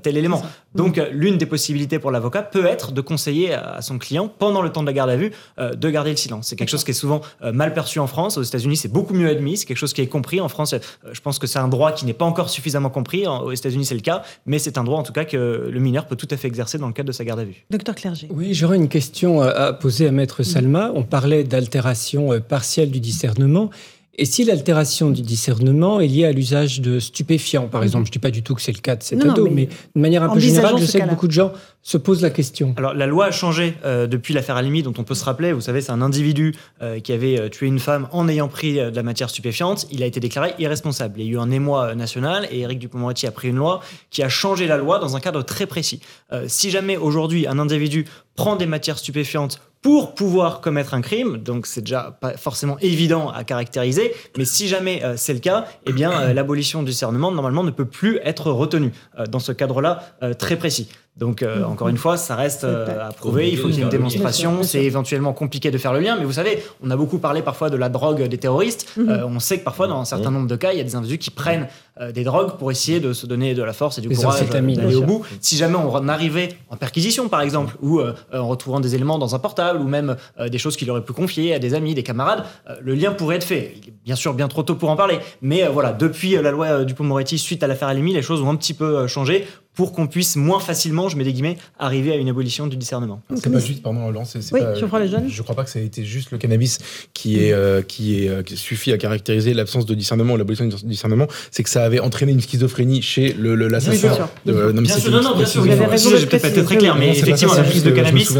tel 0.02 0.13
élément. 0.16 0.42
Donc, 0.74 0.98
euh, 0.98 1.08
l'une 1.12 1.38
des 1.38 1.46
possibilités 1.46 1.98
pour 1.98 2.10
l'avocat 2.10 2.42
peut 2.42 2.66
être 2.66 2.92
de 2.92 3.00
conseiller 3.00 3.54
à 3.54 3.80
son 3.80 3.98
client, 3.98 4.28
pendant 4.28 4.60
le 4.60 4.70
temps 4.70 4.82
de 4.82 4.86
la 4.86 4.92
garde 4.92 5.10
à 5.10 5.16
vue, 5.16 5.30
euh, 5.58 5.74
de 5.74 5.90
garder 5.90 6.10
le 6.10 6.16
silence. 6.16 6.48
C'est 6.48 6.56
quelque 6.56 6.68
chose 6.68 6.84
qui 6.84 6.90
est 6.90 6.94
souvent 6.94 7.20
euh, 7.42 7.52
mal 7.52 7.72
perçu 7.74 8.00
en 8.00 8.06
France. 8.06 8.38
Aux 8.38 8.42
États-Unis, 8.42 8.76
c'est 8.76 8.92
beaucoup 8.92 9.14
mieux 9.14 9.28
admis. 9.28 9.56
C'est 9.56 9.66
quelque 9.66 9.78
chose 9.78 9.92
qui 9.92 10.00
est 10.00 10.08
compris. 10.08 10.40
En 10.40 10.48
France, 10.48 10.74
je 11.10 11.20
pense 11.20 11.38
que 11.38 11.46
c'est 11.46 11.58
un 11.58 11.68
droit 11.68 11.92
qui 11.92 12.06
n'est 12.06 12.12
pas 12.12 12.24
encore 12.24 12.50
suffisamment 12.50 12.90
compris. 12.90 13.26
Aux 13.26 13.52
États-Unis, 13.52 13.84
c'est 13.84 13.94
le 13.94 14.00
cas. 14.00 14.22
Mais 14.46 14.58
c'est 14.58 14.78
un 14.78 14.84
droit, 14.84 14.98
en 14.98 15.04
tout 15.04 15.12
cas, 15.12 15.24
que 15.24 15.68
le 15.70 15.80
mineur 15.80 16.06
peut 16.06 16.16
tout 16.16 16.28
à 16.30 16.36
fait 16.36 16.48
exercer 16.48 16.78
dans 16.78 16.88
le 16.88 16.92
cadre 16.92 17.06
de 17.06 17.12
sa 17.12 17.24
garde 17.24 17.40
à 17.40 17.44
vue. 17.44 17.64
Docteur 17.70 17.94
Clerget. 17.94 18.28
Oui, 18.30 18.54
j'aurais 18.54 18.76
une 18.76 18.88
question 18.88 19.42
à 19.42 19.72
poser 19.72 20.08
à 20.08 20.10
Maître 20.10 20.42
Salma. 20.42 20.90
On 20.94 21.02
parlait 21.02 21.44
d'altération 21.44 22.40
partielle 22.40 22.90
du 22.90 23.00
discernement. 23.00 23.70
Et 24.16 24.24
si 24.26 24.44
l'altération 24.44 25.10
du 25.10 25.22
discernement 25.22 26.00
est 26.00 26.06
liée 26.06 26.24
à 26.24 26.32
l'usage 26.32 26.80
de 26.80 27.00
stupéfiants, 27.00 27.66
par 27.66 27.80
mhm. 27.80 27.86
exemple, 27.86 28.04
je 28.06 28.10
ne 28.10 28.12
dis 28.12 28.18
pas 28.20 28.30
du 28.30 28.42
tout 28.42 28.54
que 28.54 28.62
c'est 28.62 28.72
le 28.72 28.80
cas 28.80 28.96
de 28.96 29.02
cet 29.02 29.24
ado, 29.24 29.48
mais, 29.50 29.66
de 29.66 30.00
manière 30.00 30.22
un 30.22 30.32
peu 30.32 30.38
générale, 30.38 30.76
je 30.78 30.84
sais 30.84 31.00
que 31.00 31.08
beaucoup 31.08 31.26
de 31.26 31.32
gens 31.32 31.52
se 31.82 31.98
posent 31.98 32.22
la 32.22 32.30
question. 32.30 32.74
Alors 32.76 32.94
la 32.94 33.06
loi 33.06 33.26
a 33.26 33.30
changé 33.30 33.74
euh, 33.84 34.06
depuis 34.06 34.32
l'affaire 34.32 34.56
Alimi, 34.56 34.82
dont 34.82 34.94
on 34.96 35.04
peut 35.04 35.14
se 35.14 35.24
rappeler. 35.24 35.52
Vous 35.52 35.60
savez, 35.60 35.80
c'est 35.80 35.92
un 35.92 36.00
individu 36.00 36.54
euh, 36.80 37.00
qui 37.00 37.12
avait 37.12 37.38
euh, 37.38 37.48
tué 37.48 37.66
une 37.66 37.78
femme 37.78 38.08
en 38.12 38.26
ayant 38.28 38.48
pris 38.48 38.74
de 38.74 38.94
la 38.94 39.02
matière 39.02 39.28
stupéfiante. 39.28 39.86
Il 39.90 40.02
a 40.02 40.06
été 40.06 40.20
déclaré 40.20 40.54
irresponsable. 40.58 41.20
Il 41.20 41.26
y 41.26 41.28
a 41.28 41.32
eu 41.32 41.38
un 41.38 41.50
émoi 41.50 41.94
national 41.94 42.48
et 42.50 42.60
Éric 42.60 42.78
Dupond-Moretti 42.78 43.26
a 43.26 43.32
pris 43.32 43.48
une 43.48 43.56
loi 43.56 43.80
qui 44.10 44.22
a 44.22 44.28
changé 44.28 44.66
la 44.66 44.78
loi 44.78 44.98
dans 44.98 45.16
un 45.16 45.20
cadre 45.20 45.42
très 45.42 45.66
précis. 45.66 46.00
si 46.46 46.70
jamais 46.70 46.96
aujourd'hui 46.96 47.46
un 47.46 47.58
individu 47.58 48.06
prend 48.34 48.56
des 48.56 48.66
matières 48.66 48.98
stupéfiantes 48.98 49.60
pour 49.84 50.14
pouvoir 50.14 50.62
commettre 50.62 50.94
un 50.94 51.02
crime, 51.02 51.36
donc 51.36 51.66
c'est 51.66 51.82
déjà 51.82 52.16
pas 52.18 52.38
forcément 52.38 52.78
évident 52.78 53.28
à 53.28 53.44
caractériser, 53.44 54.14
mais 54.38 54.46
si 54.46 54.66
jamais 54.66 55.04
euh, 55.04 55.12
c'est 55.18 55.34
le 55.34 55.40
cas, 55.40 55.66
eh 55.84 55.92
bien 55.92 56.10
euh, 56.10 56.32
l'abolition 56.32 56.82
du 56.82 56.90
discernement 56.90 57.30
normalement 57.30 57.62
ne 57.62 57.70
peut 57.70 57.84
plus 57.84 58.18
être 58.24 58.50
retenue 58.50 58.92
euh, 59.18 59.26
dans 59.26 59.40
ce 59.40 59.52
cadre-là 59.52 60.02
très 60.38 60.56
précis. 60.56 60.88
Donc, 61.16 61.42
euh, 61.42 61.60
mm. 61.60 61.64
encore 61.64 61.88
une 61.88 61.96
fois, 61.96 62.16
ça 62.16 62.34
reste 62.34 62.64
euh, 62.64 63.08
à 63.08 63.12
prouver. 63.12 63.48
Il 63.48 63.56
faut 63.56 63.68
qu'il 63.68 63.76
y 63.76 63.80
ait 63.80 63.84
une 63.84 63.88
démonstration. 63.88 64.64
C'est 64.64 64.82
éventuellement 64.82 65.32
compliqué 65.32 65.70
de 65.70 65.78
faire 65.78 65.92
le 65.92 66.00
lien. 66.00 66.16
Mais 66.18 66.24
vous 66.24 66.32
savez, 66.32 66.62
on 66.82 66.90
a 66.90 66.96
beaucoup 66.96 67.18
parlé 67.18 67.40
parfois 67.40 67.70
de 67.70 67.76
la 67.76 67.88
drogue 67.88 68.22
des 68.24 68.38
terroristes. 68.38 68.88
Mm-hmm. 68.98 69.10
Euh, 69.10 69.26
on 69.26 69.38
sait 69.38 69.58
que 69.58 69.64
parfois, 69.64 69.86
dans 69.86 70.00
un 70.00 70.04
certain 70.04 70.32
nombre 70.32 70.48
de 70.48 70.56
cas, 70.56 70.72
il 70.72 70.78
y 70.78 70.80
a 70.80 70.84
des 70.84 70.96
individus 70.96 71.18
qui 71.18 71.30
prennent 71.30 71.68
des 72.12 72.24
drogues 72.24 72.58
pour 72.58 72.72
essayer 72.72 72.98
de 72.98 73.12
se 73.12 73.24
donner 73.24 73.54
de 73.54 73.62
la 73.62 73.72
force 73.72 73.98
et 73.98 74.00
du 74.00 74.08
courage 74.08 74.50
d'aller 74.50 74.96
au 74.96 75.02
bout. 75.02 75.24
Si 75.40 75.56
jamais 75.56 75.76
on 75.76 76.08
arrivait 76.08 76.48
en 76.68 76.76
perquisition, 76.76 77.28
par 77.28 77.40
exemple, 77.40 77.76
ou 77.80 78.00
en 78.00 78.48
retrouvant 78.48 78.80
des 78.80 78.96
éléments 78.96 79.16
dans 79.16 79.36
un 79.36 79.38
portable, 79.38 79.80
ou 79.80 79.86
même 79.86 80.16
des 80.44 80.58
choses 80.58 80.76
qu'il 80.76 80.90
aurait 80.90 81.04
pu 81.04 81.12
confier 81.12 81.54
à 81.54 81.60
des 81.60 81.72
amis, 81.72 81.94
des 81.94 82.02
camarades, 82.02 82.46
le 82.80 82.94
lien 82.94 83.12
pourrait 83.12 83.36
être 83.36 83.44
fait. 83.44 83.74
Il 83.76 83.90
est 83.90 83.94
bien 84.04 84.16
sûr 84.16 84.34
bien 84.34 84.48
trop 84.48 84.64
tôt 84.64 84.74
pour 84.74 84.90
en 84.90 84.96
parler. 84.96 85.20
Mais 85.40 85.68
voilà, 85.68 85.92
depuis 85.92 86.32
la 86.32 86.50
loi 86.50 86.80
du 86.80 86.86
Dupont-Moretti, 86.86 87.38
suite 87.38 87.62
à 87.62 87.68
l'affaire 87.68 87.86
Alimi, 87.86 88.12
les 88.12 88.22
choses 88.22 88.42
ont 88.42 88.50
un 88.50 88.56
petit 88.56 88.74
peu 88.74 89.06
changé 89.06 89.46
pour 89.74 89.92
qu'on 89.92 90.06
puisse 90.06 90.36
moins 90.36 90.60
facilement, 90.60 91.08
je 91.08 91.16
mets 91.16 91.24
des 91.24 91.32
guillemets, 91.32 91.58
arriver 91.78 92.12
à 92.12 92.16
une 92.16 92.28
abolition 92.28 92.66
du 92.66 92.76
discernement. 92.76 93.20
C'est 93.34 93.50
pas 93.50 93.58
juste, 93.58 93.82
pardon, 93.82 94.10
Lance, 94.10 94.36
oui, 94.52 94.60
pas, 94.60 94.74
je 94.74 94.84
crois 94.86 95.00
les 95.00 95.08
jeunes. 95.08 95.28
Je 95.28 95.42
crois 95.42 95.54
pas 95.54 95.64
que 95.64 95.70
ça 95.70 95.80
a 95.80 95.82
été 95.82 96.04
juste 96.04 96.30
le 96.30 96.38
cannabis 96.38 96.78
qui 97.12 97.44
est 97.44 97.52
euh, 97.52 97.82
qui 97.82 98.24
est 98.24 98.28
euh, 98.28 98.42
qui 98.42 98.56
suffit 98.56 98.92
à 98.92 98.98
caractériser 98.98 99.52
l'absence 99.52 99.86
de 99.86 99.94
discernement 99.94 100.34
ou 100.34 100.36
l'abolition 100.36 100.66
du 100.66 100.76
discernement, 100.84 101.26
c'est 101.50 101.62
que 101.62 101.70
ça 101.70 101.84
avait 101.84 102.00
entré 102.00 102.26
une 102.26 102.40
schizophrénie 102.40 103.02
chez 103.02 103.32
le 103.32 103.54
l'assassin. 103.54 104.28
Oui, 104.46 104.52
non, 104.52 104.72
mais 104.74 104.82
bien 104.82 104.96
sûr, 104.96 105.10
non, 105.10 105.22
non, 105.22 105.36
bien 105.36 105.46
sûr, 105.46 105.62
vous 105.62 105.70
avez 105.70 105.86
raison. 105.86 106.10
J'ai 106.16 106.26
peut-être 106.26 106.42
pas 106.42 106.48
été 106.48 106.64
très 106.64 106.76
clair, 106.76 106.96
mais 106.96 107.10
effectivement, 107.10 107.54
la 107.54 107.64
prise 107.64 107.82
de 107.82 107.90
cannabis, 107.90 108.32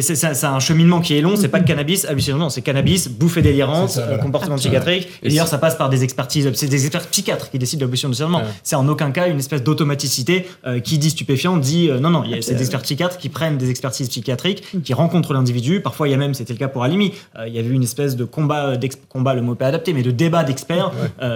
c'est 0.00 0.44
un 0.44 0.60
cheminement 0.60 1.00
qui 1.00 1.16
est 1.16 1.20
long. 1.20 1.34
C'est 1.36 1.48
pas 1.48 1.60
que 1.60 1.66
cannabis, 1.66 2.04
hallucinant, 2.04 2.50
c'est 2.50 2.62
cannabis, 2.62 3.08
bouffée 3.08 3.42
délirante, 3.42 3.98
comportement 4.22 4.56
psychiatrique. 4.56 5.08
Et 5.22 5.28
d'ailleurs, 5.28 5.48
ça 5.48 5.58
passe 5.58 5.76
par 5.76 5.90
des 5.90 6.04
expertises, 6.04 6.50
c'est 6.54 6.68
des 6.68 6.84
experts 6.86 7.08
psychiatres 7.08 7.50
qui 7.50 7.58
décident 7.58 7.80
de 7.80 7.84
l'abolition 7.84 8.08
du 8.08 8.12
discernement. 8.12 8.42
C'est 8.62 8.76
en 8.76 8.86
aucun 8.88 9.10
cas 9.10 9.26
une 9.26 9.38
espèce 9.38 9.62
d'automatisme 9.62 9.95
Euh, 10.66 10.80
qui 10.80 10.98
dit 10.98 11.10
stupéfiant 11.10 11.56
dit 11.56 11.90
non, 12.00 12.10
non. 12.10 12.22
Il 12.24 12.30
y 12.30 12.34
a 12.34 12.42
ces 12.42 12.60
experts 12.60 12.82
psychiatres 12.82 13.18
qui 13.18 13.28
prennent 13.28 13.58
des 13.58 13.70
expertises 13.70 14.08
psychiatriques, 14.08 14.62
mm. 14.74 14.80
qui 14.80 14.94
rencontrent 14.94 15.32
l'individu. 15.32 15.80
Parfois, 15.80 16.08
il 16.08 16.10
y 16.10 16.14
a 16.14 16.16
même, 16.16 16.34
c'était 16.34 16.52
le 16.52 16.58
cas 16.58 16.68
pour 16.68 16.84
Alimi, 16.84 17.12
il 17.46 17.52
y 17.52 17.58
avait 17.58 17.68
eu 17.68 17.72
une 17.72 17.82
espèce 17.82 18.16
de 18.16 18.24
combat, 18.24 18.74
combat, 19.08 19.34
le 19.34 19.42
mot 19.42 19.54
pas 19.54 19.66
adapté, 19.66 19.92
mais 19.92 20.02
de 20.02 20.10
débat 20.10 20.44
d'experts. 20.44 20.92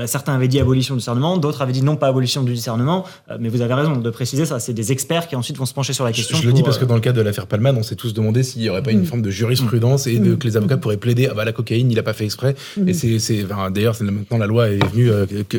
certains 0.07 0.35
avaient 0.35 0.49
dit 0.49 0.61
abolition 0.61 0.95
du 0.95 0.99
discernement, 0.99 1.37
d'autres 1.37 1.63
avaient 1.63 1.73
dit 1.73 1.83
non, 1.83 1.97
pas 1.97 2.09
abolition 2.09 2.43
du 2.43 2.53
discernement. 2.53 3.05
mais 3.39 3.49
vous 3.49 3.61
avez 3.61 3.75
raison 3.75 3.97
de 3.97 4.11
préciser 4.11 4.45
ça. 4.45 4.61
C'est 4.61 4.73
des 4.73 4.93
experts 4.93 5.29
qui 5.29 5.37
ensuite 5.37 5.57
vont 5.57 5.67
se 5.67 5.75
pencher 5.75 5.93
sur 5.93 6.05
la 6.05 6.13
question. 6.13 6.37
Je, 6.37 6.47
le 6.47 6.53
dis 6.53 6.63
parce 6.63 6.79
que 6.79 6.85
dans 6.85 6.95
le 6.95 7.01
cas 7.01 7.13
de 7.13 7.21
l'affaire 7.21 7.47
Palman, 7.47 7.77
on 7.77 7.83
s'est 7.83 7.97
tous 7.97 8.15
demandé 8.15 8.43
s'il 8.43 8.63
n'y 8.63 8.69
aurait 8.69 8.83
pas 8.83 8.93
une 8.93 9.03
mm. 9.03 9.07
forme 9.07 9.23
de 9.23 9.31
jurisprudence 9.31 10.07
et 10.07 10.19
de, 10.19 10.35
que 10.35 10.47
les 10.47 10.57
avocats 10.57 10.77
pourraient 10.77 10.97
plaider 10.97 11.29
ah 11.31 11.35
bah 11.35 11.45
la 11.45 11.53
cocaïne, 11.53 11.91
il 11.91 11.95
n'a 11.95 12.03
pas 12.03 12.13
fait 12.13 12.25
exprès. 12.25 12.55
Et 12.87 12.95
c'est, 12.95 13.47
d'ailleurs, 13.73 13.97
maintenant 14.01 14.39
la 14.39 14.47
loi 14.47 14.71
est 14.71 14.85
venue, 14.93 15.11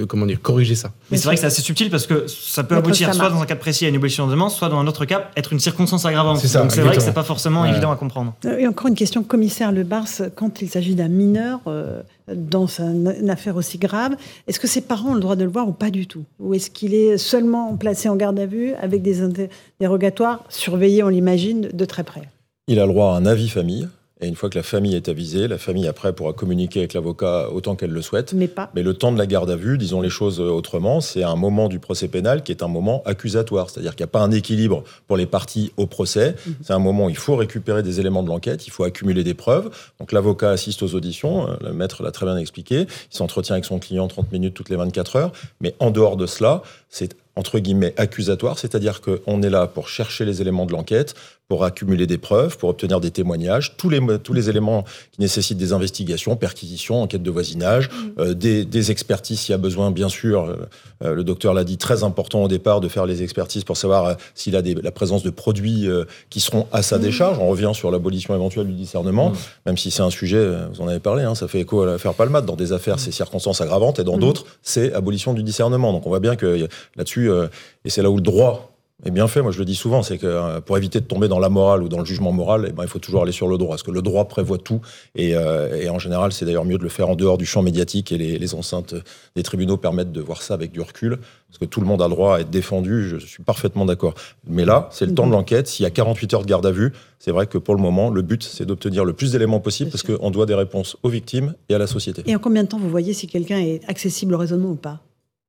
comment 0.07 0.25
dire, 0.25 0.41
corriger 0.41 0.75
ça. 0.75 0.91
Mais 1.09 1.17
c'est 1.17 1.25
vrai 1.25 1.35
que 1.35 1.41
c'est 1.41 1.47
assez 1.47 1.61
subtil 1.61 1.89
parce 1.89 2.07
que 2.07 2.25
ça 2.27 2.63
peut 2.63 2.75
aboutir 2.75 2.90
soit 2.93 3.29
dans 3.29 3.41
un 3.41 3.45
cas 3.45 3.55
précis 3.55 3.85
à 3.85 3.89
une 3.89 3.95
abolition 3.95 4.25
de 4.27 4.31
demande, 4.31 4.51
soit 4.51 4.69
dans 4.69 4.79
un 4.79 4.87
autre 4.87 5.05
cas 5.05 5.29
être 5.35 5.53
une 5.53 5.59
circonstance 5.59 6.05
aggravante. 6.05 6.37
C'est 6.37 6.57
Donc 6.57 6.71
c'est 6.71 6.81
vrai 6.81 6.95
que 6.95 7.01
c'est 7.01 7.13
pas 7.13 7.23
forcément 7.23 7.65
évident 7.65 7.91
à 7.91 7.95
comprendre. 7.95 8.33
Euh, 8.45 8.57
et 8.57 8.67
encore 8.67 8.87
une 8.87 8.95
question, 8.95 9.23
commissaire 9.23 9.71
Le 9.71 9.83
Bars, 9.83 10.07
quand 10.35 10.61
il 10.61 10.69
s'agit 10.69 10.95
d'un 10.95 11.07
mineur 11.07 11.59
euh, 11.67 12.01
dans 12.33 12.67
une 12.79 13.29
affaire 13.29 13.55
aussi 13.55 13.77
grave, 13.77 14.15
est-ce 14.47 14.59
que 14.59 14.67
ses 14.67 14.81
parents 14.81 15.11
ont 15.11 15.15
le 15.15 15.19
droit 15.19 15.35
de 15.35 15.43
le 15.43 15.49
voir 15.49 15.67
ou 15.67 15.73
pas 15.73 15.89
du 15.89 16.07
tout? 16.07 16.23
Ou 16.39 16.53
est-ce 16.53 16.69
qu'il 16.69 16.93
est 16.93 17.17
seulement 17.17 17.75
placé 17.75 18.09
en 18.09 18.15
garde 18.15 18.39
à 18.39 18.45
vue 18.45 18.73
avec 18.81 19.01
des 19.01 19.21
interrogatoires 19.21 20.43
surveillés, 20.49 21.03
on 21.03 21.09
l'imagine, 21.09 21.69
de 21.73 21.85
très 21.85 22.03
près? 22.03 22.23
Il 22.67 22.79
a 22.79 22.85
le 22.85 22.91
droit 22.93 23.13
à 23.13 23.17
un 23.17 23.25
avis 23.25 23.49
famille 23.49 23.87
et 24.21 24.27
une 24.27 24.35
fois 24.35 24.49
que 24.49 24.57
la 24.57 24.63
famille 24.63 24.95
est 24.95 25.09
avisée, 25.09 25.47
la 25.47 25.57
famille 25.57 25.87
après 25.87 26.13
pourra 26.13 26.33
communiquer 26.33 26.79
avec 26.79 26.93
l'avocat 26.93 27.49
autant 27.51 27.75
qu'elle 27.75 27.89
le 27.89 28.01
souhaite. 28.03 28.33
Mais 28.33 28.47
pas. 28.47 28.69
Mais 28.75 28.83
le 28.83 28.93
temps 28.93 29.11
de 29.11 29.17
la 29.17 29.25
garde 29.25 29.49
à 29.49 29.55
vue, 29.55 29.79
disons 29.79 29.99
les 29.99 30.11
choses 30.11 30.39
autrement, 30.39 31.01
c'est 31.01 31.23
un 31.23 31.35
moment 31.35 31.67
du 31.67 31.79
procès 31.79 32.07
pénal 32.07 32.43
qui 32.43 32.51
est 32.51 32.61
un 32.61 32.67
moment 32.67 33.01
accusatoire. 33.05 33.69
C'est-à-dire 33.69 33.95
qu'il 33.95 34.03
n'y 34.03 34.09
a 34.09 34.11
pas 34.11 34.21
un 34.21 34.31
équilibre 34.31 34.83
pour 35.07 35.17
les 35.17 35.25
parties 35.25 35.71
au 35.77 35.87
procès. 35.87 36.35
Mhm. 36.45 36.55
C'est 36.61 36.73
un 36.73 36.79
moment 36.79 37.05
où 37.05 37.09
il 37.09 37.17
faut 37.17 37.35
récupérer 37.35 37.81
des 37.81 37.99
éléments 37.99 38.21
de 38.21 38.29
l'enquête, 38.29 38.67
il 38.67 38.71
faut 38.71 38.83
accumuler 38.83 39.23
des 39.23 39.33
preuves. 39.33 39.71
Donc 39.99 40.11
l'avocat 40.11 40.51
assiste 40.51 40.83
aux 40.83 40.93
auditions, 40.93 41.49
euh, 41.49 41.55
le 41.61 41.73
maître 41.73 42.03
l'a 42.03 42.11
très 42.11 42.27
bien 42.27 42.37
expliqué. 42.37 42.81
Il 42.81 43.17
s'entretient 43.17 43.55
avec 43.55 43.65
son 43.65 43.79
client 43.79 44.07
30 44.07 44.31
minutes 44.31 44.53
toutes 44.53 44.69
les 44.69 44.75
24 44.75 45.15
heures. 45.15 45.31
Mais 45.61 45.73
en 45.79 45.89
dehors 45.89 46.15
de 46.15 46.27
cela, 46.27 46.61
c'est 46.89 47.15
entre 47.35 47.59
guillemets 47.59 47.93
accusatoire, 47.97 48.59
c'est-à-dire 48.59 49.01
qu'on 49.01 49.41
est 49.41 49.49
là 49.49 49.67
pour 49.67 49.87
chercher 49.87 50.25
les 50.25 50.41
éléments 50.41 50.65
de 50.65 50.71
l'enquête, 50.71 51.15
pour 51.51 51.65
accumuler 51.65 52.07
des 52.07 52.17
preuves, 52.17 52.57
pour 52.57 52.69
obtenir 52.69 53.01
des 53.01 53.11
témoignages, 53.11 53.75
tous 53.75 53.89
les, 53.89 53.99
tous 54.23 54.31
les 54.31 54.49
éléments 54.49 54.85
qui 55.11 55.19
nécessitent 55.19 55.57
des 55.57 55.73
investigations, 55.73 56.37
perquisitions, 56.37 57.01
enquêtes 57.01 57.23
de 57.23 57.29
voisinage, 57.29 57.89
mm. 57.89 58.19
euh, 58.19 58.33
des, 58.33 58.63
des, 58.63 58.89
expertises 58.89 59.41
s'il 59.41 59.51
y 59.51 59.53
a 59.53 59.57
besoin, 59.57 59.91
bien 59.91 60.07
sûr. 60.07 60.45
Euh, 60.45 60.55
euh, 61.03 61.13
le 61.13 61.25
docteur 61.25 61.53
l'a 61.53 61.65
dit, 61.65 61.77
très 61.77 62.05
important 62.05 62.43
au 62.43 62.47
départ 62.47 62.79
de 62.79 62.87
faire 62.87 63.05
les 63.05 63.21
expertises 63.21 63.65
pour 63.65 63.75
savoir 63.75 64.15
s'il 64.33 64.55
a 64.55 64.61
des, 64.61 64.75
la 64.75 64.93
présence 64.93 65.23
de 65.23 65.29
produits 65.29 65.89
qui 66.29 66.39
seront 66.39 66.67
à 66.71 66.81
sa 66.83 66.97
mm. 66.97 67.01
décharge. 67.01 67.39
On 67.39 67.49
revient 67.49 67.71
sur 67.73 67.91
l'abolition 67.91 68.33
éventuelle 68.33 68.67
du 68.67 68.73
discernement, 68.73 69.31
mm. 69.31 69.35
même 69.65 69.77
si 69.77 69.91
c'est 69.91 70.03
un 70.03 70.09
sujet, 70.09 70.41
vous 70.73 70.79
en 70.79 70.87
avez 70.87 71.01
parlé, 71.01 71.23
hein, 71.23 71.35
ça 71.35 71.49
fait 71.49 71.59
écho 71.59 71.81
à 71.81 71.85
l'affaire 71.85 72.13
Palmade. 72.13 72.45
Dans 72.45 72.55
des 72.55 72.71
affaires, 72.71 72.97
c'est 72.97 73.11
circonstances 73.11 73.59
aggravantes, 73.59 73.99
et 73.99 74.05
dans 74.05 74.17
d'autres, 74.17 74.45
c'est 74.61 74.93
abolition 74.93 75.33
du 75.33 75.43
discernement. 75.43 75.91
Donc 75.91 76.05
on 76.05 76.09
voit 76.09 76.21
bien 76.21 76.37
que 76.37 76.69
là-dessus, 76.95 77.20
et 77.29 77.89
c'est 77.89 78.01
là 78.01 78.09
où 78.09 78.15
le 78.15 78.21
droit 78.21 78.71
est 79.03 79.11
bien 79.11 79.27
fait. 79.27 79.41
Moi, 79.41 79.51
je 79.51 79.59
le 79.59 79.65
dis 79.65 79.75
souvent, 79.75 80.03
c'est 80.03 80.17
que 80.17 80.27
euh, 80.27 80.61
pour 80.61 80.77
éviter 80.77 80.99
de 80.99 81.05
tomber 81.05 81.27
dans 81.27 81.39
la 81.39 81.49
morale 81.49 81.83
ou 81.83 81.89
dans 81.89 81.99
le 81.99 82.05
jugement 82.05 82.31
moral, 82.31 82.67
eh 82.69 82.71
ben, 82.71 82.83
il 82.83 82.89
faut 82.89 82.99
toujours 82.99 83.23
aller 83.23 83.31
sur 83.31 83.47
le 83.47 83.57
droit, 83.57 83.71
parce 83.71 83.83
que 83.83 83.91
le 83.91 84.01
droit 84.01 84.25
prévoit 84.25 84.57
tout. 84.57 84.81
Et, 85.15 85.35
euh, 85.35 85.89
en 85.89 85.99
général, 85.99 86.31
c'est 86.31 86.45
d'ailleurs 86.45 86.65
mieux 86.65 86.77
de 86.77 86.83
le 86.83 86.89
faire 86.89 87.09
en 87.09 87.15
dehors 87.15 87.37
du 87.37 87.45
champ 87.45 87.61
médiatique, 87.61 88.11
et 88.11 88.17
les, 88.17 88.55
enceintes 88.55 88.95
des 89.35 89.43
tribunaux 89.43 89.77
permettent 89.77 90.11
de 90.11 90.21
voir 90.21 90.41
ça 90.41 90.53
avec 90.53 90.71
du 90.71 90.81
recul, 90.81 91.17
parce 91.47 91.57
que 91.57 91.65
tout 91.65 91.79
le 91.79 91.87
monde 91.87 92.01
a 92.01 92.07
le 92.07 92.13
droit 92.13 92.37
à 92.37 92.39
être 92.41 92.49
défendu. 92.49 93.07
Je 93.07 93.17
suis 93.17 93.43
parfaitement 93.43 93.85
d'accord. 93.85 94.13
Mais 94.47 94.65
là, 94.65 94.89
c'est 94.91 95.05
le 95.05 95.13
temps 95.13 95.25
de 95.25 95.31
l'enquête. 95.31 95.67
S'il 95.67 95.83
y 95.83 95.87
a 95.87 95.89
48 95.89 96.33
heures 96.33 96.41
de 96.41 96.47
garde 96.47 96.65
à 96.65 96.71
vue, 96.71 96.91
c'est 97.19 97.31
vrai 97.31 97.47
que 97.47 97.57
pour 97.57 97.75
le 97.75 97.81
moment, 97.81 98.09
le 98.09 98.21
but, 98.21 98.43
c'est 98.43 98.65
d'obtenir 98.65 99.05
le 99.05 99.13
plus 99.13 99.31
d'éléments 99.31 99.59
possible, 99.59 99.89
parce 99.89 100.03
qu'on 100.03 100.31
doit 100.31 100.45
des 100.45 100.55
réponses 100.55 100.97
aux 101.03 101.09
victimes 101.09 101.53
et 101.69 101.75
à 101.75 101.77
la 101.77 101.87
société. 101.87 102.23
Et 102.25 102.35
en 102.35 102.39
combien 102.39 102.63
de 102.63 102.67
temps 102.67 102.79
vous 102.79 102.89
voyez 102.89 103.13
si 103.13 103.27
quelqu'un 103.27 103.59
est 103.59 103.81
accessible 103.87 104.33
au 104.33 104.37
raisonnement 104.37 104.71
ou 104.71 104.75
pas? 104.75 105.01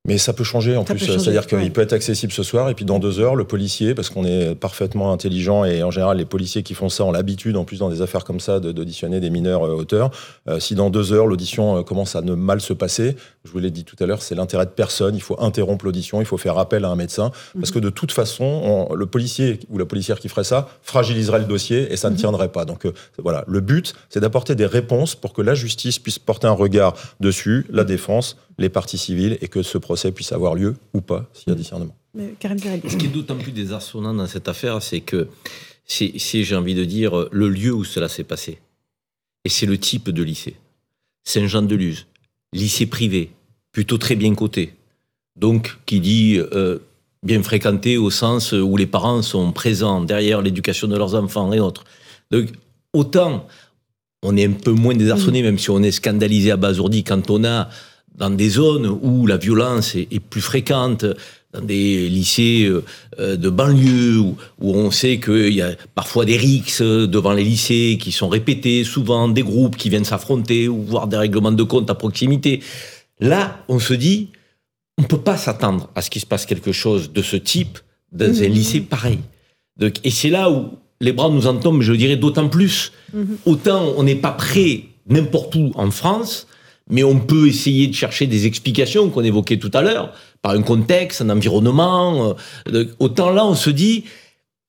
Mais 0.05 0.19
ça 0.19 0.33
peut 0.33 0.43
changer 0.43 0.77
en 0.77 0.83
plus. 0.83 0.99
C'est-à-dire 0.99 1.47
qu'il 1.47 1.73
peut 1.73 1.81
être 1.81 1.93
accessible 1.93 2.33
ce 2.33 2.43
soir 2.43 2.69
et 2.69 2.75
puis 2.75 2.85
dans 2.85 2.99
deux 2.99 3.21
heures, 3.21 3.37
le 3.37 3.45
policier, 3.45 3.95
parce 3.95 4.11
qu'on 4.11 4.25
est 4.25 4.57
parfaitement 4.57 5.13
intelligent 5.13 5.65
et 5.65 5.85
en 5.85 5.93
général 5.93 6.17
les 6.17 6.25
policiers 6.25 6.65
qui 6.65 6.75
font 6.75 6.89
ça 6.89 7.05
ont 7.05 7.13
l'habitude, 7.13 7.57
en 7.57 7.65
plus 7.65 7.79
dans 7.79 7.89
des 7.89 8.03
affaires 8.03 8.25
comme 8.25 8.41
ça, 8.41 8.59
d'auditionner 8.59 9.21
des 9.21 9.31
mineurs 9.31 9.65
euh, 9.65 9.75
auteurs. 9.75 10.11
Euh, 10.49 10.59
si 10.59 10.75
dans 10.75 10.91
deux 10.91 11.13
heures 11.13 11.29
l'audition 11.29 11.79
euh, 11.79 11.83
commence 11.83 12.17
à 12.17 12.23
ne 12.23 12.35
mal 12.35 12.61
se 12.61 12.73
passer, 12.73 13.15
je 13.45 13.53
vous 13.53 13.61
l'ai 13.61 13.71
dit 13.71 13.85
tout 13.85 13.95
à 14.01 14.07
l'heure, 14.07 14.23
c'est 14.23 14.35
l'intérêt 14.35 14.67
de 14.67 14.71
personne. 14.71 15.15
Il 15.15 15.23
faut 15.23 15.41
interrompre 15.41 15.85
l'audition, 15.85 16.21
il 16.21 16.27
faut 16.27 16.39
faire 16.39 16.59
appel 16.59 16.85
à 16.85 16.89
un 16.89 16.97
médecin 16.97 17.31
parce 17.55 17.71
mhm. 17.71 17.75
que 17.75 17.79
de 17.79 17.91
toute 17.91 18.11
façon, 18.11 18.89
le 18.93 19.07
policier 19.07 19.61
ou 19.71 19.79
la 19.79 19.87
policière 19.87 20.19
qui 20.19 20.29
ferait 20.29 20.43
ça 20.43 20.69
fragiliserait 20.83 21.39
le 21.39 21.45
dossier 21.45 21.93
et 21.93 21.97
ça 21.97 22.09
ne 22.09 22.15
mhm. 22.15 22.21
tiendrait 22.21 22.51
pas. 22.51 22.65
Donc 22.65 22.89
voilà, 23.19 23.45
le 23.47 23.61
but, 23.61 23.95
c'est 24.09 24.21
d'apporter 24.21 24.57
des 24.57 24.67
réponses 24.67 25.15
pour 25.15 25.33
que 25.33 25.43
la 25.43 25.55
justice 25.55 26.01
puisse 26.01 26.19
porter 26.19 26.49
un 26.49 26.53
regard 26.53 26.95
dessus, 27.21 27.67
la 27.71 27.85
défense, 27.85 28.37
les 28.59 28.69
parties 28.69 28.99
civiles 28.99 29.39
et 29.41 29.49
que 29.49 29.63
ce 29.63 29.79
procès 29.79 30.13
puisse 30.13 30.33
avoir 30.33 30.55
lieu 30.55 30.77
ou 30.95 31.01
pas 31.01 31.29
s'il 31.33 31.49
y 31.49 31.53
a 31.53 31.55
discernement. 31.55 31.97
Ce 32.17 32.97
qui 32.97 33.07
est 33.07 33.13
d'autant 33.13 33.37
plus 33.37 33.53
désarçonnant 33.53 34.15
dans 34.15 34.27
cette 34.27 34.49
affaire, 34.49 34.83
c'est 34.83 35.01
que 35.01 35.29
c'est, 35.87 36.19
j'ai 36.19 36.57
envie 36.57 36.75
de 36.75 36.85
dire, 36.85 37.29
le 37.31 37.49
lieu 37.49 37.73
où 37.73 37.85
cela 37.85 38.09
s'est 38.09 38.25
passé. 38.25 38.59
Et 39.45 39.49
c'est 39.49 39.67
le 39.67 39.79
type 39.79 40.11
de 40.11 40.23
lycée. 40.23 40.57
Saint-Jean-de-Luz, 41.25 42.07
lycée 42.53 42.87
privé, 42.87 43.31
plutôt 43.73 43.99
très 43.99 44.17
bien 44.17 44.35
coté. 44.35 44.75
Donc, 45.37 45.79
qui 45.87 46.01
dit 46.01 46.39
euh, 46.39 46.79
bien 47.23 47.43
fréquenté 47.43 47.97
au 47.97 48.11
sens 48.11 48.53
où 48.53 48.77
les 48.77 48.87
parents 48.87 49.23
sont 49.23 49.53
présents 49.53 50.03
derrière 50.03 50.43
l'éducation 50.43 50.89
de 50.89 50.97
leurs 50.97 51.15
enfants 51.15 51.53
et 51.53 51.61
autres. 51.61 51.85
Donc, 52.31 52.49
autant 52.93 53.47
on 54.23 54.37
est 54.37 54.47
un 54.47 54.53
peu 54.53 54.71
moins 54.71 54.95
désarçonné, 54.95 55.43
même 55.43 55.59
si 55.59 55.71
on 55.71 55.83
est 55.83 55.91
scandalisé 55.91 56.53
à 56.53 56.57
Basourdi 56.57 57.03
quand 57.03 57.29
on 57.31 57.45
a 57.45 57.69
dans 58.15 58.31
des 58.31 58.49
zones 58.49 58.87
où 58.87 59.27
la 59.27 59.37
violence 59.37 59.95
est, 59.95 60.21
plus 60.21 60.41
fréquente, 60.41 61.05
dans 61.53 61.61
des 61.61 62.09
lycées 62.09 62.65
euh, 62.65 62.83
euh, 63.19 63.37
de 63.37 63.51
banlieue, 63.51 64.19
où, 64.19 64.37
on 64.61 64.91
sait 64.91 65.19
qu'il 65.21 65.53
y 65.53 65.63
a 65.63 65.73
parfois 65.95 66.25
des 66.25 66.37
rixes 66.37 66.83
devant 66.83 67.33
les 67.33 67.45
lycées 67.45 67.99
qui 68.01 68.13
sont 68.13 68.29
répétés, 68.29 68.85
souvent 68.85 69.29
des 69.29 69.43
groupes 69.43 69.77
qui 69.77 69.91
viennent 69.91 70.05
s'affronter, 70.05 70.69
ou 70.69 70.83
voir 70.83 71.09
des 71.09 71.17
règlements 71.17 71.53
de 71.53 71.63
compte 71.63 71.91
à 71.91 71.95
proximité. 71.95 72.63
Là, 73.21 73.63
on 73.69 73.79
se 73.79 73.95
dit, 73.95 74.29
on 74.99 75.03
ne 75.03 75.07
peut 75.07 75.21
pas 75.21 75.37
s'attendre 75.37 75.91
à 75.95 76.03
ce 76.03 76.11
qu'il 76.11 76.21
se 76.21 76.27
passe 76.27 76.47
quelque 76.47 76.73
chose 76.73 77.13
de 77.13 77.23
ce 77.23 77.37
type 77.37 77.79
dans 78.13 78.43
un 78.43 78.49
mmh. 78.49 78.53
lycée 78.53 78.81
pareil. 78.81 79.19
Donc, 79.79 79.95
et 80.05 80.11
c'est 80.11 80.31
là 80.31 80.51
où 80.51 80.79
les 81.01 81.13
bras 81.13 81.29
nous 81.31 81.47
en 81.47 81.57
tombent, 81.57 81.83
je 81.83 81.93
dirais, 81.93 82.17
d'autant 82.17 82.49
plus. 82.49 82.93
Mmh. 83.13 83.23
Autant 83.47 83.95
on 83.97 84.03
n'est 84.03 84.17
pas 84.17 84.33
prêt 84.33 84.85
n'importe 85.09 85.55
où 85.55 85.73
en 85.75 85.91
France, 85.91 86.47
mais 86.93 87.03
on 87.03 87.19
peut 87.19 87.49
essayer 87.49 87.89
de 87.89 87.95
chercher 87.95 88.27
des 88.27 88.47
explications 88.47 89.09
qu'on 89.09 89.25
évoquait 89.25 89.57
tout 89.57 89.71
à 89.73 89.81
l'heure, 89.81 90.13
par 90.43 90.53
un 90.53 90.63
contexte, 90.63 91.23
un 91.23 91.31
environnement. 91.31 92.37
Euh, 92.73 92.85
autant 93.01 93.31
là, 93.31 93.45
on 93.47 93.55
se 93.55 93.71
dit 93.71 94.05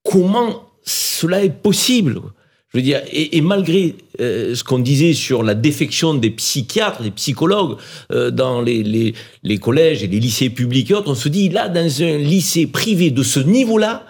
comment 0.04 0.70
cela 0.84 1.44
est 1.44 1.62
possible? 1.62 2.22
Je 2.70 2.80
veux 2.80 2.82
dire, 2.82 3.02
et, 3.12 3.42
malgré 3.42 3.96
euh, 4.20 4.56
ce 4.56 4.64
qu'on 4.64 4.80
disait 4.80 5.14
sur 5.14 5.44
la 5.44 5.54
défection 5.54 6.16
des 6.16 6.32
psychiatres, 6.32 7.04
des 7.04 7.12
psychologues 7.12 7.78
euh, 8.12 8.32
dans 8.32 8.62
les, 8.62 9.14
les, 9.44 9.58
collèges 9.60 10.02
et 10.02 10.08
les 10.08 10.20
lycées 10.20 10.50
publics 10.50 10.90
et 10.90 10.94
autres, 10.96 11.12
on 11.12 11.16
se 11.16 11.30
dit 11.30 11.50
là, 11.50 11.68
dans 11.68 12.02
un 12.02 12.18
lycée 12.18 12.66
privé 12.66 13.12
de 13.12 13.22
ce 13.22 13.40
niveau-là, 13.42 14.06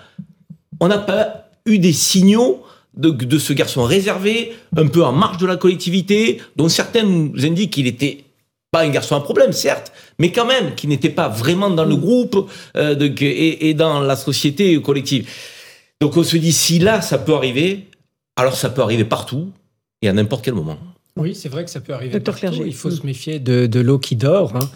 on 0.80 0.88
n'a 0.88 1.00
pas 1.00 1.50
eu 1.66 1.80
des 1.80 1.92
signaux 1.94 2.64
de, 2.96 3.38
ce 3.38 3.54
garçon 3.54 3.84
réservé, 3.84 4.54
un 4.76 4.88
peu 4.88 5.04
en 5.04 5.12
marge 5.12 5.38
de 5.38 5.46
la 5.46 5.58
collectivité, 5.58 6.42
dont 6.56 6.70
certains 6.70 7.04
nous 7.04 7.34
indiquent 7.46 7.74
qu'il 7.74 7.88
était 7.88 8.26
pas 8.72 8.82
un 8.82 8.90
garçon 8.90 9.16
à 9.16 9.22
problème, 9.22 9.52
certes, 9.52 9.92
mais 10.18 10.32
quand 10.32 10.46
même, 10.46 10.74
qui 10.76 10.88
n'était 10.88 11.10
pas 11.10 11.30
vraiment 11.30 11.70
dans 11.70 11.86
le 11.86 11.96
groupe 11.96 12.50
euh, 12.76 12.96
et, 13.20 13.74
dans 13.76 14.00
la 14.00 14.16
société 14.16 14.82
collective. 14.82 15.30
Donc 16.02 16.18
on 16.18 16.24
se 16.24 16.38
dit, 16.38 16.52
si 16.52 16.80
là, 16.80 17.02
ça 17.02 17.20
peut 17.20 17.36
arriver, 17.36 17.88
alors 18.36 18.56
ça 18.56 18.70
peut 18.70 18.82
arriver 18.82 19.06
partout 19.06 19.52
et 20.02 20.10
à 20.10 20.14
n'importe 20.14 20.44
quel 20.44 20.56
moment. 20.56 20.78
Oui, 21.16 21.36
c'est 21.36 21.50
vrai 21.50 21.64
que 21.64 21.70
ça 21.70 21.82
peut 21.82 21.94
arriver 21.94 22.20
partout. 22.20 22.48
Il 22.66 22.74
faut 22.74 22.90
se 22.90 23.06
méfier 23.06 23.40
de, 23.40 23.80
l'eau 23.80 24.00
qui 24.00 24.16
dort. 24.16 24.56
Hein. 24.56 24.70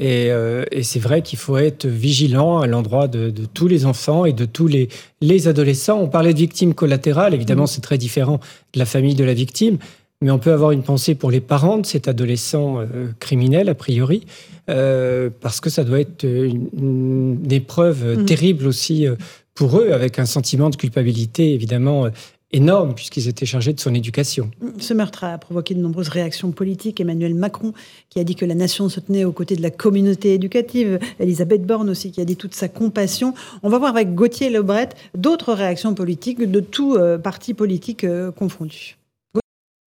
Euh, 0.00 0.64
et, 0.72 0.82
c'est 0.82 0.98
vrai 0.98 1.22
qu'il 1.22 1.38
faut 1.38 1.56
être 1.56 1.86
vigilant 1.86 2.58
à 2.58 2.66
l'endroit 2.66 3.06
de, 3.08 3.32
tous 3.52 3.68
les 3.68 3.86
enfants 3.86 4.24
et 4.24 4.32
de 4.32 4.44
tous 4.44 4.66
les, 4.66 4.88
les 5.20 5.48
adolescents. 5.48 6.00
On 6.00 6.08
parlait 6.08 6.32
de 6.32 6.38
victimes 6.38 6.74
collatérales, 6.74 7.34
évidemment 7.34 7.66
c'est 7.66 7.80
très 7.80 7.98
différent 7.98 8.40
de 8.72 8.78
la 8.78 8.86
famille 8.86 9.14
de 9.14 9.24
la 9.24 9.34
victime, 9.34 9.78
mais 10.20 10.30
on 10.30 10.38
peut 10.38 10.52
avoir 10.52 10.72
une 10.72 10.82
pensée 10.82 11.14
pour 11.14 11.30
les 11.30 11.40
parents 11.40 11.78
de 11.78 11.86
cet 11.86 12.08
adolescent 12.08 12.80
euh, 12.80 13.08
criminel, 13.20 13.68
a 13.68 13.74
priori, 13.74 14.26
euh, 14.68 15.30
parce 15.40 15.60
que 15.60 15.70
ça 15.70 15.84
doit 15.84 16.00
être 16.00 16.24
une, 16.24 17.38
épreuve 17.50 18.18
mmh. 18.18 18.24
terrible 18.24 18.66
aussi 18.66 19.06
pour 19.54 19.78
eux, 19.78 19.92
avec 19.92 20.18
un 20.18 20.26
sentiment 20.26 20.70
de 20.70 20.76
culpabilité 20.76 21.54
évidemment 21.54 22.08
énorme 22.54 22.94
puisqu'ils 22.94 23.28
étaient 23.28 23.46
chargés 23.46 23.72
de 23.72 23.80
son 23.80 23.94
éducation. 23.94 24.50
Ce 24.78 24.94
meurtre 24.94 25.24
a 25.24 25.36
provoqué 25.38 25.74
de 25.74 25.80
nombreuses 25.80 26.08
réactions 26.08 26.52
politiques. 26.52 27.00
Emmanuel 27.00 27.34
Macron 27.34 27.74
qui 28.08 28.20
a 28.20 28.24
dit 28.24 28.36
que 28.36 28.44
la 28.44 28.54
nation 28.54 28.88
se 28.88 29.00
tenait 29.00 29.24
aux 29.24 29.32
côtés 29.32 29.56
de 29.56 29.62
la 29.62 29.70
communauté 29.70 30.34
éducative. 30.34 30.98
Elisabeth 31.18 31.66
Borne 31.66 31.90
aussi 31.90 32.12
qui 32.12 32.20
a 32.20 32.24
dit 32.24 32.36
toute 32.36 32.54
sa 32.54 32.68
compassion. 32.68 33.34
On 33.62 33.68
va 33.68 33.78
voir 33.78 33.90
avec 33.90 34.14
Gauthier 34.14 34.50
Lebret 34.50 34.90
d'autres 35.16 35.52
réactions 35.52 35.94
politiques 35.94 36.40
de 36.40 36.60
tous 36.60 36.96
euh, 36.96 37.18
partis 37.18 37.54
politiques 37.54 38.04
euh, 38.04 38.30
confondus. 38.30 38.96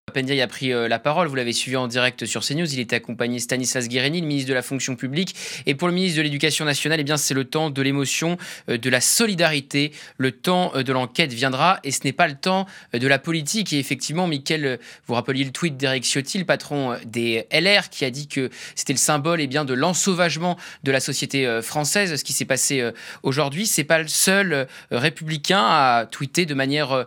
Papendiaï 0.07 0.39
a 0.39 0.47
pris 0.47 0.71
euh, 0.71 0.87
la 0.87 0.99
parole, 0.99 1.27
vous 1.27 1.35
l'avez 1.35 1.51
suivi 1.51 1.75
en 1.75 1.85
direct 1.85 2.25
sur 2.25 2.41
CNews, 2.41 2.73
il 2.73 2.79
était 2.79 2.95
accompagné 2.95 3.39
Stanislas 3.39 3.89
Guérini, 3.89 4.21
le 4.21 4.27
ministre 4.27 4.47
de 4.47 4.53
la 4.53 4.61
fonction 4.61 4.95
publique, 4.95 5.35
et 5.65 5.75
pour 5.75 5.89
le 5.89 5.93
ministre 5.93 6.19
de 6.19 6.21
l'Éducation 6.21 6.63
nationale, 6.63 7.01
eh 7.01 7.03
bien 7.03 7.17
c'est 7.17 7.33
le 7.33 7.43
temps 7.43 7.69
de 7.69 7.81
l'émotion, 7.81 8.37
euh, 8.69 8.77
de 8.77 8.89
la 8.89 9.01
solidarité, 9.01 9.91
le 10.17 10.31
temps 10.31 10.71
euh, 10.75 10.83
de 10.83 10.93
l'enquête 10.93 11.33
viendra, 11.33 11.81
et 11.83 11.91
ce 11.91 12.05
n'est 12.05 12.13
pas 12.13 12.29
le 12.29 12.35
temps 12.35 12.67
de 12.93 13.05
la 13.05 13.19
politique. 13.19 13.73
Et 13.73 13.79
effectivement, 13.79 14.27
Mickaël, 14.27 14.79
vous 15.07 15.13
rappeliez 15.13 15.43
le 15.43 15.51
tweet 15.51 15.75
d'Eric 15.75 16.05
Ciotti, 16.05 16.37
le 16.37 16.45
patron 16.45 16.95
des 17.05 17.45
LR, 17.51 17.89
qui 17.89 18.05
a 18.05 18.09
dit 18.09 18.29
que 18.29 18.49
c'était 18.75 18.93
le 18.93 18.99
symbole 18.99 19.41
eh 19.41 19.47
bien, 19.47 19.65
de 19.65 19.73
l'ensauvagement 19.73 20.55
de 20.83 20.91
la 20.93 21.01
société 21.01 21.59
française, 21.61 22.15
ce 22.15 22.23
qui 22.23 22.31
s'est 22.31 22.45
passé 22.45 22.91
aujourd'hui. 23.23 23.67
C'est 23.67 23.83
pas 23.83 23.99
le 23.99 24.07
seul 24.07 24.67
républicain 24.89 25.59
à 25.59 26.07
tweeter 26.09 26.45
de 26.45 26.53
manière 26.53 27.05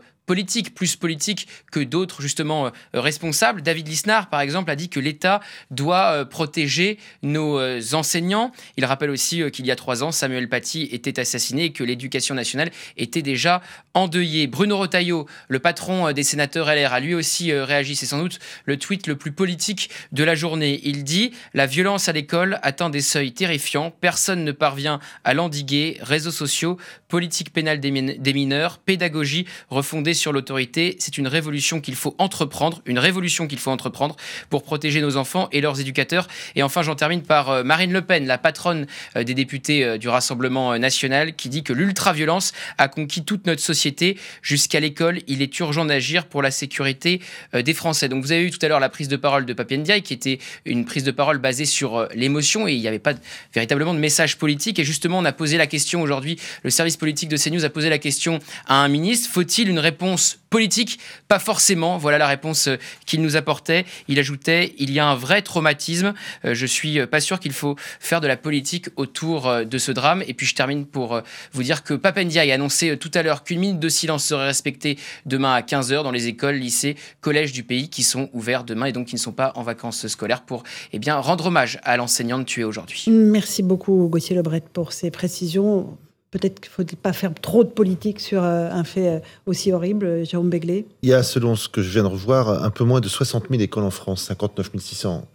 plus 0.74 0.97
politique 0.97 1.49
que 1.70 1.81
d'autres 1.81 2.22
justement 2.22 2.66
euh, 2.66 2.70
responsables. 2.95 3.62
David 3.62 3.89
Lisnard, 3.89 4.28
par 4.28 4.41
exemple, 4.41 4.70
a 4.70 4.76
dit 4.76 4.89
que 4.89 5.01
l'État 5.01 5.41
doit 5.70 6.12
euh, 6.12 6.24
protéger 6.24 6.99
nos 7.22 7.59
euh, 7.59 7.81
enseignants. 7.93 8.53
Il 8.76 8.85
rappelle 8.85 9.11
aussi 9.11 9.51
qu'il 9.51 9.66
y 9.66 9.70
a 9.70 9.76
trois 9.76 10.03
ans, 10.03 10.12
Samuel 10.12 10.49
Paty 10.49 10.89
était 10.93 11.18
assassiné 11.20 11.64
et 11.64 11.72
que 11.72 11.85
l'éducation 11.85 12.35
nationale 12.35 12.70
était 12.97 13.22
déjà 13.22 13.62
endeuillée. 13.95 14.47
Bruno 14.47 14.78
Retailleau, 14.78 15.26
le 15.49 15.59
patron 15.59 16.12
des 16.12 16.22
sénateurs 16.22 16.72
LR, 16.72 16.93
a 16.93 17.01
lui 17.01 17.14
aussi 17.14 17.53
réagi. 17.53 17.97
C'est 17.97 18.07
sans 18.07 18.18
doute 18.18 18.39
le 18.64 18.76
tweet 18.76 19.07
le 19.07 19.16
plus 19.16 19.33
politique 19.33 19.91
de 20.12 20.24
la 20.24 20.35
journée. 20.35 20.81
Il 20.85 21.05
dit 21.05 21.33
La 21.55 21.66
violence 21.66 22.09
à 22.09 22.12
l'école 22.12 22.59
atteint 22.62 22.91
des 22.91 23.01
seuils 23.01 23.33
terrifiants. 23.33 23.93
Personne 24.01 24.45
ne 24.45 24.53
parvient 24.53 25.01
à 25.24 25.35
l'endiguer. 25.35 25.99
Réseaux 26.01 26.31
sociaux, 26.31 26.78
politique 27.11 27.53
pénale 27.53 27.81
des 27.81 28.33
mineurs, 28.33 28.79
pédagogie 28.79 29.45
refondée 29.69 30.15
sur 30.15 30.33
l'autorité. 30.33 30.97
C'est 30.99 31.19
une 31.19 31.29
révolution 31.29 31.81
qu'il 31.81 31.97
faut 31.97 32.15
entreprendre, 32.19 32.81
une 32.87 32.99
révolution 32.99 33.47
qu'il 33.47 33.59
faut 33.59 33.71
entreprendre 33.71 34.17
pour 34.49 34.63
protéger 34.63 35.03
nos 35.03 35.17
enfants 35.17 35.49
et 35.53 35.61
leurs 35.61 35.81
éducateurs. 35.81 36.29
Et 36.55 36.63
enfin, 36.63 36.83
j'en 36.83 36.95
termine 36.95 37.23
par 37.23 37.51
euh, 37.51 37.63
Marine 37.65 37.93
Le 37.93 38.01
Pen, 38.01 38.27
la 38.27 38.39
patronne 38.39 38.87
euh, 39.17 39.25
des 39.25 39.35
députés 39.35 39.85
euh, 39.85 39.99
du 39.99 40.09
Rassemblement 40.09 40.79
national, 40.79 41.35
qui 41.35 41.49
dit 41.49 41.63
que 41.63 41.73
l'ultraviolence 41.73 42.53
a 42.79 42.89
conquis 42.89 43.25
toute 43.25 43.47
notre 43.47 43.61
société. 43.61 44.17
Jusqu'à 44.41 44.81
l'école, 44.81 45.21
il 45.27 45.43
est 45.43 45.59
urgent 45.59 45.85
d'agir 45.85 46.27
pour 46.27 46.43
la 46.43 46.51
sécurité 46.51 47.21
des 47.53 47.75
Français. 47.75 48.09
Donc 48.09 48.23
vous 48.23 48.33
avez 48.33 48.45
eu 48.45 48.51
tout 48.51 48.65
à 48.65 48.69
l'heure 48.69 48.81
la 48.81 48.89
prise 48.89 49.09
de 49.09 49.17
parole 49.17 49.45
de 49.47 49.53
Papendiaï, 49.53 50.03
qui 50.03 50.15
était 50.15 50.39
une 50.65 50.85
prise 50.85 51.03
de 51.03 51.11
parole 51.11 51.39
basée 51.39 51.65
sur 51.65 52.09
l'émotion 52.15 52.69
et 52.69 52.73
il 52.73 52.81
n'y 52.81 52.87
avait 52.87 53.01
pas 53.01 53.15
véritablement 53.53 53.95
de 53.95 53.99
message 53.99 54.39
politique. 54.39 54.79
Et 54.79 54.85
justement, 54.85 55.19
on 55.19 55.25
a 55.25 55.33
posé 55.33 55.57
la 55.57 55.67
question 55.67 56.03
aujourd'hui, 56.03 56.39
le 56.63 56.71
service 56.71 56.97
politique 57.01 57.28
de 57.28 57.36
CNews 57.36 57.64
a 57.64 57.70
posé 57.70 57.88
la 57.88 57.98
question 57.98 58.38
à 58.66 58.76
un 58.76 58.88
ministre, 58.88 59.28
faut-il 59.30 59.68
une 59.68 59.80
réponse 59.80 60.38
politique? 60.51 60.98
Pas 61.28 61.38
forcément. 61.38 61.96
Voilà 61.96 62.18
la 62.18 62.26
réponse 62.26 62.68
euh, 62.68 62.76
qu'il 63.07 63.22
nous 63.22 63.36
apportait. 63.36 63.86
Il 64.09 64.18
ajoutait 64.18 64.74
il 64.78 64.92
y 64.92 64.98
a 64.98 65.07
un 65.07 65.14
vrai 65.14 65.42
traumatisme. 65.42 66.12
Euh, 66.44 66.55
je 66.55 66.66
suis 66.66 66.98
euh, 66.98 67.07
pas 67.07 67.20
sûr 67.20 67.40
qu'il 67.40 67.53
faut 67.53 67.76
faire 68.01 68.20
de 68.20 68.26
la 68.26 68.36
politique 68.36 68.88
autour 68.96 69.64
de 69.64 69.78
ce 69.78 69.92
drame. 69.92 70.22
Et 70.26 70.34
puis 70.34 70.46
je 70.46 70.55
termine 70.55 70.84
pour 70.84 71.22
vous 71.53 71.62
dire 71.62 71.82
que 71.82 71.94
Papendia 71.94 72.42
a 72.42 72.55
annoncé 72.55 72.96
tout 72.96 73.11
à 73.14 73.22
l'heure 73.22 73.44
qu'une 73.44 73.61
minute 73.61 73.80
de 73.80 73.88
silence 73.88 74.24
serait 74.24 74.46
respectée 74.46 74.98
demain 75.24 75.55
à 75.55 75.62
15h 75.62 76.03
dans 76.03 76.11
les 76.11 76.26
écoles, 76.26 76.57
lycées, 76.57 76.96
collèges 77.20 77.53
du 77.53 77.62
pays 77.62 77.88
qui 77.88 78.03
sont 78.03 78.28
ouverts 78.32 78.64
demain 78.64 78.86
et 78.86 78.92
donc 78.92 79.07
qui 79.07 79.14
ne 79.14 79.20
sont 79.20 79.32
pas 79.32 79.53
en 79.55 79.62
vacances 79.62 80.07
scolaires 80.09 80.42
pour 80.42 80.64
eh 80.92 80.98
bien, 80.98 81.16
rendre 81.16 81.46
hommage 81.46 81.78
à 81.84 81.96
l'enseignante 81.96 82.46
tuée 82.46 82.64
aujourd'hui. 82.64 83.05
Merci 83.09 83.62
beaucoup 83.62 84.09
Gauthier 84.11 84.36
Lebret 84.36 84.62
pour 84.72 84.92
ces 84.92 85.11
précisions. 85.11 85.96
Peut-être 86.31 86.61
qu'il 86.61 86.70
ne 86.78 86.89
faut 86.89 86.97
pas 86.97 87.12
faire 87.12 87.35
trop 87.35 87.64
de 87.64 87.70
politique 87.70 88.20
sur 88.20 88.45
euh, 88.45 88.70
un 88.70 88.85
fait 88.85 89.16
euh, 89.16 89.20
aussi 89.47 89.72
horrible, 89.72 90.07
euh, 90.07 90.24
Jérôme 90.24 90.49
Béglé. 90.49 90.87
Il 91.03 91.09
y 91.09 91.12
a, 91.12 91.24
selon 91.24 91.57
ce 91.57 91.68
que 91.68 91.83
je 91.83 91.91
viens 91.91 92.05
de 92.05 92.09
revoir, 92.09 92.62
un 92.62 92.70
peu 92.70 92.85
moins 92.85 93.01
de 93.01 93.09
60 93.09 93.49
000 93.51 93.61
écoles 93.61 93.83
en 93.83 93.91
France, 93.91 94.22
59 94.22 94.70
600. 94.78 95.26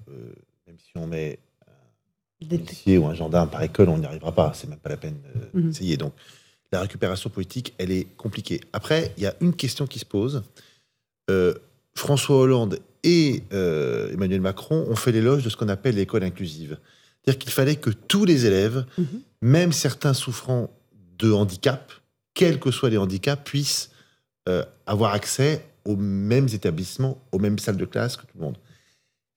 même 0.65 0.77
si 0.77 0.91
on 0.95 1.05
met 1.05 1.37
un 2.41 2.57
policier 2.57 2.97
ou 2.97 3.07
un 3.07 3.13
gendarme 3.13 3.49
par 3.49 3.61
école, 3.61 3.89
on 3.89 3.97
n'y 3.97 4.05
arrivera 4.05 4.31
pas. 4.31 4.53
C'est 4.55 4.69
même 4.69 4.79
pas 4.79 4.89
la 4.89 4.97
peine 4.97 5.17
mhm. 5.53 5.69
d'essayer. 5.69 5.97
Donc, 5.97 6.13
la 6.71 6.79
récupération 6.79 7.29
politique, 7.29 7.73
elle 7.77 7.91
est 7.91 8.07
compliquée. 8.15 8.61
Après, 8.71 9.13
il 9.17 9.23
y 9.23 9.27
a 9.27 9.35
une 9.41 9.53
question 9.53 9.87
qui 9.87 9.99
se 9.99 10.05
pose. 10.05 10.43
François 11.93 12.37
Hollande 12.37 12.79
et 13.03 13.43
Emmanuel 13.51 14.41
Macron 14.41 14.85
ont 14.89 14.95
fait 14.95 15.11
l'éloge 15.11 15.43
de 15.43 15.49
ce 15.49 15.57
qu'on 15.57 15.69
appelle 15.69 15.95
l'école 15.95 16.23
inclusive. 16.23 16.77
C'est-à-dire 17.25 17.39
qu'il 17.39 17.51
fallait 17.51 17.75
que 17.75 17.89
tous 17.89 18.25
les 18.25 18.45
élèves, 18.45 18.85
mhm. 18.97 19.21
même 19.41 19.71
certains 19.71 20.13
souffrant 20.13 20.69
de 21.19 21.31
handicap, 21.31 21.91
quels 22.33 22.59
que 22.59 22.71
soient 22.71 22.89
les 22.89 22.97
handicaps, 22.97 23.43
puissent 23.43 23.91
euh, 24.47 24.63
avoir 24.85 25.13
accès 25.13 25.65
aux 25.85 25.95
mêmes 25.95 26.47
établissements, 26.53 27.21
aux 27.31 27.39
mêmes 27.39 27.59
salles 27.59 27.77
de 27.77 27.85
classe 27.85 28.17
que 28.17 28.23
tout 28.23 28.37
le 28.37 28.41
monde. 28.41 28.57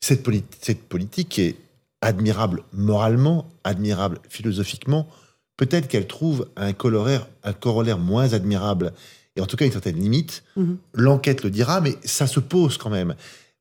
Cette, 0.01 0.27
cette 0.61 0.83
politique 0.83 1.39
est 1.39 1.57
admirable 2.01 2.63
moralement, 2.73 3.51
admirable 3.65 4.21
philosophiquement. 4.29 5.09
Peut-être 5.57 5.89
qu'elle 5.89 6.07
trouve 6.07 6.49
un 6.57 6.73
corollaire, 6.73 7.27
un 7.43 7.53
corollaire 7.53 7.99
moins 7.99 8.33
admirable, 8.33 8.93
et 9.37 9.41
en 9.41 9.47
tout 9.47 9.57
cas 9.57 9.67
une 9.67 9.73
certaine 9.73 9.99
limite. 9.99 10.43
Mhm. 10.57 10.79
L'enquête 10.95 11.43
le 11.43 11.51
dira, 11.51 11.81
mais 11.81 11.97
ça 12.05 12.27
se 12.27 12.41
pose 12.41 12.79
quand 12.79 12.91
même. 12.91 13.15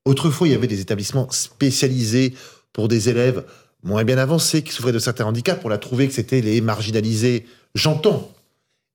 Autrefois, 0.05 0.47
il 0.47 0.51
y 0.51 0.55
avait 0.55 0.67
des 0.67 0.79
établissements 0.79 1.29
spécialisés 1.31 2.33
pour 2.71 2.87
des 2.87 3.09
élèves 3.09 3.43
moins 3.83 4.03
bien 4.03 4.17
avancés, 4.17 4.63
qui 4.63 4.71
souffraient 4.71 4.91
de 4.91 4.99
certains 4.99 5.25
handicaps. 5.25 5.61
On 5.63 5.71
a 5.71 5.77
trouvé 5.77 6.07
que 6.07 6.13
c'était 6.13 6.41
les 6.41 6.61
marginalisés. 6.61 7.45
J'entends. 7.75 8.31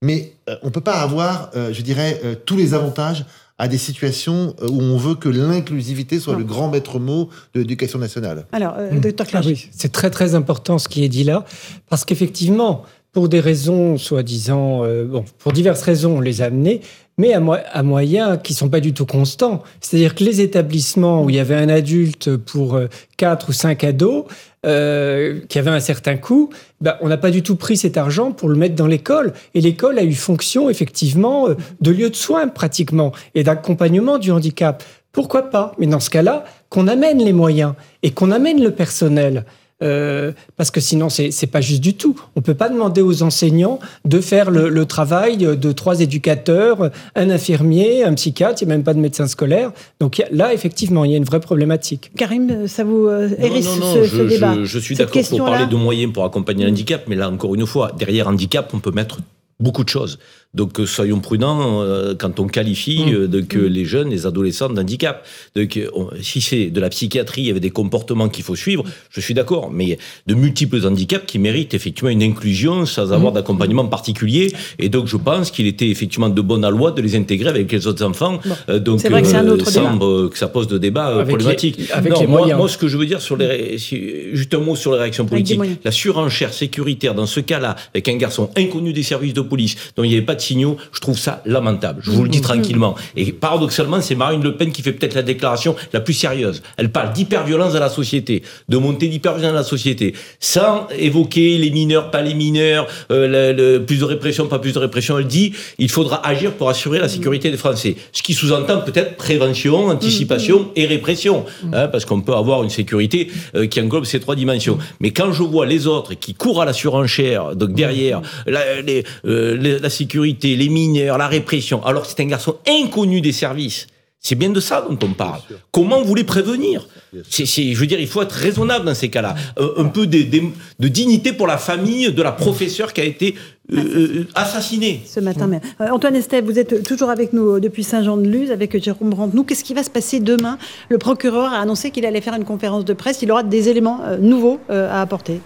Mais 0.02 0.32
euh, 0.48 0.56
on 0.62 0.66
ne 0.66 0.72
peut 0.72 0.80
pas 0.80 1.00
avoir, 1.00 1.50
euh, 1.54 1.72
je 1.72 1.80
dirais, 1.80 2.20
euh, 2.24 2.34
tous 2.34 2.56
les 2.56 2.74
avantages 2.74 3.24
à 3.58 3.68
des 3.68 3.78
situations 3.78 4.56
où 4.60 4.82
on 4.82 4.96
veut 4.96 5.14
que 5.14 5.28
l'inclusivité 5.28 6.18
soit 6.18 6.36
le 6.36 6.42
grand 6.42 6.68
maître 6.68 6.98
mot 6.98 7.28
de 7.54 7.60
l'éducation 7.60 8.00
nationale. 8.00 8.44
Alors, 8.50 8.74
mmh. 8.76 8.98
docteur 8.98 9.26
ah 9.34 9.40
oui, 9.44 9.68
c'est 9.70 9.92
très 9.92 10.10
très 10.10 10.34
important 10.34 10.78
ce 10.78 10.88
qui 10.88 11.04
est 11.04 11.08
dit 11.08 11.22
là, 11.22 11.44
parce 11.88 12.04
qu'effectivement, 12.04 12.82
pour 13.12 13.28
des 13.28 13.38
raisons 13.38 13.98
soi-disant, 13.98 14.80
bon, 15.04 15.24
pour 15.38 15.52
diverses 15.52 15.82
raisons, 15.82 16.16
on 16.16 16.20
les 16.20 16.42
a 16.42 16.46
amenés, 16.46 16.80
mais 17.18 17.34
à, 17.34 17.40
à 17.72 17.82
moyens 17.84 18.40
qui 18.42 18.52
sont 18.52 18.68
pas 18.68 18.80
du 18.80 18.94
tout 18.94 19.06
constants. 19.06 19.62
C'est-à-dire 19.80 20.16
que 20.16 20.24
les 20.24 20.40
établissements 20.40 21.22
où 21.22 21.30
il 21.30 21.36
y 21.36 21.38
avait 21.38 21.54
un 21.54 21.68
adulte 21.68 22.34
pour 22.34 22.80
quatre 23.16 23.50
ou 23.50 23.52
cinq 23.52 23.84
ados, 23.84 24.24
euh, 24.64 25.40
qui 25.48 25.58
avait 25.58 25.70
un 25.70 25.80
certain 25.80 26.16
coût, 26.16 26.50
ben, 26.80 26.96
on 27.00 27.08
n'a 27.08 27.16
pas 27.16 27.30
du 27.30 27.42
tout 27.42 27.56
pris 27.56 27.76
cet 27.76 27.96
argent 27.96 28.30
pour 28.30 28.48
le 28.48 28.56
mettre 28.56 28.76
dans 28.76 28.86
l'école. 28.86 29.32
Et 29.54 29.60
l'école 29.60 29.98
a 29.98 30.04
eu 30.04 30.14
fonction, 30.14 30.70
effectivement, 30.70 31.48
euh, 31.48 31.56
de 31.80 31.90
lieu 31.90 32.10
de 32.10 32.14
soins 32.14 32.46
pratiquement 32.46 33.12
et 33.34 33.42
d'accompagnement 33.42 34.18
du 34.18 34.30
handicap. 34.30 34.84
Pourquoi 35.10 35.50
pas? 35.50 35.72
Mais 35.78 35.86
dans 35.86 36.00
ce 36.00 36.10
cas-là, 36.10 36.44
qu'on 36.68 36.86
amène 36.86 37.18
les 37.18 37.32
moyens 37.32 37.74
et 38.02 38.12
qu'on 38.12 38.30
amène 38.30 38.62
le 38.62 38.70
personnel. 38.70 39.44
Euh, 39.82 40.32
parce 40.56 40.70
que 40.70 40.80
sinon, 40.80 41.08
c'est 41.08 41.30
n'est 41.42 41.48
pas 41.48 41.60
juste 41.60 41.82
du 41.82 41.94
tout. 41.94 42.14
On 42.36 42.40
ne 42.40 42.44
peut 42.44 42.54
pas 42.54 42.68
demander 42.68 43.02
aux 43.02 43.22
enseignants 43.22 43.78
de 44.04 44.20
faire 44.20 44.50
le, 44.50 44.84
travail 44.86 45.36
de 45.36 45.72
trois 45.72 46.00
éducateurs, 46.00 46.90
un 47.14 47.30
infirmier, 47.30 48.04
un 48.04 48.14
psychiatre, 48.14 48.62
il 48.62 48.66
n'y 48.66 48.72
a 48.72 48.76
même 48.76 48.84
pas 48.84 48.94
de 48.94 49.00
médecin 49.00 49.26
scolaire. 49.26 49.72
Donc 50.00 50.22
là, 50.30 50.52
effectivement, 50.52 51.04
il 51.04 51.12
y 51.12 51.14
a 51.14 51.16
une 51.16 51.24
vraie 51.24 51.40
problématique. 51.40 52.10
Karim, 52.16 52.68
ça 52.68 52.84
vous 52.84 53.06
euh, 53.06 53.28
hérisse 53.38 53.68
ce, 53.68 54.04
je, 54.04 54.22
débat 54.22 54.54
Je, 54.54 54.64
je 54.64 54.78
suis 54.78 54.94
d'accord 54.96 55.22
pour 55.28 55.44
parler 55.44 55.66
de 55.66 55.76
moyens 55.76 56.12
pour 56.12 56.24
accompagner 56.24 56.64
l'handicap, 56.64 57.04
mais 57.08 57.16
là, 57.16 57.30
encore 57.30 57.54
une 57.54 57.66
fois, 57.66 57.92
derrière 57.98 58.28
handicap, 58.28 58.70
on 58.74 58.78
peut 58.78 58.92
mettre 58.92 59.18
beaucoup 59.60 59.84
de 59.84 59.88
choses. 59.88 60.18
Donc 60.54 60.78
euh, 60.78 60.84
soyons 60.84 61.20
prudents 61.20 61.80
euh, 61.80 62.14
quand 62.14 62.38
on 62.38 62.46
qualifie 62.46 63.06
mmh. 63.06 63.14
euh, 63.14 63.26
de 63.26 63.40
que 63.40 63.56
mmh. 63.58 63.66
les 63.68 63.84
jeunes, 63.86 64.10
les 64.10 64.26
adolescents 64.26 64.68
d'handicap. 64.68 65.24
Donc 65.56 65.80
si 66.20 66.42
c'est 66.42 66.66
de 66.66 66.78
la 66.78 66.90
psychiatrie 66.90 67.48
avec 67.48 67.62
des 67.62 67.70
comportements 67.70 68.28
qu'il 68.28 68.44
faut 68.44 68.54
suivre, 68.54 68.84
je 69.08 69.20
suis 69.22 69.32
d'accord. 69.32 69.70
Mais 69.72 69.96
de 70.26 70.34
multiples 70.34 70.86
handicaps 70.86 71.24
qui 71.26 71.38
méritent 71.38 71.72
effectivement 71.72 72.10
une 72.10 72.22
inclusion 72.22 72.84
sans 72.84 73.14
avoir 73.14 73.32
mmh. 73.32 73.36
d'accompagnement 73.36 73.86
particulier. 73.86 74.52
Et 74.78 74.90
donc 74.90 75.06
je 75.06 75.16
pense 75.16 75.50
qu'il 75.50 75.66
était 75.66 75.88
effectivement 75.88 76.28
de 76.28 76.42
bonne 76.42 76.68
loi 76.68 76.90
de 76.90 77.00
les 77.00 77.16
intégrer 77.16 77.48
avec 77.48 77.72
les 77.72 77.86
autres 77.86 78.04
enfants. 78.04 78.38
donc 78.68 79.00
c'est 79.00 79.08
vrai 79.08 79.22
que 79.22 79.34
un 79.34 79.48
autre 79.48 79.70
semble 79.70 80.28
que 80.28 80.36
ça 80.36 80.48
pose 80.48 80.68
de 80.68 80.76
débats 80.76 81.24
problématiques. 81.26 81.80
moi, 82.28 82.46
moi, 82.54 82.68
ce 82.68 82.76
que 82.76 82.88
je 82.88 82.98
veux 82.98 83.06
dire 83.06 83.22
sur 83.22 83.38
les, 83.38 83.78
juste 83.78 84.52
un 84.52 84.58
mot 84.58 84.76
sur 84.76 84.92
les 84.92 84.98
réactions 84.98 85.24
politiques. 85.24 85.60
La 85.82 85.92
surenchère 85.92 86.52
sécuritaire 86.52 87.14
dans 87.14 87.26
ce 87.26 87.40
cas-là, 87.40 87.76
avec 87.94 88.06
un 88.08 88.16
garçon 88.16 88.50
inconnu 88.56 88.92
des 88.92 89.02
services 89.02 89.32
de 89.32 89.40
police, 89.40 89.76
dont 89.96 90.04
il 90.04 90.10
n'y 90.10 90.14
avait 90.14 90.26
pas 90.26 90.34
de 90.34 90.41
signaux. 90.42 90.76
Je 90.92 91.00
trouve 91.00 91.18
ça 91.18 91.42
lamentable. 91.46 92.00
Je 92.04 92.10
vous 92.10 92.22
le 92.24 92.28
dis 92.28 92.38
Mhm. 92.38 92.44
tranquillement. 92.44 92.94
Et 93.16 93.32
paradoxalement, 93.32 94.00
c'est 94.00 94.14
Marine 94.14 94.42
Le 94.42 94.56
Pen 94.56 94.72
qui 94.72 94.82
fait 94.82 94.92
peut-être 94.92 95.14
la 95.14 95.22
déclaration 95.22 95.74
la 95.92 96.00
plus 96.00 96.14
sérieuse. 96.14 96.62
Elle 96.76 96.90
parle 96.90 97.12
d'hyperviolence 97.12 97.72
dans 97.72 97.80
la 97.80 97.88
société, 97.88 98.42
de 98.68 98.76
montée 98.76 99.08
d'hyperviolence 99.08 99.52
dans 99.52 99.58
la 99.58 99.64
société, 99.64 100.14
sans 100.40 100.86
évoquer 100.98 101.58
les 101.58 101.70
mineurs, 101.70 102.10
pas 102.10 102.22
les 102.22 102.34
mineurs, 102.34 102.86
euh, 103.10 103.52
le- 103.54 103.78
le- 103.78 103.84
plus 103.84 103.98
de 104.00 104.04
répression, 104.04 104.46
pas 104.48 104.58
plus 104.58 104.72
de 104.72 104.78
répression. 104.78 105.18
Elle 105.18 105.26
dit 105.26 105.52
il 105.78 105.90
faudra 105.90 106.26
agir 106.26 106.52
pour 106.52 106.68
assurer 106.68 106.98
la 106.98 107.08
sécurité 107.08 107.50
des 107.50 107.56
Français. 107.56 107.96
Ce 108.12 108.22
qui 108.22 108.34
sous-entend 108.34 108.80
peut-être 108.80 109.16
prévention, 109.16 109.86
anticipation 109.86 110.70
et 110.76 110.86
répression, 110.86 111.44
hein, 111.72 111.88
parce 111.88 112.04
qu'on 112.04 112.20
peut 112.20 112.34
avoir 112.34 112.62
une 112.62 112.70
sécurité 112.70 113.30
euh, 113.54 113.66
qui 113.66 113.80
englobe 113.80 114.04
ces 114.04 114.20
trois 114.20 114.34
dimensions. 114.36 114.78
Mais 115.00 115.10
quand 115.12 115.32
je 115.32 115.42
vois 115.42 115.66
les 115.66 115.86
autres 115.86 116.14
qui 116.14 116.34
courent 116.34 116.62
à 116.62 116.64
la 116.64 116.72
surenchère, 116.72 117.54
donc 117.56 117.72
derrière 117.72 118.20
la, 118.46 118.80
les- 118.82 119.04
euh, 119.26 119.78
la 119.80 119.90
sécurité, 119.90 120.12
les 120.42 120.68
mineurs, 120.68 121.18
la 121.18 121.28
répression, 121.28 121.84
alors 121.84 122.02
que 122.02 122.08
c'est 122.08 122.20
un 122.20 122.26
garçon 122.26 122.56
inconnu 122.68 123.20
des 123.20 123.32
services. 123.32 123.86
C'est 124.24 124.36
bien 124.36 124.50
de 124.50 124.60
ça 124.60 124.86
dont 124.88 124.96
on 125.04 125.12
parle. 125.14 125.40
Comment 125.72 126.00
vous 126.02 126.14
les 126.14 126.22
prévenir? 126.22 126.86
C'est, 127.28 127.44
c'est- 127.44 127.72
Je 127.74 127.78
veux 127.80 127.86
dire, 127.88 127.98
il 127.98 128.06
faut 128.06 128.22
être 128.22 128.30
raisonnable 128.30 128.84
dans 128.84 128.94
ces 128.94 129.08
cas-là. 129.08 129.34
Euh, 129.58 129.72
un 129.78 129.86
peu 129.86 130.06
de, 130.06 130.22
de- 130.22 130.42
de 130.78 130.88
dignité 130.88 131.32
pour 131.32 131.48
la 131.48 131.58
famille 131.58 132.12
de 132.12 132.22
la 132.22 132.30
professeure 132.30 132.92
qui 132.92 133.00
a 133.00 133.04
été 133.04 133.34
euh, 133.72 133.78
euh, 133.78 134.26
assassinée. 134.36 135.00
Ce 135.06 135.18
matin 135.18 135.48
même. 135.48 135.60
Euh, 135.80 135.88
Antoine 135.90 136.14
Estève, 136.14 136.44
vous 136.44 136.56
êtes 136.60 136.84
toujours 136.84 137.10
avec 137.10 137.32
nous 137.32 137.58
depuis 137.58 137.82
Saint-Jean-de-Luz, 137.82 138.52
avec 138.52 138.80
Jérôme 138.80 139.12
Rampenou. 139.12 139.42
Qu'est-ce 139.42 139.64
qui 139.64 139.74
va 139.74 139.82
se 139.82 139.90
passer 139.90 140.20
demain? 140.20 140.56
Le 140.88 140.98
procureur 140.98 141.52
a 141.52 141.58
annoncé 141.58 141.90
qu'il 141.90 142.06
allait 142.06 142.20
faire 142.20 142.34
une 142.34 142.44
conférence 142.44 142.84
de 142.84 142.92
presse. 142.92 143.22
Il 143.22 143.32
aura 143.32 143.42
des 143.42 143.68
éléments 143.70 144.02
euh, 144.04 144.18
nouveaux 144.18 144.60
euh, 144.70 144.88
à 144.88 145.00
apporter. 145.00 145.40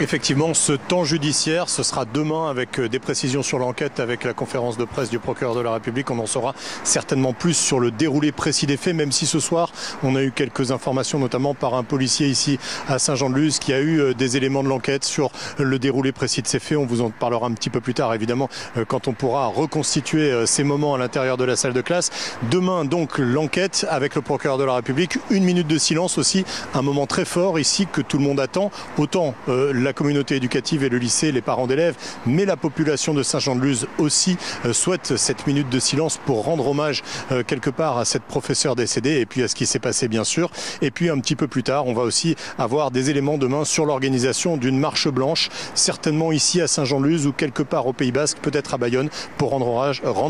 Effectivement, 0.00 0.54
ce 0.54 0.72
temps 0.72 1.04
judiciaire, 1.04 1.68
ce 1.68 1.84
sera 1.84 2.04
demain 2.04 2.50
avec 2.50 2.80
euh, 2.80 2.88
des 2.88 2.98
précisions 2.98 3.44
sur 3.44 3.60
l'enquête, 3.60 4.00
avec 4.00 4.24
la 4.24 4.32
conférence 4.32 4.76
de 4.76 4.84
presse 4.84 5.08
du 5.08 5.20
procureur 5.20 5.54
de 5.54 5.60
la 5.60 5.72
République. 5.72 6.10
On 6.10 6.18
en 6.18 6.26
saura 6.26 6.52
certainement 6.82 7.32
plus 7.32 7.56
sur 7.56 7.78
le 7.78 7.92
déroulé 7.92 8.32
précis 8.32 8.66
des 8.66 8.76
faits, 8.76 8.96
même 8.96 9.12
si 9.12 9.24
ce 9.24 9.38
soir, 9.38 9.70
on 10.02 10.16
a 10.16 10.22
eu 10.24 10.32
quelques 10.32 10.72
informations, 10.72 11.20
notamment 11.20 11.54
par 11.54 11.74
un 11.74 11.84
policier 11.84 12.26
ici 12.26 12.58
à 12.88 12.98
Saint-Jean-de-Luz, 12.98 13.60
qui 13.60 13.72
a 13.72 13.78
eu 13.78 14.00
euh, 14.00 14.14
des 14.14 14.36
éléments 14.36 14.64
de 14.64 14.68
l'enquête 14.68 15.04
sur 15.04 15.30
le 15.58 15.78
déroulé 15.78 16.10
précis 16.10 16.42
de 16.42 16.48
ces 16.48 16.58
faits. 16.58 16.76
On 16.76 16.86
vous 16.86 17.00
en 17.00 17.10
parlera 17.10 17.46
un 17.46 17.52
petit 17.52 17.70
peu 17.70 17.80
plus 17.80 17.94
tard, 17.94 18.12
évidemment, 18.14 18.50
euh, 18.76 18.84
quand 18.84 19.06
on 19.06 19.12
pourra 19.12 19.46
reconstituer 19.46 20.44
ces 20.44 20.64
moments 20.64 20.96
à 20.96 20.98
l'intérieur 20.98 21.36
de 21.36 21.44
la 21.44 21.54
salle 21.54 21.72
de 21.72 21.82
classe. 21.82 22.10
Demain, 22.50 22.84
donc, 22.84 23.18
l'enquête 23.18 23.86
avec 23.88 24.16
le 24.16 24.22
procureur 24.22 24.58
de 24.58 24.64
la 24.64 24.74
République. 24.74 25.18
Une 25.30 25.44
minute 25.44 25.68
de 25.68 25.78
silence 25.78 26.18
aussi, 26.18 26.44
un 26.74 26.82
moment 26.82 27.06
très 27.06 27.24
fort 27.24 27.60
ici 27.60 27.86
que 27.90 28.00
tout 28.00 28.18
le 28.18 28.24
monde 28.24 28.40
attend. 28.40 28.72
Autant 28.98 29.34
euh, 29.48 29.83
la 29.84 29.92
communauté 29.92 30.36
éducative 30.36 30.82
et 30.82 30.88
le 30.88 30.98
lycée, 30.98 31.30
les 31.30 31.42
parents 31.42 31.66
d'élèves, 31.66 31.96
mais 32.26 32.44
la 32.44 32.56
population 32.56 33.14
de 33.14 33.22
Saint-Jean-de-Luz 33.22 33.86
aussi 33.98 34.36
euh, 34.64 34.72
souhaite 34.72 35.16
cette 35.16 35.46
minute 35.46 35.68
de 35.68 35.78
silence 35.78 36.18
pour 36.24 36.44
rendre 36.44 36.66
hommage 36.66 37.02
euh, 37.30 37.42
quelque 37.46 37.70
part 37.70 37.98
à 37.98 38.04
cette 38.04 38.22
professeure 38.22 38.74
décédée 38.74 39.20
et 39.20 39.26
puis 39.26 39.42
à 39.42 39.48
ce 39.48 39.54
qui 39.54 39.66
s'est 39.66 39.78
passé 39.78 40.08
bien 40.08 40.24
sûr. 40.24 40.50
Et 40.82 40.90
puis 40.90 41.10
un 41.10 41.20
petit 41.20 41.36
peu 41.36 41.46
plus 41.46 41.62
tard, 41.62 41.86
on 41.86 41.92
va 41.92 42.02
aussi 42.02 42.34
avoir 42.58 42.90
des 42.90 43.10
éléments 43.10 43.38
demain 43.38 43.64
sur 43.64 43.84
l'organisation 43.84 44.56
d'une 44.56 44.78
marche 44.78 45.08
blanche, 45.08 45.50
certainement 45.74 46.32
ici 46.32 46.60
à 46.60 46.66
Saint-Jean-de-Luz 46.66 47.26
ou 47.26 47.32
quelque 47.32 47.62
part 47.62 47.86
au 47.86 47.92
Pays 47.92 48.12
Basque, 48.12 48.38
peut-être 48.40 48.74
à 48.74 48.78
Bayonne, 48.78 49.10
pour 49.36 49.50
rendre 49.50 49.68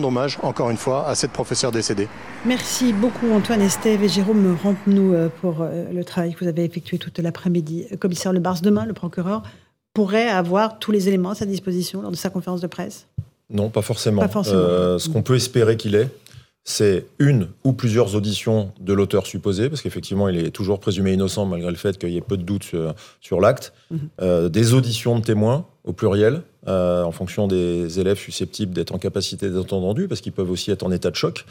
hommage, 0.04 0.38
encore 0.42 0.70
une 0.70 0.76
fois 0.76 1.08
à 1.08 1.14
cette 1.14 1.30
professeure 1.30 1.70
décédée. 1.70 2.08
Merci 2.44 2.92
beaucoup 2.92 3.30
Antoine 3.32 3.62
Estève 3.62 4.02
et 4.02 4.08
Jérôme 4.08 4.56
Rampenou 4.62 5.14
euh, 5.14 5.28
pour 5.40 5.64
le 5.64 6.04
travail 6.04 6.34
que 6.34 6.40
vous 6.40 6.48
avez 6.48 6.64
effectué 6.64 6.98
toute 6.98 7.18
l'après-midi. 7.20 7.86
Commissaire 8.00 8.32
Le 8.32 8.40
Bars, 8.40 8.60
demain, 8.60 8.84
le 8.84 8.92
procureur 8.92 9.43
pourrait 9.94 10.28
avoir 10.28 10.78
tous 10.78 10.92
les 10.92 11.08
éléments 11.08 11.30
à 11.30 11.34
sa 11.34 11.46
disposition 11.46 12.02
lors 12.02 12.10
de 12.10 12.16
sa 12.16 12.28
conférence 12.28 12.60
de 12.60 12.66
presse? 12.66 13.06
Non, 13.48 13.70
pas 13.70 13.82
forcément. 13.82 14.20
Pas 14.20 14.28
forcément. 14.28 14.58
Euh, 14.58 14.98
ce 14.98 15.08
qu'on 15.08 15.22
peut 15.22 15.36
espérer 15.36 15.76
qu'il 15.76 15.94
ait, 15.94 16.10
c'est 16.64 17.06
une 17.18 17.48
ou 17.62 17.74
plusieurs 17.74 18.14
auditions 18.14 18.72
de 18.80 18.94
l'auteur 18.94 19.26
supposé, 19.26 19.68
parce 19.68 19.82
qu'effectivement, 19.82 20.28
il 20.28 20.38
est 20.38 20.50
toujours 20.50 20.80
présumé 20.80 21.12
innocent 21.12 21.44
malgré 21.44 21.70
le 21.70 21.76
fait 21.76 21.98
qu'il 21.98 22.08
y 22.08 22.16
ait 22.16 22.22
peu 22.22 22.38
de 22.38 22.42
doutes 22.42 22.64
sur, 22.64 22.94
sur 23.20 23.40
l'acte. 23.40 23.74
Mhm. 23.90 23.98
Euh, 24.22 24.48
des 24.48 24.72
auditions 24.72 25.18
de 25.18 25.24
témoins, 25.24 25.66
au 25.84 25.92
pluriel, 25.92 26.40
euh, 26.66 27.02
en 27.02 27.12
fonction 27.12 27.46
des 27.46 28.00
élèves 28.00 28.16
susceptibles 28.16 28.72
d'être 28.72 28.94
en 28.94 28.98
capacité 28.98 29.50
d'être 29.50 29.74
entendus, 29.74 30.08
parce 30.08 30.22
qu'ils 30.22 30.32
peuvent 30.32 30.50
aussi 30.50 30.70
être 30.70 30.82
en 30.82 30.90
état 30.90 31.10
de 31.10 31.16
choc, 31.16 31.44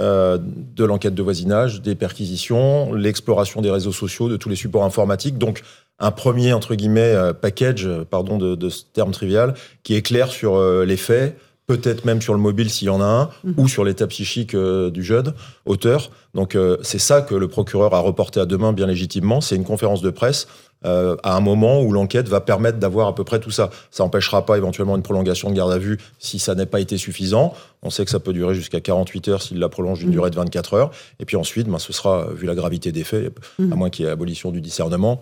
euh, 0.00 0.38
de 0.40 0.84
l'enquête 0.84 1.14
de 1.14 1.22
voisinage, 1.22 1.80
des 1.80 1.94
perquisitions, 1.94 2.92
l'exploration 2.92 3.62
des 3.62 3.70
réseaux 3.70 3.92
sociaux, 3.92 4.28
de 4.28 4.36
tous 4.36 4.48
les 4.48 4.56
supports 4.56 4.84
informatiques. 4.84 5.38
Donc, 5.38 5.62
un 5.98 6.10
premier, 6.10 6.52
entre 6.52 6.74
guillemets, 6.74 7.00
euh, 7.14 7.32
package, 7.32 7.86
euh, 7.86 8.04
pardon 8.04 8.36
de, 8.38 8.54
de 8.54 8.68
ce 8.68 8.82
terme 8.92 9.12
trivial, 9.12 9.54
qui 9.82 9.94
est 9.94 10.02
clair 10.02 10.28
sur 10.28 10.56
euh, 10.56 10.84
les 10.84 10.96
faits, 10.96 11.38
peut-être 11.66 12.04
même 12.04 12.22
sur 12.22 12.32
le 12.34 12.38
mobile 12.38 12.70
s'il 12.70 12.86
y 12.86 12.90
en 12.90 13.00
a 13.00 13.04
un, 13.04 13.30
ou 13.56 13.66
sur 13.66 13.82
l'état 13.84 14.06
psychique 14.06 14.54
euh, 14.54 14.90
du 14.90 15.02
jeune 15.02 15.32
auteur. 15.64 16.10
Donc 16.34 16.54
euh, 16.54 16.76
c'est 16.82 16.98
ça 17.00 17.22
que 17.22 17.34
le 17.34 17.48
procureur 17.48 17.92
a 17.94 17.98
reporté 17.98 18.38
à 18.38 18.46
demain 18.46 18.72
bien 18.72 18.86
légitimement, 18.86 19.40
c'est 19.40 19.56
une 19.56 19.64
conférence 19.64 20.00
de 20.00 20.10
presse 20.10 20.46
euh, 20.84 21.16
à 21.24 21.34
un 21.34 21.40
moment 21.40 21.80
où 21.82 21.90
l'enquête 21.90 22.28
va 22.28 22.40
permettre 22.40 22.78
d'avoir 22.78 23.08
à 23.08 23.14
peu 23.16 23.24
près 23.24 23.40
tout 23.40 23.50
ça. 23.50 23.70
Ça 23.90 24.04
n'empêchera 24.04 24.46
pas 24.46 24.58
éventuellement 24.58 24.94
une 24.94 25.02
prolongation 25.02 25.50
de 25.50 25.56
garde 25.56 25.72
à 25.72 25.78
vue 25.78 25.98
si 26.20 26.38
ça 26.38 26.54
n'a 26.54 26.66
pas 26.66 26.78
été 26.78 26.98
suffisant. 26.98 27.54
On 27.82 27.90
sait 27.90 28.04
que 28.04 28.10
ça 28.12 28.20
peut 28.20 28.34
durer 28.34 28.54
jusqu'à 28.54 28.80
48 28.80 29.28
heures 29.28 29.42
s'il 29.42 29.58
la 29.58 29.68
prolonge 29.70 29.98
d'une 30.00 30.08
Mhm. 30.08 30.14
durée 30.14 30.30
de 30.30 30.36
24 30.36 30.74
heures. 30.74 30.90
Et 31.18 31.24
puis 31.24 31.36
ensuite, 31.36 31.66
ben, 31.66 31.78
ce 31.80 31.92
sera, 31.92 32.28
vu 32.32 32.46
la 32.46 32.54
gravité 32.54 32.92
des 32.92 33.02
faits, 33.02 33.32
Mhm. 33.58 33.72
à 33.72 33.76
moins 33.76 33.90
qu'il 33.90 34.04
y 34.04 34.08
ait 34.08 34.10
abolition 34.12 34.52
du 34.52 34.60
discernement, 34.60 35.20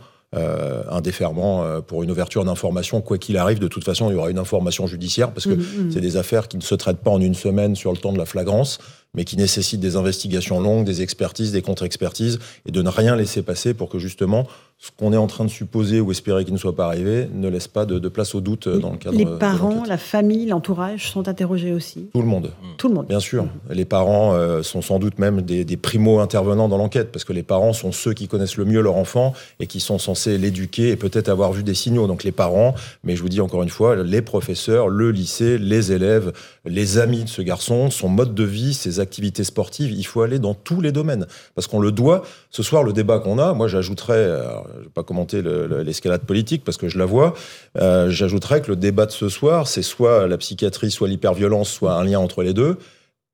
un 0.91 1.01
déferment 1.01 1.63
euh, 1.63 1.81
pour 1.81 2.03
une 2.03 2.11
ouverture 2.11 2.45
d'information. 2.45 3.01
Quoi 3.01 3.19
qu'il 3.19 3.37
arrive, 3.37 3.59
de 3.59 3.69
toute 3.69 3.85
façon, 3.85 4.11
il 4.11 4.15
y 4.15 4.17
aura 4.17 4.31
une 4.31 4.39
information 4.39 4.87
judiciaire 4.87 5.31
parce 5.31 5.47
que 5.47 5.55
Mhm, 5.55 5.85
mhm. 5.85 5.93
c'est 5.93 6.01
des 6.01 6.17
affaires 6.17 6.49
qui 6.49 6.57
ne 6.57 6.63
se 6.63 6.75
traitent 6.75 6.99
pas 6.99 7.11
en 7.11 7.21
une 7.21 7.35
semaine 7.35 7.77
sur 7.77 7.93
le 7.93 7.99
temps 7.99 8.13
de 8.13 8.19
la 8.19 8.27
flagrance, 8.27 8.79
mais 9.15 9.25
qui 9.25 9.37
nécessitent 9.37 9.81
des 9.81 9.97
investigations 9.97 10.61
longues, 10.61 10.85
des 10.85 11.03
expertises, 11.03 11.53
des 11.53 11.63
contre-expertises, 11.63 12.39
et 12.67 12.73
de 12.73 12.83
ne 12.83 12.89
rien 12.89 13.17
laisser 13.17 13.43
passer 13.43 13.75
pour 13.75 13.89
que 13.89 13.99
justement 13.99 14.47
ce 14.79 14.91
qu'on 14.91 15.13
est 15.13 15.17
en 15.17 15.29
train 15.29 15.45
de 15.45 15.51
supposer 15.51 16.01
ou 16.01 16.11
espérer 16.11 16.45
qu'il 16.45 16.53
ne 16.53 16.59
soit 16.59 16.77
pas 16.77 16.87
arrivé 16.87 17.29
ne 17.33 17.49
laisse 17.49 17.69
pas 17.69 17.87
de, 17.87 17.99
de 17.99 18.09
place 18.09 18.35
au 18.35 18.41
doute 18.41 18.67
euh, 18.67 18.79
dans 18.79 18.91
le 18.91 18.99
cadre 18.99 19.17
Les 19.17 19.25
parents, 19.25 19.85
la 19.87 19.97
famille, 19.97 20.47
l'entourage 20.47 21.11
sont 21.11 21.27
interrogés 21.29 21.73
aussi. 21.73 22.11
Tout 22.13 22.21
le 22.21 22.27
monde. 22.27 22.51
Tout 22.77 22.89
le 22.89 22.95
monde. 22.95 23.07
Bien 23.07 23.21
sûr. 23.21 23.47
Les 23.71 23.85
parents 23.85 24.35
euh, 24.35 24.63
sont 24.63 24.83
sans 24.83 24.99
doute 24.99 25.19
même 25.19 25.43
des, 25.43 25.65
des 25.65 25.77
primo-intervenants 25.77 26.69
dans 26.69 26.77
l'enquête, 26.77 27.13
parce 27.13 27.25
que 27.25 27.33
les 27.33 27.43
parents 27.43 27.73
sont 27.73 27.93
ceux 27.93 28.13
qui 28.13 28.29
connaissent 28.29 28.57
le 28.57 28.67
mieux 28.67 28.81
leur 28.81 28.97
enfant 28.97 29.33
et 29.61 29.67
qui 29.67 29.81
sont 29.81 29.99
censés 29.99 30.37
l'éduquer 30.37 30.91
et 30.91 30.97
peut-être 30.97 31.29
avoir 31.29 31.53
vu 31.53 31.63
des 31.63 31.75
signaux. 31.75 32.07
Donc 32.07 32.25
les 32.25 32.33
parents, 32.33 32.75
mais 33.05 33.17
je 33.17 33.23
vous 33.23 33.29
dis 33.29 33.41
encore 33.41 33.63
une 33.63 33.71
fois, 33.71 33.97
les 33.97 34.23
professeurs, 34.23 34.89
le 34.89 35.11
lycée, 35.13 35.57
les 35.57 35.93
élèves, 35.93 36.33
les 36.65 36.99
amis 36.99 37.25
de 37.25 37.29
ce 37.29 37.43
garçon, 37.43 37.91
son 37.91 38.09
mode 38.09 38.35
de 38.35 38.45
vie, 38.45 38.75
ses 38.75 39.01
activités 39.01 39.45
sportives, 39.45 39.91
il 39.93 40.05
faut 40.05 40.23
aller 40.23 40.39
dans 40.39 40.55
tous 40.55 40.81
les 40.81 40.93
domaines. 40.93 41.27
Parce 41.55 41.67
qu'on 41.67 41.81
le 41.81 41.93
doit. 41.93 42.23
Ce 42.51 42.63
soir, 42.63 42.83
le 42.85 42.93
débat 42.93 43.19
qu'on 43.19 43.39
a, 43.39 43.53
moi 43.53 43.69
j'ajouterais, 43.69 44.25
je 44.73 44.79
ne 44.79 44.85
vais 44.85 44.91
pas 44.93 45.03
commenter 45.03 45.43
le- 45.43 45.67
le- 45.67 45.83
l'escalade 45.83 46.23
politique 46.23 46.65
parce 46.65 46.77
que 46.77 46.89
je 46.89 46.99
la 46.99 47.05
vois, 47.05 47.35
euh, 47.79 48.09
j'ajouterais 48.11 48.63
que 48.63 48.71
le 48.71 48.77
débat 48.77 49.07
de 49.07 49.11
ce 49.13 49.29
soir, 49.29 49.69
c'est 49.69 49.83
soit 49.83 50.27
la 50.27 50.39
psychiatrie, 50.39 50.91
soit 50.91 51.09
l'hyperviolence, 51.09 51.69
soit 51.71 51.95
un 51.95 52.05
lien 52.05 52.19
entre 52.19 52.43
les 52.43 52.55
deux, 52.55 52.79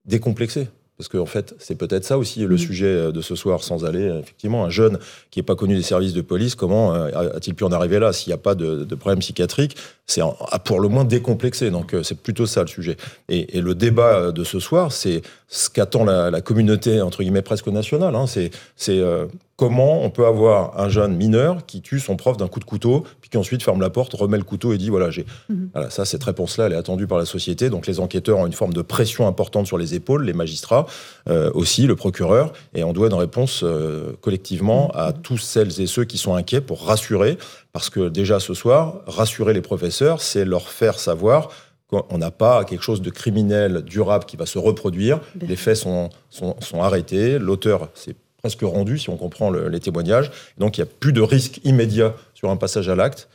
décomplexé. 0.04 0.68
Parce 1.00 1.08
qu'en 1.08 1.24
fait, 1.24 1.54
c'est 1.58 1.76
peut-être 1.76 2.04
ça 2.04 2.18
aussi 2.18 2.40
le 2.44 2.58
sujet 2.58 2.84
euh, 2.84 3.10
de 3.10 3.22
ce 3.22 3.34
soir, 3.34 3.62
sans 3.62 3.86
aller, 3.86 4.02
euh, 4.06 4.20
effectivement, 4.20 4.66
un 4.66 4.68
jeune 4.68 4.98
qui 5.30 5.38
n'est 5.38 5.42
pas 5.44 5.54
connu 5.56 5.74
des 5.74 5.80
services 5.82 6.12
de 6.12 6.20
police, 6.20 6.54
comment 6.54 6.94
euh, 6.94 7.08
a-t-il 7.34 7.54
pu 7.54 7.64
en 7.64 7.72
arriver 7.72 7.98
là 7.98 8.12
S'il 8.12 8.28
n'y 8.28 8.34
a 8.34 8.36
pas 8.36 8.54
de, 8.54 8.84
de 8.84 8.94
problème 8.94 9.20
psychiatrique, 9.20 9.78
c'est 10.06 10.20
en- 10.20 10.36
à 10.50 10.58
pour 10.58 10.78
le 10.78 10.88
moins 10.88 11.06
décomplexé. 11.06 11.70
Donc 11.70 11.96
c'est 12.02 12.18
plutôt 12.20 12.44
ça 12.44 12.60
le 12.60 12.66
sujet. 12.66 12.98
Et, 13.30 13.56
et 13.56 13.62
le 13.62 13.74
débat 13.74 14.30
de 14.30 14.44
ce 14.44 14.58
soir, 14.60 14.92
c'est 14.92 15.22
ce 15.48 15.70
qu'attend 15.70 16.04
la, 16.04 16.30
la 16.30 16.42
communauté, 16.42 17.00
entre 17.00 17.22
guillemets, 17.22 17.40
presque 17.40 17.68
nationale. 17.68 18.14
hein. 18.14 18.26
C'est 18.26 18.50
c'est, 18.76 18.98
euh, 19.00 19.24
comment 19.60 20.02
on 20.02 20.08
peut 20.08 20.24
avoir 20.24 20.80
un 20.80 20.88
jeune 20.88 21.14
mineur 21.14 21.66
qui 21.66 21.82
tue 21.82 22.00
son 22.00 22.16
prof 22.16 22.38
d'un 22.38 22.48
coup 22.48 22.60
de 22.60 22.64
couteau, 22.64 23.04
puis 23.20 23.28
qui 23.28 23.36
ensuite 23.36 23.62
ferme 23.62 23.82
la 23.82 23.90
porte, 23.90 24.14
remet 24.14 24.38
le 24.38 24.42
couteau 24.42 24.72
et 24.72 24.78
dit, 24.78 24.88
voilà, 24.88 25.10
j'ai... 25.10 25.26
Voilà, 25.74 25.90
ça, 25.90 26.06
cette 26.06 26.24
réponse-là, 26.24 26.64
elle 26.64 26.72
est 26.72 26.76
attendue 26.76 27.06
par 27.06 27.18
la 27.18 27.26
société. 27.26 27.68
Donc, 27.68 27.86
les 27.86 28.00
enquêteurs 28.00 28.38
ont 28.38 28.46
une 28.46 28.54
forme 28.54 28.72
de 28.72 28.80
pression 28.80 29.28
importante 29.28 29.66
sur 29.66 29.76
les 29.76 29.94
épaules, 29.94 30.24
les 30.24 30.32
magistrats 30.32 30.86
euh, 31.28 31.50
aussi, 31.52 31.86
le 31.86 31.94
procureur, 31.94 32.54
et 32.72 32.84
on 32.84 32.94
doit 32.94 33.08
une 33.08 33.12
réponse 33.12 33.60
euh, 33.62 34.12
collectivement 34.22 34.90
à 34.94 35.12
tous 35.12 35.36
celles 35.36 35.78
et 35.78 35.86
ceux 35.86 36.06
qui 36.06 36.16
sont 36.16 36.34
inquiets 36.34 36.62
pour 36.62 36.86
rassurer, 36.86 37.36
parce 37.74 37.90
que 37.90 38.08
déjà 38.08 38.40
ce 38.40 38.54
soir, 38.54 39.02
rassurer 39.06 39.52
les 39.52 39.60
professeurs, 39.60 40.22
c'est 40.22 40.46
leur 40.46 40.70
faire 40.70 40.98
savoir 40.98 41.50
qu'on 41.86 42.16
n'a 42.16 42.30
pas 42.30 42.64
quelque 42.64 42.82
chose 42.82 43.02
de 43.02 43.10
criminel 43.10 43.82
durable 43.82 44.24
qui 44.24 44.38
va 44.38 44.46
se 44.46 44.58
reproduire. 44.58 45.20
Bien 45.34 45.48
Les 45.50 45.56
faits 45.56 45.76
sont, 45.76 46.08
sont, 46.30 46.56
sont 46.60 46.82
arrêtés, 46.82 47.38
l'auteur 47.38 47.90
s'est 47.92 48.16
presque 48.40 48.62
rendu, 48.62 48.98
si 48.98 49.10
on 49.10 49.16
comprend 49.16 49.50
le- 49.50 49.68
les 49.68 49.80
témoignages. 49.80 50.30
Donc, 50.58 50.78
il 50.78 50.82
n'y 50.82 50.88
a 50.88 50.90
plus 50.98 51.12
de 51.12 51.20
risque 51.20 51.60
immédiat 51.64 52.14
sur 52.34 52.50
un 52.50 52.56
passage 52.56 52.88
à 52.88 52.94
l'acte 52.94 53.28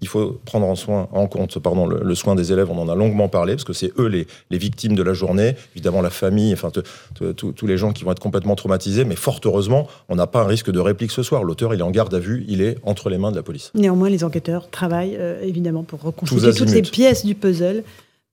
il 0.00 0.08
faut 0.08 0.40
prendre 0.44 0.66
en, 0.66 0.74
soin, 0.74 1.08
en 1.12 1.26
compte 1.26 1.58
pardon, 1.58 1.86
le, 1.86 2.14
soin 2.14 2.34
des 2.34 2.52
élèves, 2.52 2.70
on 2.70 2.78
en 2.78 2.88
a 2.88 2.94
longuement 2.94 3.28
parlé, 3.28 3.54
parce 3.54 3.64
que 3.64 3.72
c'est 3.72 3.92
eux 3.98 4.06
les, 4.06 4.26
les, 4.50 4.58
victimes 4.58 4.94
de 4.94 5.02
la 5.02 5.14
journée, 5.14 5.54
évidemment 5.74 6.02
la 6.02 6.10
famille, 6.10 6.52
enfin 6.52 6.70
tous 7.14 7.66
les 7.66 7.78
gens 7.78 7.92
qui 7.92 8.04
vont 8.04 8.12
être 8.12 8.20
complètement 8.20 8.56
traumatisés, 8.56 9.04
mais 9.04 9.16
fort 9.16 9.40
heureusement, 9.44 9.86
on 10.08 10.16
n'a 10.16 10.26
pas 10.26 10.40
un 10.42 10.46
risque 10.46 10.70
de 10.70 10.80
réplique 10.80 11.12
ce 11.12 11.22
soir. 11.22 11.44
L'auteur, 11.44 11.74
il 11.74 11.80
est 11.80 11.84
en 11.84 11.90
garde 11.90 12.14
à 12.14 12.18
vue, 12.18 12.44
il 12.48 12.62
est 12.62 12.78
entre 12.82 13.10
les 13.10 13.18
mains 13.18 13.30
de 13.30 13.36
la 13.36 13.42
police. 13.42 13.70
Néanmoins, 13.74 14.10
les 14.10 14.24
enquêteurs 14.24 14.70
travaillent 14.70 15.16
euh, 15.18 15.40
évidemment 15.42 15.82
pour 15.82 16.02
reconstituer 16.02 16.52
toutes 16.52 16.70
les 16.70 16.82
pièces 16.82 17.24
du 17.24 17.34
puzzle 17.34 17.84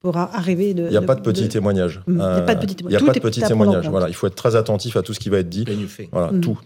pour 0.04 0.18
arriver 0.18 0.74
de. 0.74 0.84
Il 0.84 0.90
n'y 0.90 0.98
a, 0.98 1.02
pas 1.02 1.16
de 1.16 1.22
petits 1.22 1.48
témoignages. 1.48 2.02
Il 2.08 2.16
n'y 2.16 2.22
a 2.22 2.42
pas 2.42 2.56
de 2.56 2.62
petits 2.62 2.76
témoignages. 2.76 3.02
Il 3.02 3.04
n'y 3.04 3.10
a 3.10 3.14
pas 3.14 3.20
de 3.20 3.24
petits 3.24 3.42
témoignages. 3.42 3.90
Voilà, 3.90 4.10
il 4.10 4.14
faut 4.14 4.28
être 4.28 4.36
très 4.36 4.56
attentif 4.56 4.98
à 4.98 5.02
tout 5.02 5.14
ce 5.14 5.20
qui 5.20 5.30
va 5.30 5.40
être 5.40 5.50
dit. 5.50 5.66
Voilà, 6.12 6.32
mm. 6.32 6.42
tout. 6.42 6.60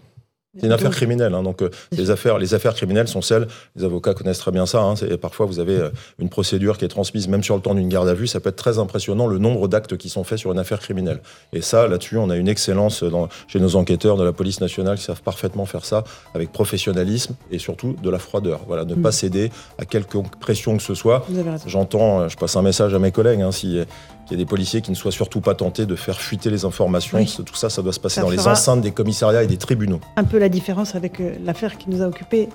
C'est 0.58 0.66
une 0.66 0.72
affaire 0.72 0.90
criminelle, 0.90 1.34
hein, 1.34 1.42
donc 1.42 1.62
euh, 1.62 1.70
les 1.92 2.10
affaires, 2.10 2.38
les 2.38 2.54
affaires 2.54 2.74
criminelles 2.74 3.08
sont 3.08 3.22
celles. 3.22 3.46
Les 3.76 3.84
avocats 3.84 4.14
connaissent 4.14 4.38
très 4.38 4.50
bien 4.50 4.66
ça. 4.66 4.82
Hein, 4.82 4.94
parfois, 5.20 5.46
vous 5.46 5.60
avez 5.60 5.76
euh, 5.76 5.90
une 6.18 6.28
procédure 6.28 6.78
qui 6.78 6.84
est 6.84 6.88
transmise, 6.88 7.28
même 7.28 7.42
sur 7.42 7.54
le 7.54 7.62
temps 7.62 7.74
d'une 7.74 7.88
garde 7.88 8.08
à 8.08 8.14
vue. 8.14 8.26
Ça 8.26 8.40
peut 8.40 8.48
être 8.50 8.56
très 8.56 8.78
impressionnant 8.78 9.26
le 9.26 9.38
nombre 9.38 9.68
d'actes 9.68 9.96
qui 9.96 10.08
sont 10.08 10.24
faits 10.24 10.38
sur 10.38 10.52
une 10.52 10.58
affaire 10.58 10.80
criminelle. 10.80 11.20
Et 11.52 11.60
ça, 11.60 11.86
là-dessus, 11.86 12.16
on 12.16 12.30
a 12.30 12.36
une 12.36 12.48
excellence 12.48 13.02
dans, 13.02 13.28
chez 13.46 13.60
nos 13.60 13.76
enquêteurs 13.76 14.16
de 14.16 14.24
la 14.24 14.32
police 14.32 14.60
nationale 14.60 14.98
qui 14.98 15.04
savent 15.04 15.22
parfaitement 15.22 15.66
faire 15.66 15.84
ça 15.84 16.04
avec 16.34 16.52
professionnalisme 16.52 17.34
et 17.50 17.58
surtout 17.58 17.94
de 18.02 18.10
la 18.10 18.18
froideur. 18.18 18.60
Voilà, 18.66 18.84
ne 18.84 18.94
pas 18.94 19.10
mm. 19.10 19.12
céder 19.12 19.50
à 19.78 19.84
quelque 19.84 20.18
pression 20.40 20.76
que 20.76 20.82
ce 20.82 20.94
soit. 20.94 21.26
J'entends, 21.66 22.20
euh, 22.20 22.28
je 22.28 22.36
passe 22.36 22.56
un 22.56 22.62
message 22.62 22.94
à 22.94 22.98
mes 22.98 23.12
collègues. 23.12 23.42
Hein, 23.42 23.52
si 23.52 23.80
qu'il 24.28 24.38
y 24.38 24.40
ait 24.40 24.44
des 24.44 24.48
policiers 24.48 24.82
qui 24.82 24.90
ne 24.90 24.96
soient 24.96 25.10
surtout 25.10 25.40
pas 25.40 25.54
tentés 25.54 25.86
de 25.86 25.96
faire 25.96 26.20
fuiter 26.20 26.50
les 26.50 26.64
informations. 26.64 27.18
Tout 27.24 27.54
ça, 27.54 27.70
ça 27.70 27.82
doit 27.82 27.92
se 27.92 28.00
passer 28.00 28.20
dans 28.20 28.28
les 28.28 28.46
enceintes 28.46 28.82
des 28.82 28.90
commissariats 28.90 29.42
et 29.42 29.46
des 29.46 29.56
tribunaux. 29.56 30.00
Un 30.16 30.24
peu 30.24 30.38
la 30.38 30.48
différence 30.48 30.94
avec 30.94 31.20
euh, 31.20 31.34
l'affaire 31.44 31.78
qui 31.78 31.88
nous 31.88 32.02
a 32.02 32.06
occupé, 32.06 32.48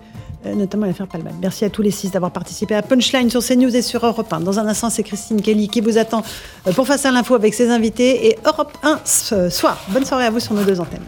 euh, 0.46 0.54
notamment 0.54 0.86
l'affaire 0.86 1.08
Palman. 1.08 1.34
Merci 1.42 1.66
à 1.66 1.70
tous 1.70 1.82
les 1.82 1.92
six 1.92 2.12
d'avoir 2.12 2.32
participé 2.32 2.76
à 2.76 2.82
Punchline 2.84 3.30
sur 3.30 3.44
CNews 3.44 3.76
et 3.76 3.82
sur 3.82 4.06
Europe 4.06 4.32
1. 4.32 4.42
Dans 4.42 4.60
un 4.60 4.68
instant, 4.68 4.90
c'est 4.90 5.04
Christine 5.04 5.42
Kelly 5.42 5.68
qui 5.68 5.82
vous 5.82 5.98
attend 5.98 6.24
euh, 6.68 6.74
pour 6.74 6.86
Face 6.86 7.06
à 7.06 7.12
l'info 7.12 7.34
avec 7.34 7.54
ses 7.54 7.70
invités 7.70 8.28
et 8.28 8.38
Europe 8.46 8.78
1 8.84 9.00
ce 9.04 9.50
soir. 9.50 9.84
Bonne 9.90 10.06
soirée 10.06 10.26
à 10.26 10.30
vous 10.30 10.40
sur 10.40 10.54
nos 10.54 10.64
deux 10.64 10.80
antennes. 10.80 11.06